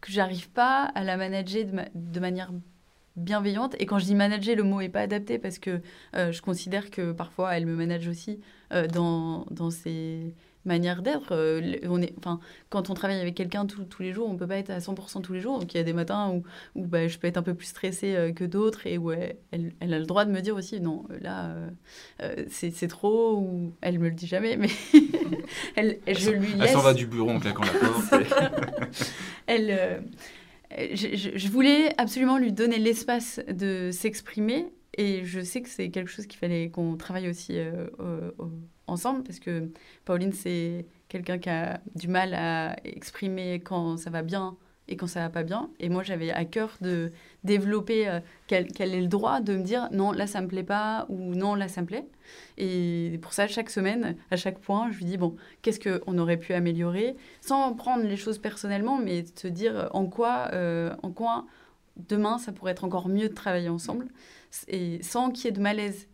que 0.00 0.10
j'arrive 0.12 0.48
pas 0.48 0.84
à 0.94 1.04
la 1.04 1.18
manager 1.18 1.66
de, 1.66 1.72
ma- 1.72 1.88
de 1.94 2.20
manière 2.20 2.50
bienveillante. 3.16 3.76
Et 3.78 3.86
quand 3.86 3.98
je 3.98 4.04
dis 4.04 4.14
manager, 4.14 4.56
le 4.56 4.64
mot 4.64 4.80
est 4.80 4.88
pas 4.88 5.00
adapté 5.00 5.38
parce 5.38 5.58
que 5.58 5.80
euh, 6.16 6.32
je 6.32 6.42
considère 6.42 6.90
que 6.90 7.12
parfois 7.12 7.56
elle 7.56 7.66
me 7.66 7.74
manage 7.74 8.08
aussi 8.08 8.40
euh, 8.72 8.86
dans, 8.86 9.46
dans 9.50 9.70
ses 9.70 10.34
manière 10.66 11.02
d'être. 11.02 11.32
Euh, 11.32 11.76
on 11.84 12.00
est, 12.00 12.14
enfin, 12.16 12.40
quand 12.70 12.88
on 12.88 12.94
travaille 12.94 13.20
avec 13.20 13.34
quelqu'un 13.34 13.66
tous 13.66 14.02
les 14.02 14.14
jours, 14.14 14.30
on 14.30 14.36
peut 14.36 14.46
pas 14.46 14.56
être 14.56 14.70
à 14.70 14.78
100% 14.78 15.20
tous 15.20 15.34
les 15.34 15.40
jours. 15.40 15.58
Donc 15.58 15.74
il 15.74 15.76
y 15.76 15.80
a 15.80 15.82
des 15.82 15.92
matins 15.92 16.30
où, 16.30 16.42
où 16.74 16.86
bah, 16.86 17.06
je 17.06 17.18
peux 17.18 17.26
être 17.26 17.36
un 17.36 17.42
peu 17.42 17.52
plus 17.52 17.66
stressée 17.66 18.32
que 18.34 18.44
d'autres 18.44 18.86
et 18.86 18.96
où 18.96 19.12
elle, 19.12 19.36
elle, 19.52 19.92
a 19.92 19.98
le 19.98 20.06
droit 20.06 20.24
de 20.24 20.30
me 20.30 20.40
dire 20.40 20.56
aussi 20.56 20.80
non, 20.80 21.04
là 21.20 21.54
c'est 22.48 22.88
trop 22.88 23.36
ou 23.36 23.74
elle 23.82 23.98
me 23.98 24.08
le 24.08 24.14
dit 24.14 24.26
jamais, 24.26 24.56
mais 24.56 24.70
elle, 25.76 25.98
je 26.06 26.30
lui 26.30 26.54
laisse. 26.54 26.62
Elle 26.62 26.68
s'en 26.70 26.80
va 26.80 26.94
du 26.94 27.06
bureau 27.06 27.28
en 27.28 27.40
claquant 27.40 27.64
la 27.64 27.78
porte. 27.86 28.64
elle, 29.46 30.02
je, 30.94 31.48
voulais 31.48 31.92
absolument 31.98 32.38
lui 32.38 32.52
donner 32.52 32.78
l'espace 32.78 33.40
de 33.48 33.90
s'exprimer 33.92 34.66
et 34.96 35.24
je 35.24 35.40
sais 35.40 35.62
que 35.62 35.68
c'est 35.68 35.90
quelque 35.90 36.10
chose 36.10 36.26
qu'il 36.26 36.38
fallait 36.38 36.70
qu'on 36.70 36.96
travaille 36.96 37.28
aussi 37.28 37.58
ensemble 38.86 39.22
parce 39.24 39.38
que 39.38 39.70
Pauline, 40.04 40.32
c'est 40.32 40.86
quelqu'un 41.08 41.38
qui 41.38 41.48
a 41.48 41.80
du 41.94 42.08
mal 42.08 42.34
à 42.34 42.76
exprimer 42.84 43.60
quand 43.60 43.96
ça 43.96 44.10
va 44.10 44.22
bien 44.22 44.56
et 44.88 44.96
quand 44.96 45.06
ça 45.06 45.20
va 45.20 45.30
pas 45.30 45.42
bien. 45.42 45.70
Et 45.80 45.88
moi, 45.88 46.02
j'avais 46.02 46.30
à 46.30 46.44
cœur 46.44 46.76
de 46.80 47.12
développer 47.42 48.08
euh, 48.08 48.20
quel, 48.46 48.66
est 48.78 49.00
le 49.00 49.06
droit 49.06 49.40
de 49.40 49.56
me 49.56 49.62
dire 49.62 49.88
non, 49.92 50.12
là, 50.12 50.26
ça 50.26 50.40
me 50.40 50.48
plaît 50.48 50.62
pas 50.62 51.06
ou 51.08 51.34
non, 51.34 51.54
là, 51.54 51.68
ça 51.68 51.80
me 51.80 51.86
plaît. 51.86 52.06
Et 52.58 53.18
pour 53.22 53.32
ça, 53.32 53.46
chaque 53.46 53.70
semaine, 53.70 54.16
à 54.30 54.36
chaque 54.36 54.58
point, 54.58 54.90
je 54.90 54.98
lui 54.98 55.04
dis 55.06 55.16
bon, 55.16 55.36
qu'est-ce 55.62 55.80
qu'on 55.80 56.18
aurait 56.18 56.36
pu 56.36 56.52
améliorer? 56.52 57.16
Sans 57.40 57.74
prendre 57.74 58.04
les 58.04 58.16
choses 58.16 58.38
personnellement, 58.38 58.98
mais 58.98 59.24
se 59.34 59.48
dire 59.48 59.88
en 59.92 60.06
quoi, 60.06 60.50
euh, 60.52 60.94
en 61.02 61.10
quoi 61.10 61.46
demain, 61.96 62.38
ça 62.38 62.52
pourrait 62.52 62.72
être 62.72 62.84
encore 62.84 63.08
mieux 63.08 63.28
de 63.28 63.34
travailler 63.34 63.68
ensemble 63.68 64.08
et 64.68 65.02
sans 65.02 65.30
qu'il 65.30 65.46
y 65.46 65.48
ait 65.48 65.52
de 65.52 65.60
malaise. 65.60 66.08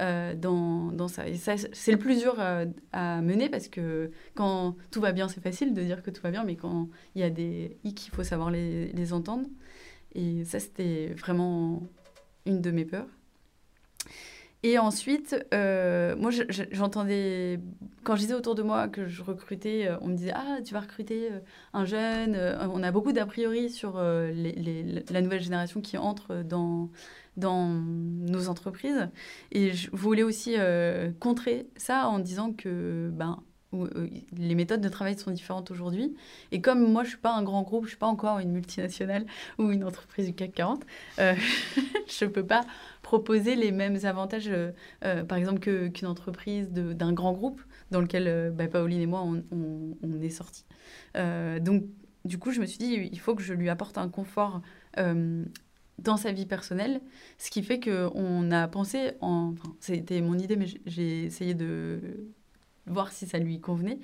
Euh, 0.00 0.34
dans, 0.34 0.90
dans, 0.90 1.06
ça. 1.06 1.28
Et 1.28 1.36
ça, 1.36 1.54
c'est 1.56 1.92
le 1.92 1.98
plus 1.98 2.18
dur 2.18 2.34
euh, 2.40 2.66
à, 2.92 3.20
mener 3.20 3.48
parce 3.48 3.68
que 3.68 4.10
quand 4.34 4.74
tout 4.90 5.00
va 5.00 5.12
bien, 5.12 5.28
c'est 5.28 5.40
facile 5.40 5.72
de 5.72 5.82
dire 5.82 6.02
que 6.02 6.10
tout 6.10 6.20
va 6.20 6.32
bien, 6.32 6.42
mais 6.42 6.56
quand 6.56 6.88
il 7.14 7.20
y 7.20 7.24
a 7.24 7.30
des 7.30 7.76
hic, 7.84 8.08
il 8.08 8.10
faut 8.10 8.24
savoir 8.24 8.50
les, 8.50 8.88
les 8.88 9.12
entendre. 9.12 9.46
Et 10.16 10.44
ça, 10.44 10.58
c'était 10.58 11.14
vraiment 11.16 11.84
une 12.44 12.60
de 12.60 12.72
mes 12.72 12.84
peurs. 12.84 13.06
Et 14.64 14.78
ensuite, 14.78 15.36
euh, 15.52 16.16
moi, 16.16 16.30
j'entendais, 16.72 17.60
quand 18.02 18.16
je 18.16 18.22
disais 18.22 18.34
autour 18.34 18.56
de 18.56 18.62
moi 18.62 18.88
que 18.88 19.06
je 19.06 19.22
recrutais, 19.22 19.90
on 20.00 20.08
me 20.08 20.16
disait 20.16 20.32
Ah, 20.34 20.58
tu 20.64 20.74
vas 20.74 20.80
recruter 20.80 21.28
un 21.72 21.84
jeune. 21.84 22.36
On 22.72 22.82
a 22.82 22.90
beaucoup 22.90 23.12
d'a 23.12 23.26
priori 23.26 23.70
sur 23.70 23.98
la 23.98 25.20
nouvelle 25.20 25.42
génération 25.42 25.80
qui 25.80 25.98
entre 25.98 26.42
dans 26.42 26.88
dans 27.36 27.68
nos 27.68 28.48
entreprises. 28.48 29.08
Et 29.52 29.72
je 29.72 29.90
voulais 29.92 30.22
aussi 30.22 30.54
euh, 30.56 31.10
contrer 31.20 31.68
ça 31.76 32.08
en 32.08 32.18
disant 32.18 32.52
que 32.52 33.10
ben, 33.12 33.42
euh, 33.74 34.08
les 34.36 34.54
méthodes 34.54 34.80
de 34.80 34.88
travail 34.88 35.18
sont 35.18 35.30
différentes 35.30 35.70
aujourd'hui. 35.70 36.14
Et 36.52 36.60
comme 36.60 36.90
moi, 36.90 37.02
je 37.02 37.08
ne 37.08 37.10
suis 37.10 37.20
pas 37.20 37.34
un 37.34 37.42
grand 37.42 37.62
groupe, 37.62 37.82
je 37.82 37.86
ne 37.86 37.90
suis 37.90 37.98
pas 37.98 38.06
encore 38.06 38.38
une 38.38 38.52
multinationale 38.52 39.26
ou 39.58 39.70
une 39.70 39.84
entreprise 39.84 40.26
du 40.26 40.34
CAC 40.34 40.52
40, 40.52 40.84
euh, 41.18 41.34
je 42.06 42.24
ne 42.24 42.30
peux 42.30 42.46
pas 42.46 42.64
proposer 43.02 43.56
les 43.56 43.72
mêmes 43.72 43.98
avantages, 44.04 44.50
par 45.00 45.36
exemple, 45.36 45.60
qu'une 45.90 46.08
entreprise 46.08 46.70
d'un 46.70 47.12
grand 47.12 47.32
groupe 47.32 47.60
dans 47.90 48.00
lequel 48.00 48.50
bah, 48.56 48.66
Pauline 48.66 49.02
et 49.02 49.06
moi, 49.06 49.22
on, 49.22 49.42
on, 50.02 50.20
est 50.22 50.30
sortis. 50.30 50.64
donc, 51.14 51.84
du 52.24 52.38
coup, 52.38 52.50
je 52.50 52.60
me 52.60 52.66
suis 52.66 52.78
dit, 52.78 53.10
il 53.12 53.20
faut 53.20 53.34
que 53.34 53.42
je 53.42 53.52
lui 53.52 53.68
apporte 53.68 53.98
un 53.98 54.08
confort 54.08 54.62
dans 55.98 56.16
sa 56.16 56.32
vie 56.32 56.46
personnelle, 56.46 57.00
ce 57.38 57.50
qui 57.50 57.62
fait 57.62 57.80
qu'on 57.80 58.50
a 58.50 58.68
pensé, 58.68 59.12
en, 59.20 59.52
enfin, 59.52 59.74
c'était 59.80 60.20
mon 60.20 60.38
idée, 60.38 60.56
mais 60.56 60.66
j'ai 60.86 61.24
essayé 61.24 61.54
de 61.54 62.00
voir 62.86 63.12
si 63.12 63.26
ça 63.26 63.38
lui 63.38 63.60
convenait, 63.60 63.98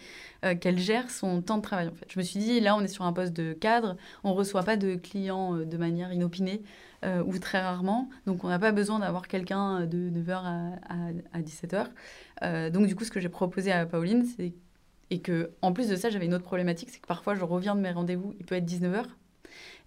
euh, 0.45 0.55
qu'elle 0.55 0.79
gère 0.79 1.11
son 1.11 1.43
temps 1.43 1.59
de 1.59 1.63
travail 1.63 1.89
en 1.89 1.95
fait. 1.95 2.07
Je 2.11 2.19
me 2.19 2.25
suis 2.25 2.41
dit, 2.41 2.61
là 2.61 2.77
on 2.77 2.81
est 2.81 2.89
sur 2.89 3.05
un 3.05 3.13
poste 3.13 3.33
de 3.33 3.53
cadre, 3.53 3.97
on 4.25 4.31
ne 4.31 4.35
reçoit 4.35 4.63
pas 4.63 4.77
de 4.77 4.95
clients 4.95 5.57
euh, 5.57 5.65
de 5.65 5.77
manière 5.77 6.13
inopinée 6.13 6.63
euh, 7.05 7.23
ou 7.25 7.39
très 7.39 7.61
rarement, 7.61 8.09
donc 8.27 8.45
on 8.45 8.49
n'a 8.49 8.59
pas 8.59 8.73
besoin 8.73 8.99
d'avoir 8.99 9.29
quelqu'un 9.29 9.87
de 9.87 10.11
9h 10.11 10.33
à, 10.33 10.71
à, 11.33 11.41
17h. 11.41 12.71
donc 12.71 12.87
du 12.87 12.95
coup 12.95 13.05
ce 13.05 13.11
que 13.11 13.21
j'ai 13.21 13.29
proposé 13.29 13.73
à 13.73 13.87
Pauline, 13.87 14.25
c'est 14.37 14.55
et 15.13 15.21
que 15.21 15.51
en 15.61 15.73
plus 15.73 15.89
de 15.89 15.97
ça 15.97 16.09
j'avais 16.09 16.27
une 16.27 16.35
autre 16.35 16.45
problématique, 16.45 16.89
c'est 16.91 17.01
que 17.01 17.07
parfois 17.07 17.35
je 17.35 17.43
reviens 17.45 17.75
de 17.75 17.81
mes 17.81 17.91
rendez-vous, 17.91 18.35
il 18.39 18.47
peut 18.47 18.55
être 18.55 18.67
19h, 18.67 19.05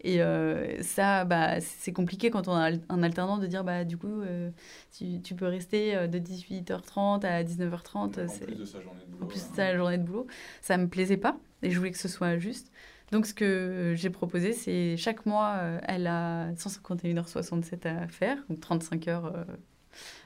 et 0.01 0.21
euh, 0.21 0.81
ça, 0.81 1.23
bah, 1.23 1.61
c'est 1.61 1.93
compliqué 1.93 2.29
quand 2.29 2.47
on 2.47 2.53
a 2.53 2.71
un 2.89 3.03
alternant 3.03 3.37
de 3.37 3.47
dire, 3.47 3.63
bah, 3.63 3.85
du 3.85 3.97
coup, 3.97 4.21
euh, 4.21 4.49
tu, 4.95 5.21
tu, 5.21 5.33
peux 5.33 5.47
rester 5.47 5.95
euh, 5.95 6.07
de 6.07 6.19
18h30 6.19 7.25
à 7.25 7.43
19h30. 7.43 7.95
En 7.95 8.09
plus 8.09 8.55
de 8.55 8.65
sa 8.65 8.81
journée 8.81 9.01
de 9.05 9.11
boulot. 9.11 9.23
En 9.23 9.27
plus 9.27 9.49
de 9.49 9.55
sa 9.55 9.75
journée 9.75 9.97
de 9.97 10.03
boulot. 10.03 10.27
Ça 10.61 10.77
me 10.77 10.87
plaisait 10.87 11.17
pas 11.17 11.37
et 11.61 11.71
je 11.71 11.77
voulais 11.77 11.91
que 11.91 11.97
ce 11.97 12.09
soit 12.09 12.37
juste. 12.37 12.71
Donc, 13.11 13.25
ce 13.25 13.33
que 13.33 13.93
j'ai 13.95 14.09
proposé, 14.09 14.51
c'est 14.51 14.97
chaque 14.97 15.25
mois, 15.25 15.59
elle 15.83 16.07
a 16.07 16.51
151h67 16.53 17.87
à 17.87 18.07
faire, 18.07 18.37
donc 18.49 18.59
35 18.59 19.07
heures. 19.07 19.45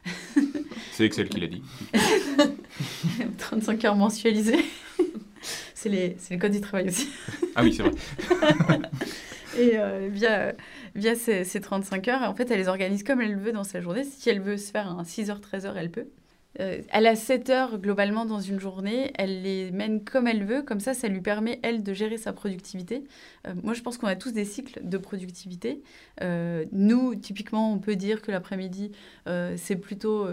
c'est 0.94 1.06
Excel 1.06 1.28
qui 1.28 1.42
l'a 1.42 1.48
dit. 1.48 1.62
35 3.38 3.86
heures 3.86 3.96
mensualisées. 3.96 4.64
C'est 5.78 5.90
les, 5.90 6.18
le 6.32 6.38
code 6.38 6.54
du 6.54 6.62
travail 6.62 6.88
aussi. 6.88 7.08
ah 7.56 7.62
oui, 7.64 7.72
c'est 7.72 7.84
vrai. 7.84 7.92
Et 9.60 9.78
euh, 9.78 10.10
via, 10.12 10.54
via 10.96 11.14
ces, 11.14 11.46
35 11.62 12.08
heures, 12.08 12.24
en 12.24 12.34
fait, 12.34 12.50
elle 12.50 12.58
les 12.58 12.68
organise 12.68 13.04
comme 13.04 13.22
elle 13.22 13.38
veut 13.38 13.52
dans 13.52 13.64
sa 13.64 13.80
journée. 13.80 14.04
Si 14.04 14.28
elle 14.28 14.42
veut 14.42 14.58
se 14.58 14.72
faire 14.72 14.88
un 14.88 15.04
6h, 15.04 15.40
13h, 15.40 15.74
elle 15.76 15.92
peut. 15.92 16.08
Euh, 16.60 16.82
elle 16.90 17.06
a 17.06 17.16
7 17.16 17.52
heures 17.52 17.78
globalement 17.78 18.26
dans 18.26 18.40
une 18.40 18.60
journée, 18.60 19.12
elle 19.20 19.44
les 19.44 19.70
mène 19.70 20.04
comme 20.04 20.26
elle 20.26 20.44
veut, 20.44 20.64
comme 20.64 20.80
ça, 20.80 20.96
ça 20.96 21.08
lui 21.08 21.22
permet, 21.22 21.60
elle, 21.62 21.84
de 21.84 21.94
gérer 21.94 22.18
sa 22.18 22.34
productivité. 22.34 23.04
Euh, 23.46 23.54
moi, 23.62 23.76
je 23.76 23.84
pense 23.84 24.00
qu'on 24.00 24.08
a 24.08 24.16
tous 24.16 24.32
des 24.32 24.46
cycles 24.46 24.80
de 24.84 24.98
productivité. 24.98 25.84
nous, 26.72 27.14
typiquement, 27.14 27.72
on 27.72 27.78
peut 27.78 27.96
dire 27.96 28.24
que 28.24 28.32
l'après-midi, 28.32 28.92
c'est 29.58 29.76
plutôt 29.76 30.28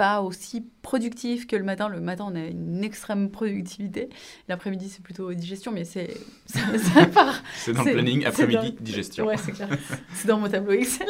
pas 0.00 0.22
aussi 0.22 0.64
productif 0.80 1.46
que 1.46 1.56
le 1.56 1.62
matin. 1.62 1.90
Le 1.90 2.00
matin, 2.00 2.24
on 2.26 2.34
a 2.34 2.46
une 2.46 2.82
extrême 2.82 3.30
productivité. 3.30 4.08
L'après-midi, 4.48 4.88
c'est 4.88 5.02
plutôt 5.02 5.30
digestion, 5.34 5.72
mais 5.72 5.84
c'est 5.84 6.16
ça, 6.46 7.06
part. 7.12 7.42
c'est 7.54 7.74
dans 7.74 7.84
le 7.84 7.92
planning, 7.92 8.24
après-midi, 8.24 8.76
digestion. 8.80 9.26
Ouais, 9.26 9.36
c'est 9.36 9.52
clair. 9.52 9.68
c'est 10.14 10.26
dans 10.26 10.38
mon 10.38 10.48
tableau 10.48 10.72
Excel. 10.72 11.06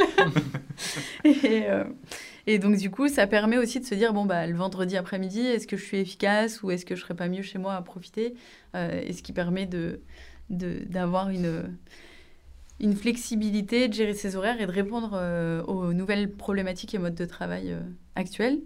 et, 1.24 1.70
euh, 1.70 1.85
et, 2.48 2.59
donc, 2.59 2.79
du 2.79 2.90
coup, 2.90 3.07
ça 3.07 3.29
permet 3.29 3.59
aussi 3.59 3.79
de 3.79 3.85
se 3.85 3.94
dire, 3.94 4.12
bon, 4.12 4.24
bah, 4.24 4.44
le 4.48 4.57
vendredi 4.57 4.96
après-midi, 4.96 5.38
est-ce 5.38 5.68
que 5.68 5.76
je 5.76 5.85
suis 5.85 5.98
efficace 5.98 6.64
ou 6.64 6.72
est-ce 6.72 6.85
que 6.85 6.96
je 6.96 7.03
serais 7.03 7.14
pas 7.14 7.29
mieux 7.29 7.42
chez 7.42 7.59
moi 7.59 7.74
à 7.74 7.83
profiter 7.83 8.35
euh, 8.74 9.00
Et 9.07 9.12
ce 9.12 9.22
qui 9.22 9.33
permet 9.33 9.66
de 9.66 10.00
d'avoir 10.48 11.29
une 11.31 11.79
une 12.81 12.96
flexibilité, 12.96 13.87
de 13.87 13.92
gérer 13.92 14.14
ses 14.14 14.35
horaires 14.35 14.61
et 14.61 14.66
de 14.66 14.72
répondre 14.72 15.12
euh, 15.14 15.62
aux 15.64 15.92
nouvelles 15.92 16.33
problématiques 16.33 16.92
et 16.92 16.98
modes 16.98 17.14
de 17.14 17.24
travail 17.24 17.76
actuels. 18.16 18.59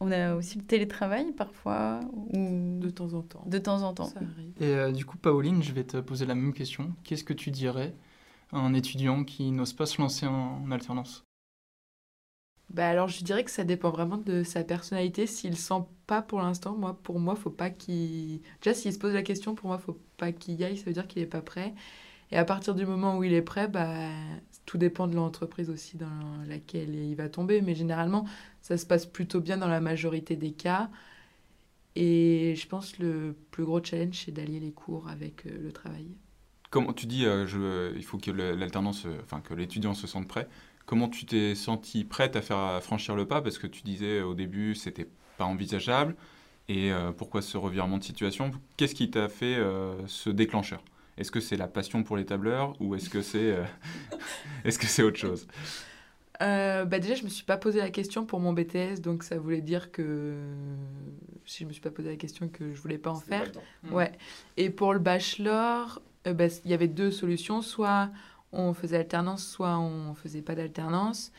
On 0.00 0.10
a 0.12 0.34
aussi 0.34 0.58
le 0.58 0.64
télétravail 0.64 1.32
parfois. 1.32 2.00
Ou... 2.12 2.78
De 2.80 2.90
temps 2.90 3.14
en 3.14 3.22
temps. 3.22 3.44
De 3.46 3.58
temps 3.58 3.82
en 3.82 3.94
temps. 3.94 4.12
Et 4.60 4.66
euh, 4.66 4.92
du 4.92 5.06
coup, 5.06 5.16
Pauline, 5.16 5.62
je 5.62 5.72
vais 5.72 5.84
te 5.84 5.96
poser 5.98 6.26
la 6.26 6.34
même 6.34 6.52
question. 6.52 6.94
Qu'est-ce 7.04 7.24
que 7.24 7.32
tu 7.32 7.50
dirais 7.50 7.94
à 8.52 8.58
un 8.58 8.74
étudiant 8.74 9.24
qui 9.24 9.50
n'ose 9.52 9.72
pas 9.72 9.86
se 9.86 10.00
lancer 10.00 10.26
en, 10.26 10.70
alternance? 10.70 11.24
Bah 12.68 12.88
alors 12.88 13.06
je 13.06 13.22
dirais 13.22 13.44
que 13.44 13.50
ça 13.52 13.62
dépend 13.62 13.90
vraiment 13.90 14.16
de 14.16 14.42
sa 14.42 14.64
personnalité. 14.64 15.28
S'il 15.28 15.56
sent 15.56 15.84
pas 16.08 16.20
pour 16.20 16.40
l'instant, 16.40 16.74
moi 16.74 16.98
pour 17.00 17.20
moi 17.20 17.36
faut 17.36 17.48
pas 17.48 17.70
qu'il 17.70 18.40
déjà 18.60 18.74
s'il 18.74 18.92
se 18.92 18.98
pose 18.98 19.14
la 19.14 19.22
question 19.22 19.54
pour 19.54 19.68
moi 19.68 19.78
faut 19.78 19.96
pas 20.16 20.32
qu'il 20.32 20.56
y 20.56 20.64
aille. 20.64 20.76
Ça 20.76 20.86
veut 20.86 20.92
dire 20.92 21.06
qu'il 21.06 21.22
est 21.22 21.26
pas 21.26 21.42
prêt. 21.42 21.74
Et 22.32 22.36
à 22.36 22.44
partir 22.44 22.74
du 22.74 22.84
moment 22.84 23.18
où 23.18 23.22
il 23.22 23.32
est 23.32 23.42
prêt, 23.42 23.68
bah 23.68 24.10
tout 24.66 24.78
dépend 24.78 25.06
de 25.06 25.14
l'entreprise 25.14 25.70
aussi 25.70 25.96
dans 25.96 26.44
laquelle 26.46 26.94
il 26.94 27.14
va 27.14 27.28
tomber. 27.28 27.62
Mais 27.62 27.74
généralement, 27.74 28.26
ça 28.60 28.76
se 28.76 28.84
passe 28.84 29.06
plutôt 29.06 29.40
bien 29.40 29.56
dans 29.56 29.68
la 29.68 29.80
majorité 29.80 30.36
des 30.36 30.52
cas. 30.52 30.90
Et 31.94 32.54
je 32.56 32.68
pense 32.68 32.98
le 32.98 33.34
plus 33.50 33.64
gros 33.64 33.82
challenge, 33.82 34.24
c'est 34.26 34.32
d'allier 34.32 34.60
les 34.60 34.72
cours 34.72 35.08
avec 35.08 35.46
euh, 35.46 35.50
le 35.62 35.72
travail. 35.72 36.08
Comment 36.68 36.92
tu 36.92 37.06
dis, 37.06 37.24
euh, 37.24 37.92
il 37.96 38.04
faut 38.04 38.18
que 38.18 38.30
euh, 38.30 39.40
que 39.42 39.54
l'étudiant 39.54 39.94
se 39.94 40.06
sente 40.06 40.28
prêt. 40.28 40.46
Comment 40.84 41.08
tu 41.08 41.24
t'es 41.24 41.54
senti 41.54 42.04
prête 42.04 42.36
à 42.36 42.42
faire 42.42 42.82
franchir 42.82 43.16
le 43.16 43.26
pas? 43.26 43.40
Parce 43.40 43.58
que 43.58 43.66
tu 43.66 43.82
disais 43.82 44.20
au 44.20 44.34
début, 44.34 44.74
c'était 44.74 45.08
pas 45.38 45.44
envisageable. 45.44 46.14
Et 46.68 46.90
pourquoi 47.16 47.42
ce 47.42 47.56
revirement 47.56 47.98
de 47.98 48.04
situation? 48.04 48.52
Qu'est-ce 48.76 48.94
qui 48.94 49.10
t'a 49.10 49.28
fait 49.28 49.56
ce 50.06 50.30
déclencheur? 50.30 50.82
Est-ce 51.18 51.30
que 51.30 51.40
c'est 51.40 51.56
la 51.56 51.68
passion 51.68 52.02
pour 52.02 52.16
les 52.16 52.26
tableurs 52.26 52.74
ou 52.80 52.94
est-ce 52.94 53.08
que 53.08 53.22
c'est 53.22 53.52
euh, 53.52 53.64
est-ce 54.64 54.78
que 54.78 54.86
c'est 54.86 55.02
autre 55.02 55.18
chose? 55.18 55.46
Euh, 56.42 56.84
bah 56.84 56.98
déjà, 56.98 57.14
je 57.14 57.24
me 57.24 57.28
suis 57.28 57.44
pas 57.44 57.56
posé 57.56 57.78
la 57.78 57.90
question 57.90 58.26
pour 58.26 58.40
mon 58.40 58.52
BTS, 58.52 59.00
donc 59.00 59.22
ça 59.22 59.38
voulait 59.38 59.62
dire 59.62 59.90
que 59.90 60.34
si 61.46 61.62
je 61.62 61.68
me 61.68 61.72
suis 61.72 61.80
pas 61.80 61.90
posé 61.90 62.10
la 62.10 62.16
question 62.16 62.48
que 62.48 62.74
je 62.74 62.80
voulais 62.80 62.98
pas 62.98 63.10
en 63.10 63.20
faire. 63.20 63.50
Ouais. 63.90 64.12
Et 64.56 64.68
pour 64.70 64.92
le 64.92 64.98
bachelor, 64.98 66.02
euh, 66.26 66.34
bah, 66.34 66.46
il 66.64 66.70
y 66.70 66.74
avait 66.74 66.88
deux 66.88 67.10
solutions, 67.10 67.62
soit 67.62 68.10
on 68.52 68.74
faisait 68.74 68.98
alternance, 68.98 69.46
soit 69.46 69.78
on 69.78 70.14
faisait 70.14 70.42
pas 70.42 70.54
d'alternance. 70.54 71.32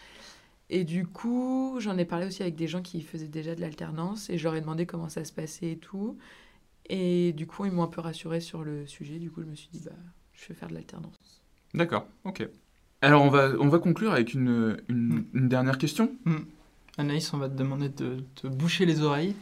Et 0.69 0.83
du 0.83 1.05
coup, 1.05 1.77
j'en 1.79 1.97
ai 1.97 2.05
parlé 2.05 2.25
aussi 2.25 2.41
avec 2.41 2.55
des 2.55 2.67
gens 2.67 2.81
qui 2.81 3.01
faisaient 3.01 3.27
déjà 3.27 3.55
de 3.55 3.61
l'alternance 3.61 4.29
et 4.29 4.37
je 4.37 4.43
leur 4.43 4.55
ai 4.55 4.61
demandé 4.61 4.85
comment 4.85 5.09
ça 5.09 5.23
se 5.23 5.31
passait 5.31 5.71
et 5.71 5.77
tout. 5.77 6.17
Et 6.89 7.33
du 7.33 7.47
coup, 7.47 7.65
ils 7.65 7.71
m'ont 7.71 7.83
un 7.83 7.87
peu 7.87 8.01
rassurée 8.01 8.39
sur 8.39 8.63
le 8.63 8.85
sujet. 8.87 9.19
Du 9.19 9.29
coup, 9.29 9.41
je 9.41 9.47
me 9.47 9.55
suis 9.55 9.69
dit, 9.71 9.81
bah, 9.85 9.91
je 10.33 10.47
vais 10.47 10.53
faire 10.55 10.69
de 10.69 10.73
l'alternance. 10.73 11.41
D'accord, 11.73 12.07
ok. 12.23 12.47
Alors 13.01 13.21
on 13.23 13.29
va, 13.29 13.51
on 13.59 13.67
va 13.67 13.77
conclure 13.79 14.11
avec 14.13 14.33
une, 14.33 14.77
une, 14.89 15.07
Mm. 15.09 15.25
une 15.33 15.49
dernière 15.49 15.77
question. 15.77 16.11
Anaïs, 16.97 17.31
on 17.33 17.37
va 17.37 17.47
te 17.49 17.55
demander 17.55 17.89
de 17.89 18.23
te 18.35 18.47
boucher 18.47 18.85
les 18.85 19.01
oreilles. 19.01 19.35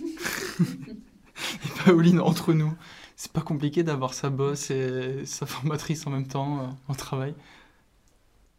et 0.00 1.68
Pauline, 1.84 2.20
entre 2.20 2.52
nous, 2.54 2.72
c'est 3.16 3.32
pas 3.32 3.42
compliqué 3.42 3.82
d'avoir 3.82 4.14
sa 4.14 4.30
boss 4.30 4.70
et 4.70 5.24
sa 5.26 5.44
formatrice 5.46 6.06
en 6.06 6.10
même 6.10 6.26
temps 6.26 6.60
euh, 6.60 6.66
en 6.88 6.94
travail. 6.94 7.34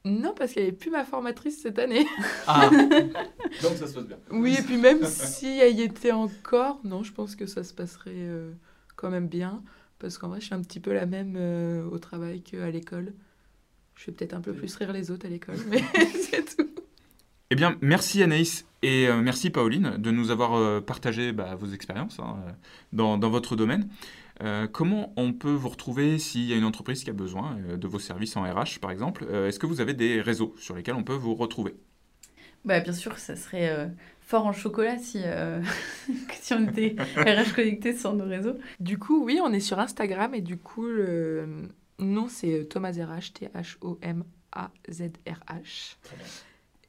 Non, 0.07 0.33
parce 0.35 0.53
qu'elle 0.53 0.65
n'est 0.65 0.71
plus 0.71 0.89
ma 0.89 1.03
formatrice 1.03 1.61
cette 1.61 1.79
année. 1.79 2.05
Ah, 2.47 2.69
Donc 3.61 3.77
ça 3.77 3.87
se 3.87 3.93
passe 3.93 4.05
bien. 4.05 4.17
Oui, 4.31 4.55
et 4.57 4.61
puis 4.61 4.77
même 4.77 5.03
si 5.05 5.59
elle 5.59 5.77
y 5.77 5.81
était 5.81 6.11
encore, 6.11 6.79
non, 6.83 7.03
je 7.03 7.11
pense 7.11 7.35
que 7.35 7.45
ça 7.45 7.63
se 7.63 7.73
passerait 7.73 8.11
euh, 8.15 8.51
quand 8.95 9.09
même 9.09 9.27
bien. 9.27 9.63
Parce 9.99 10.17
qu'en 10.17 10.29
vrai, 10.29 10.39
je 10.39 10.45
suis 10.45 10.55
un 10.55 10.61
petit 10.61 10.79
peu 10.79 10.93
la 10.93 11.05
même 11.05 11.35
euh, 11.37 11.83
au 11.89 11.97
travail 11.97 12.41
qu'à 12.41 12.69
l'école. 12.69 13.13
Je 13.95 14.03
fais 14.03 14.11
peut-être 14.11 14.33
un 14.33 14.41
peu 14.41 14.53
plus 14.53 14.75
rire 14.75 14.93
les 14.93 15.09
autres 15.09 15.25
à 15.25 15.29
l'école, 15.29 15.57
mais 15.69 15.83
c'est 16.29 16.55
tout. 16.55 16.69
Eh 17.49 17.55
bien, 17.55 17.77
merci 17.81 18.21
Anaïs 18.21 18.65
et 18.83 19.07
euh, 19.07 19.21
merci 19.21 19.49
Pauline 19.49 19.97
de 19.97 20.11
nous 20.11 20.31
avoir 20.31 20.55
euh, 20.55 20.81
partagé 20.81 21.31
bah, 21.31 21.55
vos 21.55 21.67
expériences 21.67 22.19
hein, 22.19 22.35
dans, 22.93 23.17
dans 23.17 23.29
votre 23.29 23.55
domaine. 23.55 23.87
Euh, 24.43 24.67
comment 24.67 25.13
on 25.17 25.33
peut 25.33 25.51
vous 25.53 25.69
retrouver 25.69 26.19
s'il 26.19 26.45
y 26.45 26.53
a 26.53 26.57
une 26.57 26.63
entreprise 26.65 27.03
qui 27.03 27.09
a 27.09 27.13
besoin 27.13 27.57
euh, 27.69 27.77
de 27.77 27.87
vos 27.87 27.99
services 27.99 28.35
en 28.37 28.43
RH, 28.43 28.79
par 28.79 28.91
exemple 28.91 29.25
Euh, 29.29 29.47
Est-ce 29.47 29.59
que 29.59 29.65
vous 29.65 29.81
avez 29.81 29.93
des 29.93 30.21
réseaux 30.21 30.53
sur 30.59 30.75
lesquels 30.75 30.95
on 30.95 31.03
peut 31.03 31.15
vous 31.15 31.35
retrouver? 31.35 31.75
Bah, 32.65 32.79
bien 32.79 32.93
sûr, 32.93 33.17
ça 33.17 33.35
serait 33.35 33.69
euh, 33.69 33.87
fort 34.21 34.45
en 34.45 34.53
chocolat 34.53 34.97
si, 34.97 35.21
euh, 35.23 35.61
si 36.41 36.53
on 36.53 36.67
était 36.67 36.95
RH 37.17 37.53
connecté 37.55 37.95
sur 37.95 38.13
nos 38.13 38.25
réseaux. 38.25 38.55
Du 38.79 38.97
coup, 38.99 39.23
oui, 39.23 39.39
on 39.43 39.51
est 39.53 39.59
sur 39.59 39.79
Instagram 39.79 40.33
et 40.35 40.41
du 40.41 40.57
coup, 40.57 40.85
le 40.85 41.69
nom 41.99 42.27
c'est 42.27 42.67
Thomas 42.69 42.91
RH, 42.91 43.33
T-H-O-M-A-Z-R-H. 43.33 45.95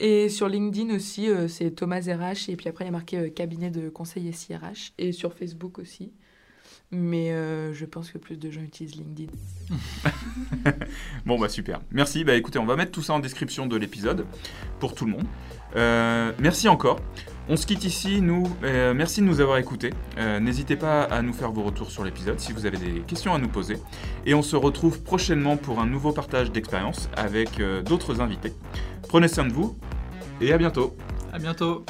Et 0.01 0.28
sur 0.28 0.49
LinkedIn 0.49 0.94
aussi, 0.94 1.28
euh, 1.28 1.49
c'est 1.49 1.72
Thomas 1.72 2.01
RH 2.01 2.49
et 2.51 2.57
puis 2.57 2.68
après 2.68 2.84
il 2.84 2.86
y 2.86 2.88
a 2.88 2.92
marqué 2.92 3.18
euh, 3.18 3.30
cabinet 3.30 3.70
de 3.70 3.88
conseil 3.88 4.32
SIRH 4.32 4.92
et 4.99 5.12
sur 5.12 5.34
Facebook 5.34 5.78
aussi. 5.78 6.12
Mais 6.91 7.32
euh, 7.32 7.74
je 7.74 7.84
pense 7.84 8.11
que 8.11 8.16
plus 8.18 8.39
de 8.39 8.51
gens 8.51 8.62
utilisent 8.62 8.97
LinkedIn. 8.97 9.32
Bon, 11.26 11.39
bah 11.39 11.49
super. 11.49 11.80
Merci. 11.91 12.24
Bah 12.24 12.34
écoutez, 12.34 12.59
on 12.59 12.64
va 12.64 12.76
mettre 12.76 12.93
tout 12.93 13.03
ça 13.03 13.12
en 13.12 13.18
description 13.18 13.66
de 13.66 13.76
l'épisode 13.76 14.24
pour 14.80 14.95
tout 14.95 15.05
le 15.05 15.12
monde. 15.12 15.26
Euh, 15.76 16.32
merci 16.39 16.68
encore. 16.68 17.01
On 17.51 17.57
se 17.57 17.66
quitte 17.66 17.84
ici. 17.84 18.20
Nous, 18.20 18.45
euh, 18.62 18.95
merci 18.95 19.20
de 19.20 19.26
nous 19.26 19.41
avoir 19.41 19.59
écoutés. 19.59 19.91
Euh, 20.18 20.41
N'hésitez 20.41 20.76
pas 20.76 21.03
à 21.05 21.22
nous 21.22 21.32
faire 21.32 21.51
vos 21.53 21.62
retours 21.62 21.91
sur 21.91 22.05
l'épisode 22.05 22.39
si 22.41 22.53
vous 22.53 22.66
avez 22.66 22.76
des 22.78 23.01
questions 23.01 23.34
à 23.34 23.39
nous 23.39 23.49
poser. 23.49 23.76
Et 24.26 24.34
on 24.34 24.43
se 24.43 24.57
retrouve 24.57 25.03
prochainement 25.03 25.57
pour 25.57 25.80
un 25.80 25.86
nouveau 25.86 26.12
partage 26.12 26.51
d'expériences 26.53 27.09
avec 27.16 27.61
euh, 27.61 27.82
d'autres 27.82 28.20
invités. 28.20 28.53
Prenez 29.09 29.28
soin 29.28 29.47
de 29.47 29.53
vous 29.53 29.76
et 30.41 30.53
à 30.53 30.59
bientôt. 30.59 30.97
à 31.32 31.39
bientôt. 31.39 31.84